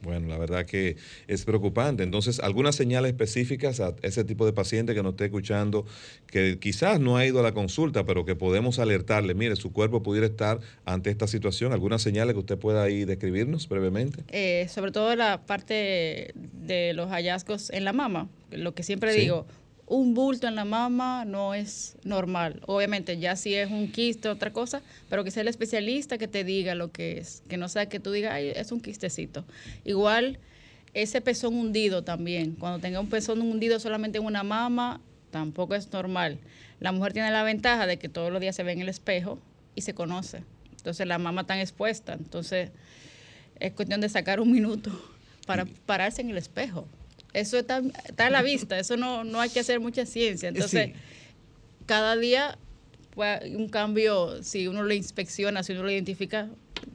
Bueno, 0.02 0.28
la 0.28 0.38
verdad 0.38 0.64
que 0.64 0.96
es 1.28 1.44
preocupante. 1.44 2.02
Entonces, 2.02 2.40
algunas 2.40 2.74
señales 2.74 3.10
específicas 3.10 3.80
a 3.80 3.94
ese 4.00 4.24
tipo 4.24 4.46
de 4.46 4.54
paciente 4.54 4.94
que 4.94 5.02
nos 5.02 5.10
esté 5.12 5.26
escuchando, 5.26 5.84
que 6.26 6.58
quizás 6.58 7.00
no 7.00 7.18
ha 7.18 7.26
ido 7.26 7.38
a 7.40 7.42
la 7.42 7.52
consulta, 7.52 8.04
pero 8.06 8.24
que 8.24 8.34
podemos 8.34 8.78
alertarle, 8.78 9.34
mire, 9.34 9.56
su 9.56 9.74
cuerpo 9.74 10.02
pudiera 10.02 10.26
estar 10.26 10.58
ante 10.86 11.10
esta 11.10 11.26
situación. 11.26 11.74
¿Algunas 11.74 12.00
señales 12.00 12.32
que 12.32 12.38
usted 12.40 12.56
pueda 12.58 12.82
ahí 12.82 13.04
describirnos 13.04 13.68
brevemente? 13.68 14.24
Eh, 14.28 14.68
sobre 14.70 14.90
todo 14.90 15.14
la 15.16 15.42
parte 15.44 16.32
de 16.34 16.92
los 16.94 17.10
hallazgos 17.10 17.68
en 17.68 17.84
la 17.84 17.92
mama. 17.92 18.30
Lo 18.50 18.74
que 18.74 18.82
siempre 18.82 19.12
Sí. 19.12 19.20
digo, 19.20 19.46
un 19.90 20.14
bulto 20.14 20.46
en 20.46 20.54
la 20.54 20.64
mama 20.64 21.24
no 21.24 21.52
es 21.52 21.96
normal. 22.04 22.62
Obviamente, 22.66 23.18
ya 23.18 23.34
si 23.34 23.56
es 23.56 23.68
un 23.72 23.90
quiste, 23.90 24.28
otra 24.28 24.52
cosa, 24.52 24.82
pero 25.08 25.24
que 25.24 25.32
sea 25.32 25.40
el 25.40 25.48
especialista 25.48 26.16
que 26.16 26.28
te 26.28 26.44
diga 26.44 26.76
lo 26.76 26.92
que 26.92 27.18
es. 27.18 27.42
Que 27.48 27.56
no 27.56 27.68
sea 27.68 27.86
que 27.86 27.98
tú 27.98 28.12
digas, 28.12 28.32
ay, 28.34 28.52
es 28.54 28.70
un 28.70 28.80
quistecito. 28.80 29.44
Igual, 29.84 30.38
ese 30.94 31.20
pezón 31.20 31.56
hundido 31.56 32.04
también. 32.04 32.54
Cuando 32.54 32.78
tenga 32.78 33.00
un 33.00 33.08
pezón 33.08 33.40
hundido 33.40 33.80
solamente 33.80 34.18
en 34.18 34.24
una 34.26 34.44
mama, 34.44 35.00
tampoco 35.32 35.74
es 35.74 35.92
normal. 35.92 36.38
La 36.78 36.92
mujer 36.92 37.12
tiene 37.12 37.32
la 37.32 37.42
ventaja 37.42 37.88
de 37.88 37.98
que 37.98 38.08
todos 38.08 38.30
los 38.30 38.40
días 38.40 38.54
se 38.54 38.62
ve 38.62 38.70
en 38.70 38.82
el 38.82 38.88
espejo 38.88 39.40
y 39.74 39.80
se 39.80 39.92
conoce. 39.92 40.44
Entonces, 40.70 41.04
la 41.04 41.18
mama 41.18 41.46
tan 41.46 41.58
expuesta. 41.58 42.12
Entonces, 42.12 42.70
es 43.58 43.72
cuestión 43.72 44.00
de 44.00 44.08
sacar 44.08 44.38
un 44.38 44.52
minuto 44.52 44.92
para 45.48 45.64
pararse 45.84 46.22
en 46.22 46.30
el 46.30 46.38
espejo. 46.38 46.86
Eso 47.32 47.58
está, 47.58 47.82
está 48.08 48.26
a 48.26 48.30
la 48.30 48.42
vista, 48.42 48.78
eso 48.78 48.96
no, 48.96 49.24
no 49.24 49.40
hay 49.40 49.50
que 49.50 49.60
hacer 49.60 49.80
mucha 49.80 50.06
ciencia. 50.06 50.48
Entonces, 50.48 50.88
Sí. 50.88 50.92
cada 51.86 52.16
día 52.16 52.58
pues, 53.14 53.40
un 53.54 53.68
cambio, 53.68 54.42
si 54.42 54.66
uno 54.68 54.82
lo 54.82 54.94
inspecciona, 54.94 55.62
si 55.62 55.72
uno 55.72 55.82
lo 55.82 55.90
identifica, 55.90 56.48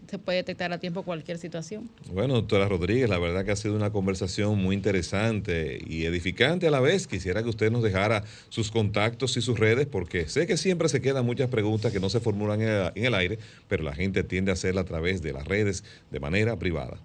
se 0.10 0.18
puede 0.20 0.38
detectar 0.38 0.72
a 0.72 0.80
tiempo 0.80 1.04
cualquier 1.04 1.38
situación. 1.38 1.90
Bueno, 2.12 2.36
doctora 2.36 2.68
Rodríguez, 2.68 3.10
la 3.10 3.20
verdad 3.20 3.44
que 3.44 3.52
ha 3.52 3.56
sido 3.56 3.76
una 3.76 3.92
conversación 3.92 4.58
muy 4.58 4.76
interesante 4.76 5.80
y 5.86 6.06
edificante 6.06 6.68
a 6.68 6.72
la 6.72 6.80
vez. 6.80 7.08
Quisiera 7.08 7.44
que 7.44 7.50
usted 7.50 7.72
nos 7.72 7.84
dejara 7.84 8.24
sus 8.50 8.72
contactos 8.72 9.36
y 9.38 9.42
sus 9.42 9.60
redes, 9.60 9.88
porque 9.88 10.28
sé 10.28 10.48
que 10.48 10.58
siempre 10.58 10.90
se 10.90 11.02
quedan 11.02 11.26
muchas 11.26 11.50
preguntas 11.50 11.92
que 11.92 12.00
no 12.00 12.10
se 12.10 12.20
formulan 12.20 12.62
en 12.62 12.70
el, 12.70 12.92
en 12.96 13.06
el 13.06 13.14
aire, 13.16 13.40
pero 13.68 13.84
la 13.84 13.94
gente 13.94 14.24
tiende 14.24 14.52
a 14.52 14.54
hacerla 14.54 14.82
a 14.82 14.86
través 14.86 15.22
de 15.22 15.34
las 15.34 15.46
redes 15.46 15.84
de 16.12 16.20
manera 16.20 16.58
privada. 16.58 16.98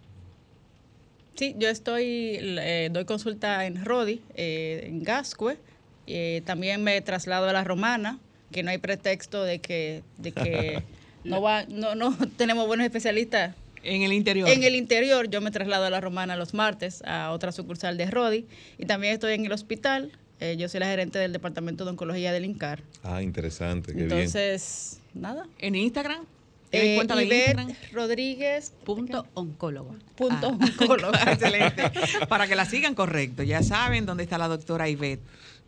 Sí, 1.41 1.55
yo 1.57 1.70
estoy, 1.70 2.36
eh, 2.38 2.91
doy 2.93 3.07
consulta 3.07 3.64
en 3.64 3.82
Rodi, 3.82 4.20
eh, 4.34 4.84
en 4.84 5.03
Gascue. 5.03 5.57
Eh, 6.07 6.43
también 6.45 6.84
me 6.84 7.01
traslado 7.01 7.49
a 7.49 7.53
la 7.55 7.64
Romana, 7.64 8.18
que 8.53 8.62
no 8.62 8.70
hay 8.70 8.76
pretexto 8.76 9.43
de 9.43 9.59
que, 9.59 10.03
de 10.18 10.32
que 10.32 10.82
no, 11.24 11.41
va, 11.41 11.64
no, 11.64 11.95
no 11.95 12.14
tenemos 12.36 12.66
buenos 12.66 12.84
especialistas 12.84 13.57
En 13.82 14.03
el 14.03 14.12
interior. 14.12 14.51
En 14.51 14.64
el 14.64 14.74
interior, 14.74 15.30
yo 15.30 15.41
me 15.41 15.51
traslado 15.51 15.86
a 15.86 15.88
la 15.88 16.03
Romana 16.03 16.36
los 16.36 16.53
martes 16.53 17.03
a 17.07 17.30
otra 17.30 17.53
sucursal 17.53 17.97
de 17.97 18.11
Rodi 18.11 18.45
y 18.76 18.84
también 18.84 19.14
estoy 19.14 19.32
en 19.32 19.47
el 19.47 19.53
hospital. 19.53 20.12
Eh, 20.41 20.59
yo 20.59 20.68
soy 20.68 20.80
la 20.80 20.88
gerente 20.88 21.18
del 21.18 21.32
departamento 21.32 21.86
de 21.86 21.93
oncología 21.93 22.32
del 22.32 22.45
INCAR. 22.45 22.82
Ah, 23.03 23.22
interesante, 23.22 23.93
qué 23.93 24.05
bien. 24.05 24.12
Entonces, 24.12 25.01
nada. 25.14 25.47
En 25.59 25.74
Instagram. 25.74 26.26
¿Tienes 26.71 27.11
Eh, 27.11 27.23
Ivette? 27.25 27.93
Rodríguez 27.93 28.73
Punto 28.85 29.27
oncólogo. 29.35 29.97
punto 30.16 30.57
Ah. 30.61 30.64
oncólogo. 30.81 31.12
Excelente. 31.27 31.91
Para 32.29 32.47
que 32.47 32.55
la 32.55 32.64
sigan 32.64 32.95
correcto. 32.95 33.43
Ya 33.43 33.62
saben 33.62 34.07
dónde 34.07 34.23
está 34.23 34.39
la 34.39 34.49
doctora 34.49 34.89
Ivette. 34.89 35.23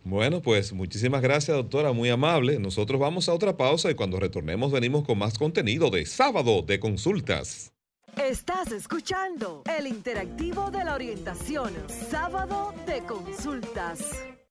Bueno, 0.05 0.41
pues 0.43 0.73
muchísimas 0.73 1.23
gracias, 1.23 1.57
doctora, 1.57 1.93
muy 1.93 2.09
amable. 2.11 2.59
Nosotros 2.59 3.01
vamos 3.01 3.29
a 3.29 3.35
otra 3.35 3.57
pausa 3.57 3.91
y 3.91 3.95
cuando 3.95 4.19
retornemos 4.19 4.73
venimos 4.73 5.05
con 5.05 5.17
más 5.19 5.39
contenido 5.39 5.91
de 5.91 6.07
sábado 6.07 6.63
de 6.63 6.81
consultas. 6.81 7.73
Estás 8.17 8.73
escuchando 8.73 9.63
el 9.79 9.87
interactivo 9.87 10.71
de 10.71 10.85
la 10.85 10.95
orientación, 10.95 11.73
sábado 12.11 12.75
de 12.85 13.01
consultas. 13.05 14.01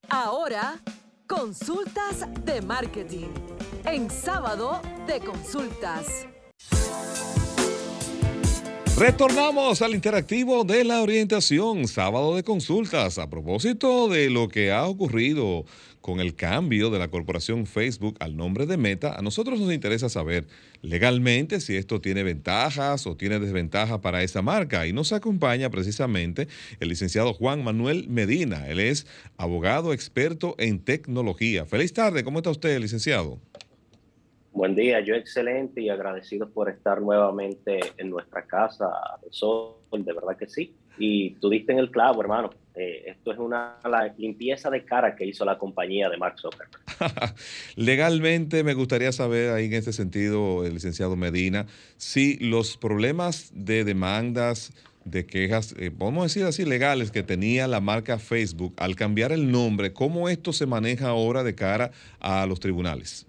Ahora, 0.10 0.80
consultas 1.28 2.26
de 2.46 2.62
marketing. 2.62 3.28
En 3.86 4.10
sábado 4.10 4.82
de 5.06 5.20
consultas. 5.20 6.28
Retornamos 8.98 9.82
al 9.82 9.96
interactivo 9.96 10.64
de 10.64 10.84
la 10.84 11.02
orientación, 11.02 11.88
sábado 11.88 12.36
de 12.36 12.44
consultas, 12.44 13.18
a 13.18 13.30
propósito 13.30 14.10
de 14.10 14.30
lo 14.30 14.48
que 14.48 14.72
ha 14.72 14.86
ocurrido 14.86 15.66
con 16.02 16.20
el 16.20 16.36
cambio 16.36 16.90
de 16.90 17.00
la 17.00 17.08
corporación 17.08 17.66
Facebook 17.66 18.16
al 18.20 18.36
nombre 18.36 18.66
de 18.66 18.78
Meta. 18.78 19.16
A 19.18 19.22
nosotros 19.22 19.60
nos 19.60 19.72
interesa 19.74 20.10
saber 20.10 20.46
legalmente 20.82 21.62
si 21.62 21.76
esto 21.76 22.02
tiene 22.02 22.24
ventajas 22.24 23.08
o 23.08 23.16
tiene 23.16 23.40
desventajas 23.40 24.00
para 24.00 24.24
esa 24.24 24.42
marca. 24.42 24.86
Y 24.86 24.94
nos 24.94 25.14
acompaña 25.14 25.70
precisamente 25.70 26.48
el 26.80 26.90
licenciado 26.90 27.34
Juan 27.34 27.64
Manuel 27.64 28.08
Medina. 28.10 28.68
Él 28.68 28.80
es 28.80 29.08
abogado 29.38 29.94
experto 29.94 30.56
en 30.58 30.80
tecnología. 30.80 31.66
Feliz 31.66 31.94
tarde, 31.94 32.24
¿cómo 32.24 32.40
está 32.40 32.50
usted, 32.50 32.80
licenciado? 32.80 33.40
Buen 34.54 34.76
día, 34.76 35.00
yo 35.00 35.16
excelente 35.16 35.82
y 35.82 35.90
agradecido 35.90 36.50
por 36.50 36.70
estar 36.70 37.02
nuevamente 37.02 37.80
en 37.98 38.10
nuestra 38.10 38.46
casa 38.46 38.90
sol, 39.30 39.78
de 39.92 40.14
verdad 40.14 40.36
que 40.38 40.48
sí. 40.48 40.76
Y 40.98 41.32
tú 41.36 41.50
diste 41.50 41.72
en 41.72 41.80
el 41.80 41.90
clavo, 41.90 42.22
hermano. 42.22 42.50
Eh, 42.76 43.04
esto 43.08 43.32
es 43.32 43.40
una 43.40 43.78
limpieza 44.18 44.70
de 44.70 44.84
cara 44.84 45.16
que 45.16 45.26
hizo 45.26 45.46
la 45.46 45.58
compañía 45.58 46.10
de 46.10 46.18
Mark 46.18 46.36
Zuckerberg. 46.38 46.70
Legalmente 47.76 48.64
me 48.64 48.74
gustaría 48.74 49.14
saber 49.14 49.52
ahí 49.52 49.66
en 49.66 49.74
este 49.74 49.94
sentido, 49.94 50.66
el 50.66 50.74
licenciado 50.74 51.16
Medina, 51.16 51.66
si 51.96 52.38
los 52.38 52.76
problemas 52.76 53.52
de 53.56 53.86
demandas, 53.86 54.74
de 55.06 55.26
quejas, 55.26 55.74
eh, 55.80 55.92
podemos 55.92 56.26
decir 56.26 56.46
así, 56.46 56.66
legales 56.66 57.10
que 57.12 57.24
tenía 57.24 57.68
la 57.68 57.80
marca 57.80 58.20
Facebook 58.20 58.74
al 58.78 58.96
cambiar 58.96 59.32
el 59.32 59.50
nombre, 59.50 59.94
¿cómo 59.94 60.30
esto 60.30 60.54
se 60.54 60.66
maneja 60.66 61.08
ahora 61.08 61.44
de 61.44 61.56
cara 61.56 61.92
a 62.20 62.46
los 62.46 62.60
tribunales? 62.60 63.28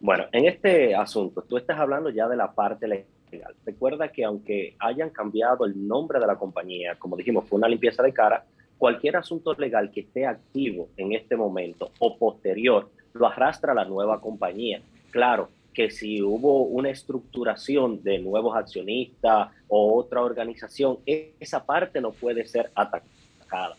Bueno, 0.00 0.24
en 0.32 0.46
este 0.46 0.94
asunto, 0.94 1.42
tú 1.42 1.58
estás 1.58 1.78
hablando 1.78 2.08
ya 2.08 2.26
de 2.26 2.36
la 2.36 2.52
parte 2.52 2.88
legal. 2.88 3.54
Recuerda 3.66 4.08
que 4.08 4.24
aunque 4.24 4.74
hayan 4.78 5.10
cambiado 5.10 5.66
el 5.66 5.86
nombre 5.86 6.18
de 6.18 6.26
la 6.26 6.36
compañía, 6.36 6.96
como 6.98 7.18
dijimos, 7.18 7.46
fue 7.46 7.58
una 7.58 7.68
limpieza 7.68 8.02
de 8.02 8.14
cara, 8.14 8.44
cualquier 8.78 9.16
asunto 9.16 9.52
legal 9.52 9.90
que 9.90 10.00
esté 10.00 10.26
activo 10.26 10.88
en 10.96 11.12
este 11.12 11.36
momento 11.36 11.90
o 11.98 12.16
posterior 12.16 12.90
lo 13.12 13.26
arrastra 13.26 13.74
la 13.74 13.84
nueva 13.84 14.22
compañía. 14.22 14.80
Claro 15.10 15.50
que 15.74 15.90
si 15.90 16.22
hubo 16.22 16.62
una 16.62 16.88
estructuración 16.88 18.02
de 18.02 18.18
nuevos 18.20 18.56
accionistas 18.56 19.50
o 19.68 19.98
otra 19.98 20.22
organización, 20.22 20.98
esa 21.04 21.64
parte 21.64 22.00
no 22.00 22.12
puede 22.12 22.46
ser 22.46 22.70
atacada. 22.74 23.76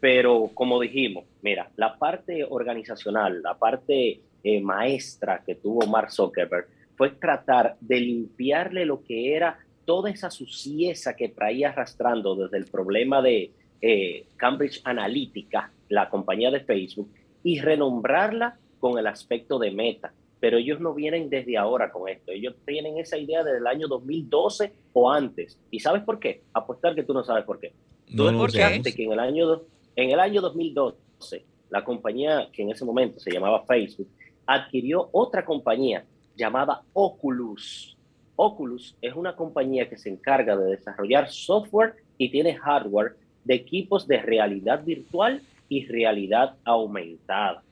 Pero 0.00 0.50
como 0.52 0.80
dijimos, 0.80 1.24
mira, 1.40 1.70
la 1.76 1.96
parte 1.96 2.44
organizacional, 2.44 3.40
la 3.42 3.54
parte 3.54 4.20
eh, 4.44 4.60
maestra 4.60 5.42
que 5.44 5.54
tuvo 5.54 5.86
Mark 5.86 6.10
Zuckerberg 6.10 6.66
fue 6.96 7.10
tratar 7.10 7.76
de 7.80 8.00
limpiarle 8.00 8.84
lo 8.84 9.02
que 9.02 9.34
era 9.34 9.58
toda 9.84 10.10
esa 10.10 10.30
suciedad 10.30 11.16
que 11.16 11.28
traía 11.28 11.70
arrastrando 11.70 12.36
desde 12.36 12.58
el 12.58 12.66
problema 12.66 13.20
de 13.22 13.50
eh, 13.80 14.26
Cambridge 14.36 14.80
Analytica, 14.84 15.72
la 15.88 16.08
compañía 16.08 16.50
de 16.50 16.60
Facebook, 16.60 17.10
y 17.42 17.60
renombrarla 17.60 18.56
con 18.78 18.98
el 18.98 19.06
aspecto 19.06 19.58
de 19.58 19.72
meta. 19.72 20.12
Pero 20.38 20.58
ellos 20.58 20.80
no 20.80 20.94
vienen 20.94 21.30
desde 21.30 21.56
ahora 21.56 21.90
con 21.90 22.08
esto. 22.08 22.32
Ellos 22.32 22.54
tienen 22.66 22.98
esa 22.98 23.16
idea 23.16 23.44
desde 23.44 23.58
el 23.58 23.66
año 23.66 23.88
2012 23.88 24.72
o 24.92 25.10
antes. 25.10 25.58
¿Y 25.70 25.80
sabes 25.80 26.02
por 26.02 26.18
qué? 26.18 26.42
Apostar 26.52 26.94
que 26.94 27.04
tú 27.04 27.14
no 27.14 27.24
sabes 27.24 27.44
por 27.44 27.60
qué. 27.60 27.72
Tú 28.06 28.24
No, 28.24 28.30
escuchaste 28.30 28.94
que 28.94 29.04
en 29.04 29.12
el 29.12 29.20
año 29.20 29.62
en 29.94 30.10
el 30.10 30.20
año 30.20 30.40
2012 30.40 31.44
la 31.70 31.84
compañía 31.84 32.48
que 32.52 32.62
en 32.62 32.70
ese 32.70 32.84
momento 32.84 33.20
se 33.20 33.30
llamaba 33.30 33.64
Facebook 33.64 34.08
adquirió 34.46 35.08
otra 35.12 35.44
compañía 35.44 36.04
llamada 36.36 36.82
Oculus. 36.92 37.96
Oculus 38.36 38.96
es 39.00 39.14
una 39.14 39.36
compañía 39.36 39.88
que 39.88 39.98
se 39.98 40.08
encarga 40.08 40.56
de 40.56 40.70
desarrollar 40.70 41.30
software 41.30 41.94
y 42.18 42.30
tiene 42.30 42.54
hardware 42.54 43.16
de 43.44 43.54
equipos 43.54 44.06
de 44.06 44.18
realidad 44.18 44.82
virtual 44.84 45.42
y 45.68 45.86
realidad 45.86 46.56
aumentada. 46.64 47.62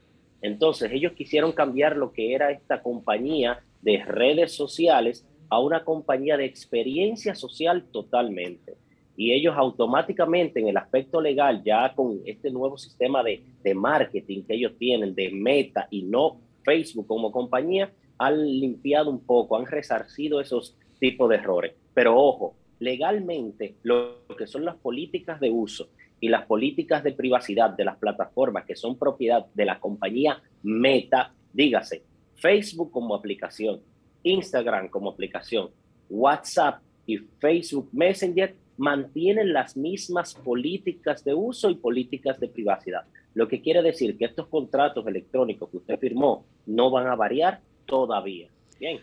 Entonces 0.41 0.91
ellos 0.91 1.13
quisieron 1.13 1.51
cambiar 1.51 1.95
lo 1.95 2.11
que 2.11 2.33
era 2.33 2.51
esta 2.51 2.81
compañía 2.81 3.59
de 3.81 4.03
redes 4.03 4.53
sociales 4.53 5.25
a 5.49 5.59
una 5.59 5.83
compañía 5.83 6.37
de 6.37 6.45
experiencia 6.45 7.35
social 7.35 7.83
totalmente. 7.91 8.75
Y 9.17 9.33
ellos 9.33 9.55
automáticamente 9.57 10.59
en 10.59 10.69
el 10.69 10.77
aspecto 10.77 11.21
legal, 11.21 11.61
ya 11.63 11.93
con 11.93 12.21
este 12.25 12.49
nuevo 12.49 12.77
sistema 12.77 13.21
de, 13.21 13.43
de 13.61 13.75
marketing 13.75 14.43
que 14.43 14.55
ellos 14.55 14.73
tienen, 14.79 15.13
de 15.13 15.29
meta 15.29 15.87
y 15.91 16.03
no 16.03 16.39
Facebook 16.63 17.07
como 17.07 17.31
compañía, 17.31 17.91
han 18.17 18.45
limpiado 18.45 19.09
un 19.09 19.25
poco, 19.25 19.57
han 19.57 19.65
resarcido 19.65 20.39
esos 20.39 20.77
tipos 20.99 21.29
de 21.29 21.35
errores. 21.37 21.73
Pero 21.93 22.17
ojo, 22.17 22.55
legalmente 22.79 23.75
lo 23.83 24.25
que 24.37 24.47
son 24.47 24.65
las 24.65 24.75
políticas 24.75 25.39
de 25.39 25.49
uso 25.49 25.89
y 26.19 26.29
las 26.29 26.45
políticas 26.45 27.03
de 27.03 27.13
privacidad 27.13 27.71
de 27.71 27.85
las 27.85 27.97
plataformas 27.97 28.65
que 28.65 28.75
son 28.75 28.97
propiedad 28.97 29.45
de 29.53 29.65
la 29.65 29.79
compañía 29.79 30.41
Meta, 30.63 31.33
dígase, 31.51 32.03
Facebook 32.35 32.91
como 32.91 33.15
aplicación, 33.15 33.81
Instagram 34.23 34.89
como 34.89 35.09
aplicación, 35.09 35.69
WhatsApp 36.09 36.81
y 37.05 37.17
Facebook 37.17 37.89
Messenger 37.91 38.55
mantienen 38.77 39.53
las 39.53 39.75
mismas 39.75 40.35
políticas 40.35 41.23
de 41.23 41.33
uso 41.33 41.69
y 41.69 41.75
políticas 41.75 42.39
de 42.39 42.47
privacidad. 42.47 43.03
Lo 43.33 43.47
que 43.47 43.61
quiere 43.61 43.81
decir 43.81 44.17
que 44.17 44.25
estos 44.25 44.47
contratos 44.47 45.05
electrónicos 45.07 45.69
que 45.69 45.77
usted 45.77 45.99
firmó 45.99 46.45
no 46.65 46.91
van 46.91 47.07
a 47.07 47.15
variar 47.15 47.61
todavía. 47.85 48.49
Bien. 48.79 48.99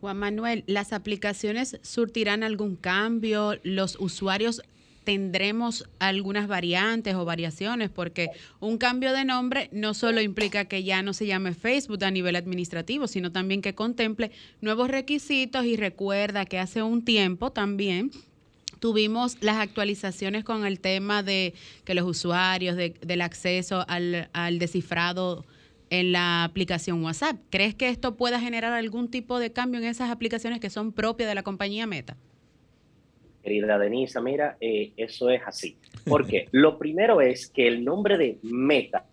Juan 0.00 0.18
Manuel, 0.18 0.64
¿las 0.66 0.92
aplicaciones 0.92 1.78
surtirán 1.82 2.42
algún 2.42 2.76
cambio? 2.76 3.54
¿Los 3.62 3.96
usuarios 4.00 4.62
tendremos 5.04 5.88
algunas 6.00 6.48
variantes 6.48 7.14
o 7.14 7.24
variaciones? 7.24 7.88
Porque 7.90 8.30
un 8.60 8.78
cambio 8.78 9.12
de 9.12 9.24
nombre 9.24 9.68
no 9.72 9.94
solo 9.94 10.20
implica 10.20 10.64
que 10.64 10.82
ya 10.82 11.02
no 11.02 11.12
se 11.12 11.26
llame 11.26 11.54
Facebook 11.54 12.04
a 12.04 12.10
nivel 12.10 12.36
administrativo, 12.36 13.06
sino 13.06 13.30
también 13.30 13.62
que 13.62 13.74
contemple 13.74 14.32
nuevos 14.60 14.88
requisitos 14.88 15.64
y 15.64 15.76
recuerda 15.76 16.46
que 16.46 16.58
hace 16.58 16.82
un 16.82 17.04
tiempo 17.04 17.52
también 17.52 18.10
tuvimos 18.82 19.36
las 19.40 19.58
actualizaciones 19.58 20.42
con 20.42 20.66
el 20.66 20.80
tema 20.80 21.22
de 21.22 21.54
que 21.84 21.94
los 21.94 22.04
usuarios 22.04 22.76
del 22.76 23.20
acceso 23.20 23.84
al, 23.86 24.28
al 24.32 24.58
descifrado 24.58 25.44
en 25.88 26.10
la 26.10 26.42
aplicación 26.42 27.04
WhatsApp. 27.04 27.36
¿Crees 27.48 27.76
que 27.76 27.88
esto 27.88 28.16
pueda 28.16 28.40
generar 28.40 28.72
algún 28.72 29.08
tipo 29.08 29.38
de 29.38 29.52
cambio 29.52 29.78
en 29.78 29.86
esas 29.86 30.10
aplicaciones 30.10 30.58
que 30.58 30.68
son 30.68 30.92
propias 30.92 31.28
de 31.28 31.36
la 31.36 31.44
compañía 31.44 31.86
Meta? 31.86 32.16
Querida 33.44 33.78
Denisa, 33.78 34.20
mira, 34.20 34.56
eh, 34.60 34.90
eso 34.96 35.30
es 35.30 35.42
así. 35.46 35.76
Porque 36.04 36.48
lo 36.50 36.76
primero 36.76 37.20
es 37.20 37.48
que 37.48 37.68
el 37.68 37.84
nombre 37.84 38.18
de 38.18 38.38
Meta, 38.42 39.06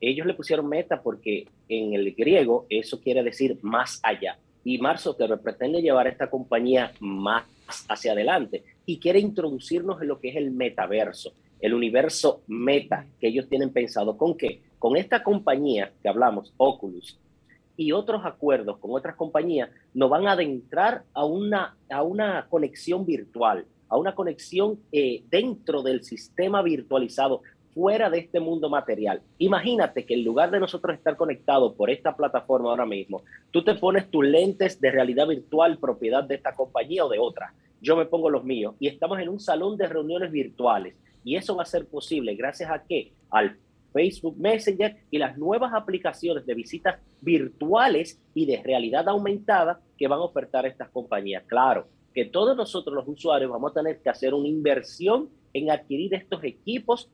ellos 0.00 0.26
le 0.26 0.34
pusieron 0.34 0.68
Meta 0.68 1.00
porque 1.00 1.46
en 1.68 1.94
el 1.94 2.12
griego 2.12 2.66
eso 2.68 3.00
quiere 3.00 3.22
decir 3.22 3.56
más 3.62 4.00
allá. 4.02 4.36
Y 4.64 4.78
Mark 4.78 5.00
Zuckerberg 5.00 5.42
pretende 5.42 5.82
llevar 5.82 6.06
esta 6.06 6.30
compañía 6.30 6.92
más 7.00 7.44
hacia 7.88 8.12
adelante 8.12 8.64
y 8.86 8.98
quiere 8.98 9.18
introducirnos 9.18 10.00
en 10.02 10.08
lo 10.08 10.20
que 10.20 10.30
es 10.30 10.36
el 10.36 10.50
metaverso, 10.50 11.32
el 11.60 11.74
universo 11.74 12.42
meta 12.46 13.06
que 13.20 13.28
ellos 13.28 13.48
tienen 13.48 13.70
pensado. 13.70 14.16
¿Con 14.16 14.36
qué? 14.36 14.62
Con 14.78 14.96
esta 14.96 15.22
compañía 15.22 15.92
que 16.02 16.08
hablamos, 16.08 16.52
Oculus, 16.56 17.18
y 17.76 17.92
otros 17.92 18.24
acuerdos 18.24 18.78
con 18.78 18.92
otras 18.92 19.16
compañías, 19.16 19.70
nos 19.94 20.10
van 20.10 20.26
a 20.26 20.32
adentrar 20.32 21.04
a 21.14 21.24
una, 21.24 21.76
a 21.90 22.02
una 22.02 22.46
conexión 22.48 23.06
virtual, 23.06 23.64
a 23.88 23.96
una 23.96 24.14
conexión 24.14 24.78
eh, 24.90 25.22
dentro 25.30 25.82
del 25.82 26.02
sistema 26.04 26.62
virtualizado, 26.62 27.42
fuera 27.74 28.10
de 28.10 28.18
este 28.18 28.40
mundo 28.40 28.68
material. 28.68 29.22
Imagínate 29.38 30.04
que 30.04 30.14
en 30.14 30.24
lugar 30.24 30.50
de 30.50 30.60
nosotros 30.60 30.94
estar 30.94 31.16
conectados 31.16 31.74
por 31.74 31.90
esta 31.90 32.14
plataforma 32.16 32.70
ahora 32.70 32.86
mismo, 32.86 33.22
tú 33.50 33.64
te 33.64 33.74
pones 33.74 34.10
tus 34.10 34.24
lentes 34.24 34.80
de 34.80 34.90
realidad 34.90 35.26
virtual 35.26 35.78
propiedad 35.78 36.24
de 36.24 36.34
esta 36.34 36.54
compañía 36.54 37.04
o 37.04 37.08
de 37.08 37.18
otra. 37.18 37.54
Yo 37.80 37.96
me 37.96 38.06
pongo 38.06 38.30
los 38.30 38.44
míos 38.44 38.74
y 38.78 38.88
estamos 38.88 39.18
en 39.18 39.28
un 39.28 39.40
salón 39.40 39.76
de 39.76 39.88
reuniones 39.88 40.30
virtuales. 40.30 40.94
Y 41.24 41.36
eso 41.36 41.56
va 41.56 41.62
a 41.62 41.66
ser 41.66 41.86
posible 41.86 42.34
gracias 42.34 42.70
a 42.70 42.82
qué? 42.82 43.12
Al 43.30 43.56
Facebook 43.92 44.36
Messenger 44.38 44.96
y 45.10 45.18
las 45.18 45.36
nuevas 45.36 45.72
aplicaciones 45.74 46.46
de 46.46 46.54
visitas 46.54 46.98
virtuales 47.20 48.20
y 48.34 48.46
de 48.46 48.62
realidad 48.62 49.08
aumentada 49.08 49.80
que 49.96 50.08
van 50.08 50.18
a 50.18 50.24
ofertar 50.24 50.66
estas 50.66 50.88
compañías. 50.90 51.44
Claro, 51.46 51.86
que 52.14 52.24
todos 52.24 52.56
nosotros 52.56 52.94
los 52.94 53.08
usuarios 53.08 53.50
vamos 53.50 53.70
a 53.72 53.74
tener 53.74 54.00
que 54.00 54.10
hacer 54.10 54.34
una 54.34 54.48
inversión 54.48 55.28
en 55.52 55.70
adquirir 55.70 56.14
estos 56.14 56.42
equipos 56.44 57.10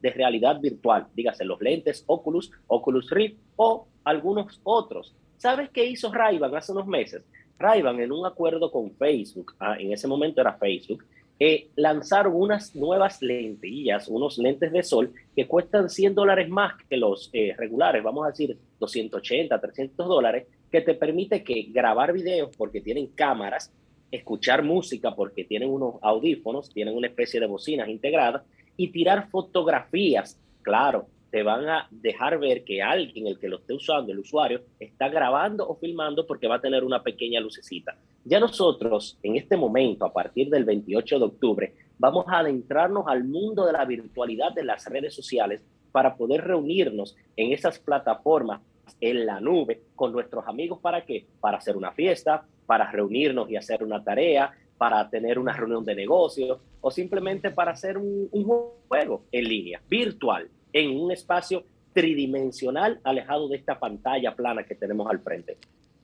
de 0.00 0.10
realidad 0.10 0.60
virtual, 0.60 1.06
dígase 1.14 1.44
los 1.44 1.60
lentes 1.60 2.04
Oculus, 2.06 2.50
Oculus 2.66 3.10
Rift 3.10 3.38
o 3.56 3.86
algunos 4.04 4.60
otros. 4.62 5.14
¿Sabes 5.36 5.70
qué 5.70 5.84
hizo 5.84 6.12
ray 6.12 6.40
hace 6.54 6.72
unos 6.72 6.86
meses? 6.86 7.22
ray 7.58 7.80
en 7.80 8.12
un 8.12 8.26
acuerdo 8.26 8.70
con 8.70 8.90
Facebook, 8.92 9.54
ah, 9.60 9.76
en 9.78 9.92
ese 9.92 10.06
momento 10.06 10.40
era 10.40 10.54
Facebook, 10.54 11.04
eh, 11.38 11.68
lanzaron 11.76 12.34
unas 12.34 12.74
nuevas 12.74 13.20
lentillas, 13.20 14.08
unos 14.08 14.38
lentes 14.38 14.72
de 14.72 14.82
sol 14.82 15.12
que 15.34 15.46
cuestan 15.46 15.90
100 15.90 16.14
dólares 16.14 16.48
más 16.48 16.74
que 16.88 16.96
los 16.96 17.28
eh, 17.32 17.54
regulares, 17.56 18.02
vamos 18.02 18.24
a 18.24 18.30
decir 18.30 18.56
280, 18.80 19.60
300 19.60 20.06
dólares, 20.08 20.46
que 20.70 20.80
te 20.80 20.94
permite 20.94 21.44
que 21.44 21.68
grabar 21.70 22.12
videos 22.12 22.56
porque 22.56 22.80
tienen 22.80 23.08
cámaras, 23.08 23.72
escuchar 24.10 24.62
música 24.62 25.14
porque 25.14 25.44
tienen 25.44 25.70
unos 25.70 25.96
audífonos, 26.00 26.70
tienen 26.70 26.96
una 26.96 27.08
especie 27.08 27.38
de 27.38 27.46
bocinas 27.46 27.88
integradas 27.88 28.42
y 28.76 28.88
tirar 28.88 29.28
fotografías. 29.30 30.40
Claro, 30.62 31.06
te 31.30 31.42
van 31.42 31.68
a 31.68 31.88
dejar 31.90 32.38
ver 32.38 32.64
que 32.64 32.82
alguien, 32.82 33.26
el 33.26 33.38
que 33.38 33.48
lo 33.48 33.58
esté 33.58 33.74
usando, 33.74 34.12
el 34.12 34.18
usuario, 34.20 34.62
está 34.78 35.08
grabando 35.08 35.68
o 35.68 35.76
filmando 35.76 36.26
porque 36.26 36.48
va 36.48 36.56
a 36.56 36.60
tener 36.60 36.84
una 36.84 37.02
pequeña 37.02 37.40
lucecita. 37.40 37.96
Ya 38.24 38.40
nosotros, 38.40 39.18
en 39.22 39.36
este 39.36 39.56
momento, 39.56 40.04
a 40.04 40.12
partir 40.12 40.48
del 40.48 40.64
28 40.64 41.18
de 41.18 41.24
octubre, 41.24 41.74
vamos 41.98 42.26
a 42.28 42.38
adentrarnos 42.38 43.06
al 43.06 43.24
mundo 43.24 43.66
de 43.66 43.72
la 43.72 43.84
virtualidad 43.84 44.52
de 44.52 44.64
las 44.64 44.86
redes 44.86 45.14
sociales 45.14 45.62
para 45.92 46.16
poder 46.16 46.44
reunirnos 46.44 47.16
en 47.36 47.52
esas 47.52 47.78
plataformas 47.78 48.60
en 49.00 49.26
la 49.26 49.40
nube 49.40 49.82
con 49.94 50.12
nuestros 50.12 50.46
amigos. 50.46 50.78
¿Para 50.80 51.04
qué? 51.04 51.26
Para 51.40 51.58
hacer 51.58 51.76
una 51.76 51.92
fiesta, 51.92 52.46
para 52.66 52.90
reunirnos 52.90 53.50
y 53.50 53.56
hacer 53.56 53.82
una 53.82 54.02
tarea, 54.02 54.52
para 54.78 55.08
tener 55.08 55.38
una 55.38 55.52
reunión 55.52 55.84
de 55.84 55.94
negocios 55.94 56.58
o 56.80 56.90
simplemente 56.90 57.50
para 57.50 57.72
hacer 57.72 57.98
un, 57.98 58.28
un 58.30 58.44
juego 58.88 59.24
en 59.32 59.44
línea, 59.44 59.80
virtual 59.88 60.48
en 60.72 60.90
un 60.90 61.10
espacio 61.10 61.64
tridimensional 61.92 63.00
alejado 63.04 63.48
de 63.48 63.56
esta 63.56 63.78
pantalla 63.78 64.34
plana 64.34 64.64
que 64.64 64.74
tenemos 64.74 65.10
al 65.10 65.20
frente. 65.20 65.56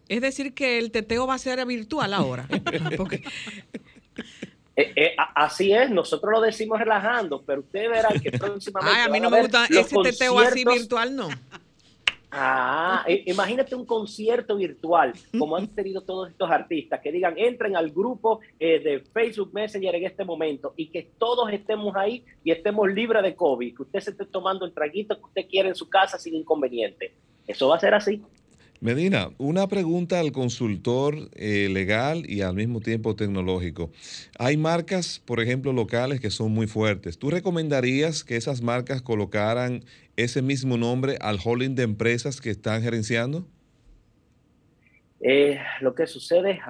Es 0.09 0.21
decir, 0.21 0.55
que 0.55 0.79
el 0.79 0.91
teteo 0.91 1.27
va 1.27 1.35
a 1.35 1.39
ser 1.39 1.65
virtual 1.67 2.15
ahora. 2.15 2.49
Eh, 4.75 4.91
eh, 4.97 5.17
así 5.35 5.71
es, 5.75 5.91
nosotros 5.91 6.33
lo 6.33 6.41
decimos 6.41 6.79
relajando, 6.79 7.43
pero 7.43 7.61
ustedes 7.61 7.91
verán 7.91 8.19
que 8.19 8.33
próximamente. 8.39 8.99
Ay, 8.99 9.07
a 9.07 9.09
mí 9.11 9.21
no 9.21 9.29
me 9.29 9.43
gusta 9.43 9.67
ese 9.67 9.97
teteo 10.03 10.39
así 10.39 10.65
virtual, 10.65 11.15
no. 11.15 11.29
Ah, 12.35 13.05
imagínate 13.27 13.75
un 13.75 13.85
concierto 13.85 14.57
virtual, 14.57 15.13
como 15.39 15.55
han 15.55 15.69
tenido 15.69 16.01
todos 16.01 16.31
estos 16.31 16.51
artistas, 16.51 16.99
que 17.01 17.13
digan, 17.13 17.35
entren 17.37 17.77
al 17.77 17.91
grupo 17.91 18.41
eh, 18.59 18.81
de 18.81 19.01
Facebook 19.01 19.51
Messenger 19.53 19.95
en 19.97 20.07
este 20.07 20.25
momento 20.25 20.73
y 20.75 20.89
que 20.89 21.11
todos 21.19 21.53
estemos 21.53 21.95
ahí 21.95 22.25
y 22.43 22.51
estemos 22.51 22.91
libres 22.91 23.23
de 23.23 23.37
COVID, 23.37 23.77
que 23.77 23.83
usted 23.83 24.01
se 24.01 24.11
esté 24.13 24.25
tomando 24.25 24.65
el 24.65 24.73
traguito 24.73 25.19
que 25.19 25.25
usted 25.25 25.47
quiere 25.47 25.69
en 25.69 25.75
su 25.75 25.91
casa 25.91 26.19
sin 26.19 26.35
inconveniente. 26.35 27.13
Eso 27.47 27.69
va 27.69 27.77
a 27.77 27.81
ser 27.81 27.93
así. 27.93 28.23
Medina, 28.83 29.31
una 29.39 29.69
pregunta 29.69 30.19
al 30.19 30.33
consultor 30.33 31.15
eh, 31.37 31.69
legal 31.71 32.29
y 32.29 32.41
al 32.41 32.55
mismo 32.55 32.81
tiempo 32.81 33.15
tecnológico. 33.15 33.93
Hay 34.41 34.57
marcas, 34.57 35.23
por 35.25 35.39
ejemplo, 35.39 35.73
locales 35.73 36.21
que 36.21 36.31
son 36.31 36.51
muy 36.51 36.67
fuertes. 36.67 37.17
¿Tú 37.17 37.31
recomendarías 37.31 38.25
que 38.25 38.35
esas 38.35 38.61
marcas 38.61 39.01
colocaran 39.01 39.85
ese 40.17 40.43
mismo 40.43 40.77
nombre 40.77 41.17
al 41.21 41.39
holding 41.45 41.77
de 41.77 41.85
empresas 41.85 42.41
que 42.41 42.51
están 42.51 42.83
gerenciando? 42.83 43.47
Eh, 45.21 45.61
lo 45.81 45.95
que 45.95 46.09
sucede 46.09 46.51
es 46.51 46.61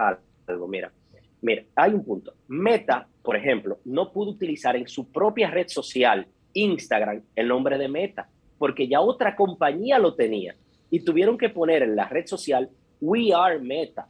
algo, 0.46 0.68
mira, 0.68 0.92
mira, 1.40 1.64
hay 1.74 1.94
un 1.94 2.04
punto. 2.04 2.34
Meta, 2.46 3.08
por 3.22 3.36
ejemplo, 3.36 3.78
no 3.86 4.12
pudo 4.12 4.32
utilizar 4.32 4.76
en 4.76 4.86
su 4.86 5.10
propia 5.10 5.50
red 5.50 5.68
social, 5.68 6.26
Instagram, 6.52 7.22
el 7.34 7.48
nombre 7.48 7.78
de 7.78 7.88
Meta, 7.88 8.28
porque 8.58 8.86
ya 8.86 9.00
otra 9.00 9.34
compañía 9.34 9.98
lo 9.98 10.12
tenía 10.12 10.54
y 10.92 11.00
tuvieron 11.00 11.38
que 11.38 11.48
poner 11.48 11.82
en 11.82 11.96
la 11.96 12.06
red 12.06 12.26
social 12.26 12.68
We 13.00 13.32
Are 13.32 13.58
Meta. 13.58 14.06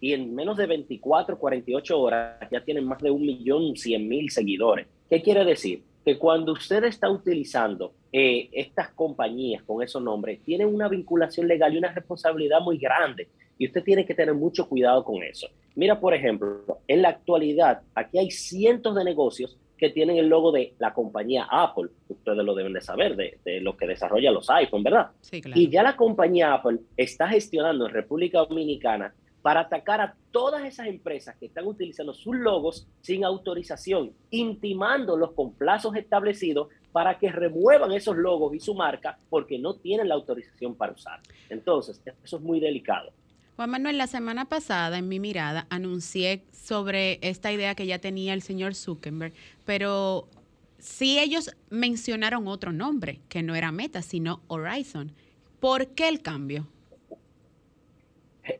Y 0.00 0.14
en 0.14 0.32
menos 0.32 0.56
de 0.56 0.66
24, 0.66 1.36
48 1.36 2.00
horas 2.00 2.48
ya 2.50 2.64
tienen 2.64 2.84
más 2.84 3.02
de 3.02 3.10
un 3.10 3.20
millón 3.20 3.76
cien 3.76 4.08
mil 4.08 4.30
seguidores. 4.30 4.86
¿Qué 5.10 5.20
quiere 5.20 5.44
decir? 5.44 5.82
Que 6.04 6.16
cuando 6.16 6.52
usted 6.52 6.84
está 6.84 7.10
utilizando 7.10 7.92
eh, 8.12 8.48
estas 8.52 8.90
compañías 8.90 9.64
con 9.64 9.82
esos 9.82 10.00
nombres, 10.02 10.40
tienen 10.44 10.72
una 10.72 10.88
vinculación 10.88 11.48
legal 11.48 11.74
y 11.74 11.78
una 11.78 11.92
responsabilidad 11.92 12.60
muy 12.60 12.78
grande. 12.78 13.28
Y 13.58 13.66
usted 13.66 13.82
tiene 13.82 14.06
que 14.06 14.14
tener 14.14 14.34
mucho 14.34 14.68
cuidado 14.68 15.04
con 15.04 15.24
eso. 15.24 15.48
Mira, 15.74 15.98
por 15.98 16.14
ejemplo, 16.14 16.78
en 16.86 17.02
la 17.02 17.08
actualidad, 17.08 17.82
aquí 17.96 18.18
hay 18.18 18.30
cientos 18.30 18.94
de 18.94 19.02
negocios 19.02 19.58
que 19.80 19.88
tienen 19.88 20.18
el 20.18 20.28
logo 20.28 20.52
de 20.52 20.74
la 20.78 20.92
compañía 20.92 21.48
Apple. 21.50 21.88
Ustedes 22.06 22.44
lo 22.44 22.54
deben 22.54 22.74
de 22.74 22.82
saber, 22.82 23.16
de, 23.16 23.38
de 23.42 23.62
lo 23.62 23.78
que 23.78 23.86
desarrolla 23.86 24.30
los 24.30 24.50
iPhone, 24.50 24.82
¿verdad? 24.82 25.08
Sí, 25.22 25.40
claro. 25.40 25.58
Y 25.58 25.70
ya 25.70 25.82
la 25.82 25.96
compañía 25.96 26.52
Apple 26.52 26.80
está 26.98 27.28
gestionando 27.28 27.86
en 27.86 27.94
República 27.94 28.40
Dominicana 28.40 29.14
para 29.40 29.60
atacar 29.60 30.02
a 30.02 30.14
todas 30.30 30.66
esas 30.66 30.86
empresas 30.86 31.34
que 31.38 31.46
están 31.46 31.66
utilizando 31.66 32.12
sus 32.12 32.36
logos 32.36 32.86
sin 33.00 33.24
autorización, 33.24 34.12
intimándolos 34.28 35.32
con 35.32 35.54
plazos 35.54 35.96
establecidos 35.96 36.68
para 36.92 37.18
que 37.18 37.32
remuevan 37.32 37.92
esos 37.92 38.18
logos 38.18 38.54
y 38.54 38.60
su 38.60 38.74
marca 38.74 39.18
porque 39.30 39.58
no 39.58 39.76
tienen 39.76 40.08
la 40.08 40.14
autorización 40.14 40.74
para 40.74 40.92
usar. 40.92 41.20
Entonces, 41.48 42.02
eso 42.22 42.36
es 42.36 42.42
muy 42.42 42.60
delicado. 42.60 43.12
Juan 43.60 43.72
Manuel, 43.72 43.98
la 43.98 44.06
semana 44.06 44.46
pasada 44.46 44.96
en 44.96 45.06
mi 45.06 45.20
mirada 45.20 45.66
anuncié 45.68 46.44
sobre 46.50 47.18
esta 47.20 47.52
idea 47.52 47.74
que 47.74 47.86
ya 47.86 47.98
tenía 47.98 48.32
el 48.32 48.40
señor 48.40 48.74
Zuckerberg, 48.74 49.34
pero 49.66 50.30
sí 50.78 51.18
ellos 51.18 51.54
mencionaron 51.68 52.48
otro 52.48 52.72
nombre, 52.72 53.20
que 53.28 53.42
no 53.42 53.54
era 53.54 53.70
Meta, 53.70 54.00
sino 54.00 54.40
Horizon. 54.46 55.12
¿Por 55.60 55.88
qué 55.88 56.08
el 56.08 56.22
cambio? 56.22 56.68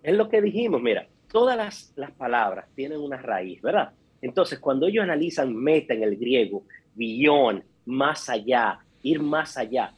Es 0.03 0.15
lo 0.15 0.29
que 0.29 0.43
dijimos, 0.43 0.83
mira, 0.83 1.09
todas 1.33 1.57
las, 1.57 1.95
las 1.97 2.11
palabras 2.11 2.67
tienen 2.75 3.01
una 3.01 3.17
raíz, 3.17 3.63
¿verdad? 3.63 3.95
Entonces, 4.21 4.59
cuando 4.59 4.87
ellos 4.87 5.03
analizan 5.03 5.57
meta 5.57 5.95
en 5.95 6.03
el 6.03 6.19
griego, 6.19 6.65
billón, 6.95 7.65
más 7.87 8.29
allá, 8.29 8.81
ir 9.03 9.23
más 9.23 9.57
allá, 9.57 9.95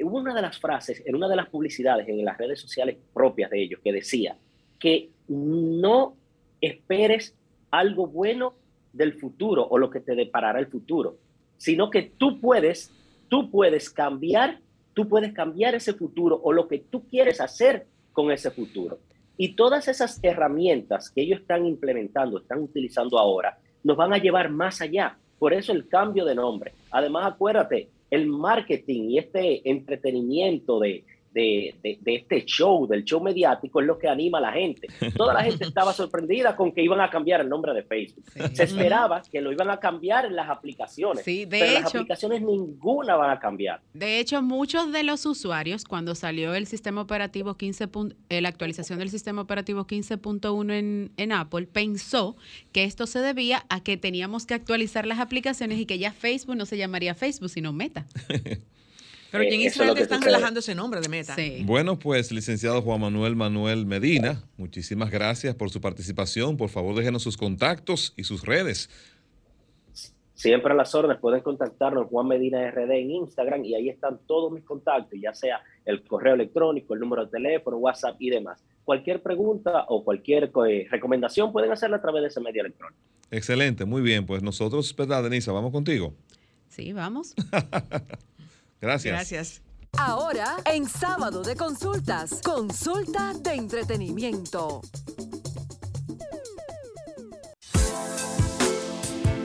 hubo 0.00 0.18
una 0.18 0.34
de 0.34 0.42
las 0.42 0.58
frases 0.58 1.02
en 1.06 1.14
una 1.14 1.28
de 1.28 1.36
las 1.36 1.48
publicidades 1.48 2.08
en 2.08 2.24
las 2.24 2.36
redes 2.36 2.60
sociales 2.60 2.96
propias 3.12 3.50
de 3.50 3.62
ellos 3.62 3.80
que 3.82 3.92
decía 3.92 4.36
que 4.78 5.10
no 5.28 6.16
esperes 6.60 7.34
algo 7.70 8.06
bueno 8.06 8.54
del 8.92 9.14
futuro 9.14 9.66
o 9.68 9.78
lo 9.78 9.90
que 9.90 10.00
te 10.00 10.14
deparará 10.14 10.58
el 10.58 10.66
futuro, 10.66 11.16
sino 11.56 11.90
que 11.90 12.02
tú 12.02 12.40
puedes, 12.40 12.92
tú 13.28 13.50
puedes 13.50 13.90
cambiar, 13.90 14.60
tú 14.94 15.08
puedes 15.08 15.32
cambiar 15.32 15.74
ese 15.74 15.94
futuro 15.94 16.40
o 16.42 16.52
lo 16.52 16.68
que 16.68 16.78
tú 16.78 17.04
quieres 17.08 17.40
hacer 17.40 17.86
con 18.12 18.30
ese 18.30 18.50
futuro. 18.50 18.98
Y 19.36 19.56
todas 19.56 19.88
esas 19.88 20.20
herramientas 20.22 21.10
que 21.10 21.22
ellos 21.22 21.40
están 21.40 21.66
implementando, 21.66 22.38
están 22.38 22.60
utilizando 22.60 23.18
ahora, 23.18 23.58
nos 23.82 23.96
van 23.96 24.12
a 24.12 24.18
llevar 24.18 24.50
más 24.50 24.80
allá. 24.80 25.18
Por 25.38 25.52
eso 25.52 25.72
el 25.72 25.88
cambio 25.88 26.24
de 26.24 26.36
nombre. 26.36 26.72
Además, 26.90 27.32
acuérdate, 27.32 27.88
el 28.14 28.26
marketing 28.26 29.10
y 29.10 29.18
este 29.18 29.68
entretenimiento 29.68 30.78
de, 30.78 31.04
de, 31.34 31.74
este 32.04 32.44
show, 32.44 32.86
del 32.86 33.04
show 33.04 33.20
mediático, 33.20 33.80
es 33.80 33.86
lo 33.86 33.98
que 33.98 34.08
anima 34.08 34.38
a 34.38 34.40
la 34.40 34.52
gente. 34.52 34.88
Toda 35.16 35.34
la 35.34 35.42
gente 35.42 35.64
estaba 35.64 35.92
sorprendida 35.92 36.56
con 36.56 36.72
que 36.72 36.82
iban 36.82 37.00
a 37.00 37.10
cambiar 37.10 37.40
el 37.40 37.48
nombre 37.48 37.74
de 37.74 37.82
Facebook. 37.82 38.24
Se 38.52 38.62
esperaba 38.62 39.20
que 39.20 39.40
lo 39.40 39.52
iban 39.52 39.68
a 39.70 39.78
cambiar 39.78 40.26
en 40.26 40.36
las 40.36 40.48
aplicaciones. 40.48 41.24
Sí, 41.24 41.44
de 41.44 41.58
pero 41.58 41.64
hecho, 41.72 41.80
las 41.80 41.94
aplicaciones 41.94 42.42
ninguna 42.42 43.16
van 43.16 43.30
a 43.30 43.40
cambiar. 43.40 43.80
De 43.92 44.20
hecho, 44.20 44.40
muchos 44.42 44.92
de 44.92 45.02
los 45.02 45.26
usuarios, 45.26 45.84
cuando 45.84 46.14
salió 46.14 46.54
el 46.54 46.66
sistema 46.66 47.00
operativo 47.00 47.56
15. 47.56 47.88
eh, 48.28 48.40
la 48.40 48.48
actualización 48.48 49.00
del 49.00 49.10
sistema 49.10 49.42
operativo 49.42 49.86
15.1 49.86 50.72
en, 50.72 51.10
en 51.16 51.32
Apple, 51.32 51.66
pensó 51.66 52.36
que 52.72 52.84
esto 52.84 53.06
se 53.06 53.18
debía 53.18 53.64
a 53.68 53.82
que 53.82 53.96
teníamos 53.96 54.46
que 54.46 54.54
actualizar 54.54 55.04
las 55.06 55.18
aplicaciones 55.18 55.78
y 55.78 55.86
que 55.86 55.98
ya 55.98 56.12
Facebook 56.12 56.56
no 56.56 56.64
se 56.64 56.76
llamaría 56.76 57.14
Facebook, 57.14 57.50
sino 57.50 57.72
Meta. 57.72 58.06
Pero 59.38 59.44
en 59.52 59.60
Eh, 59.60 59.64
Israel 59.64 59.90
te 59.90 59.96
que 59.96 60.02
están 60.02 60.18
sucede. 60.18 60.32
relajando 60.34 60.60
ese 60.60 60.74
nombre 60.74 61.00
de 61.00 61.08
meta. 61.08 61.34
Sí. 61.34 61.62
Bueno, 61.64 61.98
pues 61.98 62.30
licenciado 62.32 62.80
Juan 62.82 63.00
Manuel 63.00 63.34
Manuel 63.36 63.84
Medina, 63.86 64.42
muchísimas 64.56 65.10
gracias 65.10 65.54
por 65.54 65.70
su 65.70 65.80
participación. 65.80 66.56
Por 66.56 66.68
favor, 66.70 66.94
déjenos 66.94 67.22
sus 67.22 67.36
contactos 67.36 68.14
y 68.16 68.24
sus 68.24 68.44
redes. 68.44 68.88
Siempre 70.36 70.72
a 70.72 70.76
las 70.76 70.94
órdenes 70.94 71.18
pueden 71.20 71.40
contactarnos 71.42 72.08
Juan 72.08 72.26
Medina 72.28 72.68
RD 72.70 72.90
en 72.90 73.10
Instagram 73.12 73.64
y 73.64 73.74
ahí 73.76 73.88
están 73.88 74.18
todos 74.26 74.52
mis 74.52 74.64
contactos, 74.64 75.18
ya 75.20 75.32
sea 75.32 75.60
el 75.84 76.02
correo 76.04 76.34
electrónico, 76.34 76.94
el 76.94 77.00
número 77.00 77.24
de 77.24 77.30
teléfono, 77.30 77.76
WhatsApp 77.78 78.16
y 78.20 78.30
demás. 78.30 78.62
Cualquier 78.84 79.22
pregunta 79.22 79.84
o 79.88 80.04
cualquier 80.04 80.50
eh, 80.68 80.86
recomendación 80.90 81.52
pueden 81.52 81.70
hacerla 81.72 81.96
a 81.98 82.02
través 82.02 82.22
de 82.22 82.28
ese 82.28 82.40
medio 82.40 82.62
electrónico. 82.62 83.00
Excelente, 83.30 83.84
muy 83.84 84.02
bien. 84.02 84.26
Pues 84.26 84.42
nosotros, 84.42 84.94
¿verdad, 84.94 85.22
Denisa? 85.22 85.52
Vamos 85.52 85.70
contigo. 85.72 86.12
Sí, 86.68 86.92
vamos. 86.92 87.34
Gracias. 88.84 89.62
Ahora, 89.96 90.56
en 90.64 90.88
sábado 90.88 91.42
de 91.42 91.56
consultas, 91.56 92.40
consulta 92.42 93.32
de 93.34 93.54
entretenimiento. 93.54 94.80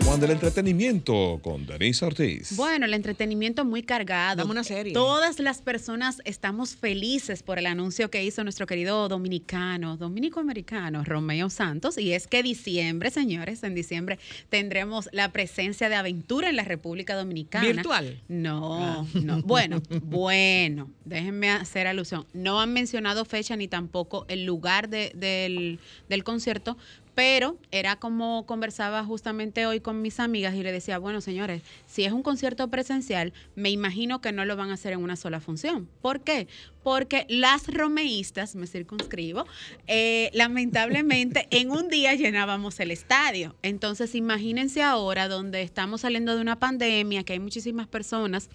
Juan 0.10 0.22
del 0.22 0.32
entretenimiento 0.32 1.40
con 1.44 1.68
Denisa 1.68 2.08
Ortiz. 2.08 2.56
Bueno, 2.56 2.88
el 2.88 2.96
entretenimiento 2.96 3.64
muy 3.64 3.84
cargado. 3.84 4.38
Dame 4.38 4.50
una 4.50 4.64
serie. 4.64 4.92
Todas 4.92 5.38
las 5.38 5.62
personas 5.62 6.20
estamos 6.26 6.76
felices 6.76 7.44
por 7.44 7.60
el 7.60 7.68
anuncio 7.68 8.10
que 8.10 8.24
hizo 8.24 8.44
nuestro 8.44 8.66
querido 8.66 9.08
dominicano, 9.08 9.98
dominico-americano, 9.98 11.04
Romeo 11.04 11.52
Santos. 11.52 12.00
Y 12.00 12.14
es 12.14 12.26
que 12.26 12.42
diciembre, 12.42 13.12
señores, 13.12 13.62
en 13.64 13.76
diciembre 13.76 14.18
tendremos 14.50 15.10
la 15.12 15.32
presencia 15.32 15.90
de 15.90 15.96
Aventura 15.96 16.50
en 16.50 16.56
la 16.56 16.64
República 16.64 17.16
Dominicana. 17.16 17.68
¿Virtual? 17.68 18.20
No, 18.28 19.08
no. 19.14 19.44
Bueno, 19.44 19.80
bueno, 20.02 20.90
déjenme 21.06 21.52
hacer 21.52 21.86
alusión. 21.86 22.26
No 22.34 22.60
han 22.62 22.74
mencionado 22.74 23.26
fecha 23.26 23.56
ni 23.56 23.68
tampoco 23.68 24.26
el 24.28 24.44
lugar 24.46 24.90
de- 24.90 25.12
del, 25.14 25.78
del 26.10 26.24
concierto, 26.24 26.78
pero 27.20 27.58
era 27.72 27.98
como 27.98 28.46
conversaba 28.46 29.04
justamente 29.04 29.66
hoy 29.66 29.82
con 29.82 30.02
mis 30.02 30.22
amigas 30.22 30.56
y 30.56 30.64
le 30.64 30.72
decía, 30.72 31.00
bueno, 31.00 31.20
señores, 31.20 31.64
si 31.86 32.06
es 32.06 32.14
un 32.14 32.24
concierto 32.24 32.70
presencial, 32.70 33.34
me 33.56 33.70
imagino 33.70 34.22
que 34.22 34.32
no 34.32 34.46
lo 34.46 34.56
van 34.56 34.70
a 34.70 34.76
hacer 34.76 34.94
en 34.94 35.04
una 35.04 35.18
sola 35.18 35.42
función. 35.42 35.90
¿Por 36.02 36.22
qué? 36.22 36.48
Porque 36.82 37.26
las 37.28 37.68
romeístas, 37.68 38.56
me 38.56 38.68
circunscribo, 38.68 39.46
eh, 39.88 40.30
lamentablemente 40.32 41.46
en 41.52 41.72
un 41.72 41.90
día 41.90 42.16
llenábamos 42.16 42.80
el 42.80 42.90
estadio. 42.90 43.54
Entonces, 43.64 44.16
imagínense 44.16 44.82
ahora 44.82 45.28
donde 45.28 45.62
estamos 45.62 46.00
saliendo 46.00 46.38
de 46.38 46.42
una 46.42 46.58
pandemia, 46.58 47.26
que 47.26 47.34
hay 47.34 47.40
muchísimas 47.40 47.90
personas 47.90 48.50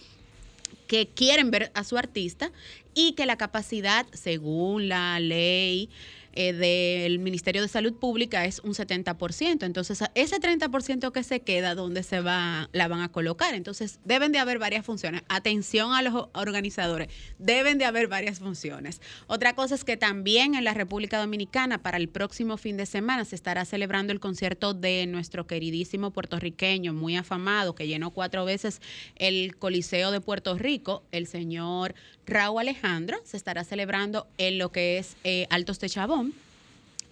que 0.87 1.07
quieren 1.09 1.51
ver 1.51 1.71
a 1.75 1.85
su 1.85 1.99
artista 1.99 2.51
y 2.95 3.13
que 3.13 3.27
la 3.27 3.37
capacidad, 3.37 4.07
según 4.15 4.89
la 4.89 5.21
ley 5.21 5.91
eh, 6.37 6.53
del 6.53 7.19
Ministerio 7.19 7.63
de 7.63 7.69
Salud 7.69 7.95
Pública, 7.95 8.45
es 8.45 8.61
un 8.61 8.75
70%. 8.75 9.65
Entonces, 9.65 10.03
ese 10.15 10.37
30% 10.41 11.13
que 11.13 11.23
se 11.23 11.41
queda, 11.41 11.75
¿dónde 11.75 12.03
se 12.03 12.21
va, 12.21 12.69
la 12.73 12.89
van 12.89 13.01
a 13.01 13.13
colocar? 13.13 13.55
Entonces, 13.55 14.01
deben 14.05 14.33
de 14.33 14.39
haber 14.39 14.59
varias 14.59 14.85
funciones. 14.85 15.23
Atención 15.29 15.93
a 15.93 16.03
los 16.03 16.29
organizadores, 16.35 17.09
deben 17.39 17.79
de 17.79 17.85
haber 17.85 18.09
varias 18.09 18.41
funciones. 18.41 19.01
Otra 19.27 19.55
cosa 19.55 19.75
es 19.75 19.85
que 19.85 19.97
también 19.97 20.55
en 20.55 20.65
la 20.65 20.75
República 20.75 21.19
Dominicana, 21.19 21.83
para 21.83 21.99
el 21.99 22.09
próximo 22.09 22.57
fin 22.57 22.77
de 22.77 22.87
semana, 22.87 23.25
se 23.25 23.37
estará 23.37 23.65
celebrando 23.65 24.13
el 24.13 24.21
concierto 24.21 24.75
de 24.75 25.07
nuestro 25.07 25.47
queridísimo 25.47 26.11
puertorriqueño, 26.11 26.93
muy 26.93 27.17
afamado, 27.17 27.75
que 27.75 27.87
llenó 27.87 28.11
cuatro 28.11 28.45
veces 28.45 28.81
el 29.17 29.57
Coliseo 29.57 30.11
de 30.11 30.21
Puerto 30.21 30.59
Rico, 30.59 31.05
el 31.13 31.27
señor 31.27 31.95
Raúl 32.27 32.61
Alejandro. 32.61 33.19
Se 33.25 33.37
estará 33.37 33.65
celebrando 33.65 34.27
en 34.39 34.59
lo 34.59 34.71
que 34.73 34.99
es 34.99 35.17
eh, 35.25 35.47
Altos 35.51 35.81
de 35.81 35.89
Chabón. 35.89 36.35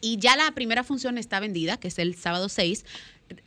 Y 0.00 0.18
ya 0.18 0.36
la 0.36 0.50
primera 0.52 0.82
función 0.82 1.16
está 1.16 1.38
vendida, 1.40 1.76
que 1.76 1.88
es 1.88 1.98
el 1.98 2.16
sábado 2.16 2.48
6. 2.48 2.84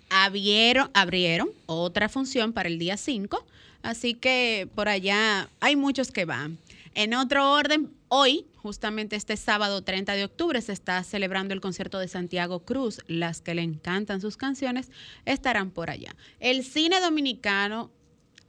Abrieron, 0.10 0.90
abrieron 0.94 1.50
otra 1.66 2.08
función 2.08 2.54
para 2.54 2.70
el 2.70 2.80
día 2.80 2.98
5. 2.98 3.46
Así 3.84 4.14
que 4.14 4.68
por 4.74 4.88
allá 4.88 5.50
hay 5.60 5.76
muchos 5.76 6.12
que 6.12 6.26
van. 6.26 6.58
En 6.96 7.14
otro 7.14 7.52
orden, 7.52 7.92
hoy, 8.08 8.46
justamente 8.56 9.18
este 9.18 9.36
sábado 9.36 9.84
30 9.84 10.14
de 10.14 10.24
octubre, 10.24 10.62
se 10.62 10.72
está 10.72 11.04
celebrando 11.04 11.54
el 11.54 11.60
concierto 11.60 12.00
de 12.00 12.08
Santiago 12.08 12.62
Cruz. 12.62 13.02
Las 13.08 13.42
que 13.42 13.54
le 13.54 13.62
encantan 13.62 14.22
sus 14.22 14.38
canciones 14.38 14.90
estarán 15.26 15.72
por 15.72 15.90
allá. 15.90 16.16
El 16.40 16.64
cine 16.64 17.02
dominicano 17.02 17.92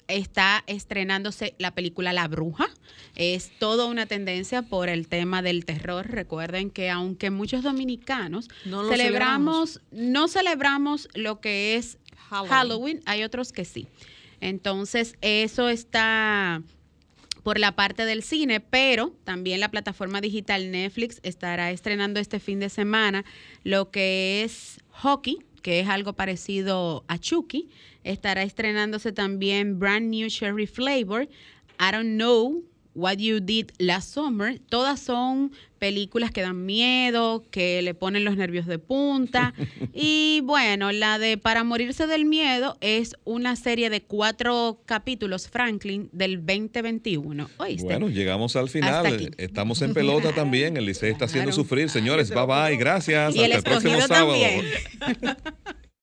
está 0.08 0.64
estrenándose 0.66 1.54
la 1.58 1.74
película 1.74 2.12
La 2.12 2.28
Bruja. 2.28 2.68
Es 3.14 3.50
toda 3.58 3.86
una 3.86 4.06
tendencia 4.06 4.62
por 4.62 4.88
el 4.88 5.08
tema 5.08 5.42
del 5.42 5.64
terror. 5.64 6.06
Recuerden 6.08 6.70
que 6.70 6.90
aunque 6.90 7.30
muchos 7.30 7.62
dominicanos 7.62 8.48
No 8.64 8.82
lo 8.82 8.88
celebramos, 8.88 9.80
no 9.90 10.28
celebramos 10.28 11.08
lo 11.14 11.40
que 11.40 11.76
es 11.76 11.98
Halloween. 12.28 12.50
Halloween. 12.50 13.02
hay 13.06 13.22
otros 13.22 13.52
que 13.52 13.64
sí. 13.64 13.86
Entonces, 14.40 15.16
eso 15.20 15.68
está 15.68 16.62
por 17.42 17.60
la 17.60 17.76
parte 17.76 18.04
del 18.04 18.24
cine, 18.24 18.58
pero 18.58 19.14
también 19.22 19.60
la 19.60 19.70
plataforma 19.70 20.20
digital 20.20 20.72
Netflix 20.72 21.20
estará 21.22 21.70
estrenando 21.70 22.18
este 22.18 22.40
fin 22.40 22.58
de 22.58 22.68
semana 22.68 23.24
lo 23.62 23.92
que 23.92 24.42
es 24.42 24.80
Hockey, 24.90 25.38
que 25.66 25.80
es 25.80 25.88
algo 25.88 26.12
parecido 26.12 27.04
a 27.08 27.18
Chucky. 27.18 27.68
Estará 28.04 28.44
estrenándose 28.44 29.10
también 29.10 29.80
Brand 29.80 30.10
New 30.10 30.28
Cherry 30.28 30.68
Flavor. 30.68 31.22
I 31.80 31.90
Don't 31.90 32.14
Know, 32.14 32.62
What 32.96 33.18
You 33.18 33.40
Did 33.40 33.70
Last 33.78 34.14
Summer. 34.14 34.58
Todas 34.68 34.98
son 34.98 35.52
películas 35.78 36.30
que 36.30 36.40
dan 36.40 36.64
miedo, 36.64 37.44
que 37.50 37.82
le 37.82 37.94
ponen 37.94 38.24
los 38.24 38.36
nervios 38.36 38.66
de 38.66 38.78
punta. 38.78 39.54
y 39.94 40.40
bueno, 40.44 40.90
la 40.90 41.18
de 41.18 41.36
Para 41.36 41.62
Morirse 41.62 42.06
del 42.06 42.24
Miedo 42.24 42.76
es 42.80 43.14
una 43.24 43.54
serie 43.54 43.90
de 43.90 44.02
cuatro 44.02 44.80
capítulos, 44.86 45.48
Franklin, 45.48 46.08
del 46.12 46.38
2021. 46.38 47.50
¿Oíste? 47.58 47.84
Bueno, 47.84 48.08
llegamos 48.08 48.56
al 48.56 48.68
final. 48.68 49.30
Estamos 49.36 49.82
en 49.82 49.92
pelota 49.94 50.32
también. 50.32 50.76
El 50.76 50.86
Licey 50.86 51.10
está 51.10 51.26
haciendo 51.26 51.52
sufrir. 51.52 51.90
Señores, 51.90 52.30
bye 52.30 52.46
bye. 52.46 52.76
Gracias. 52.76 53.36
Y 53.36 53.44
Hasta 53.44 53.56
el 53.56 53.62
próximo 53.62 54.00
sábado. 54.00 54.36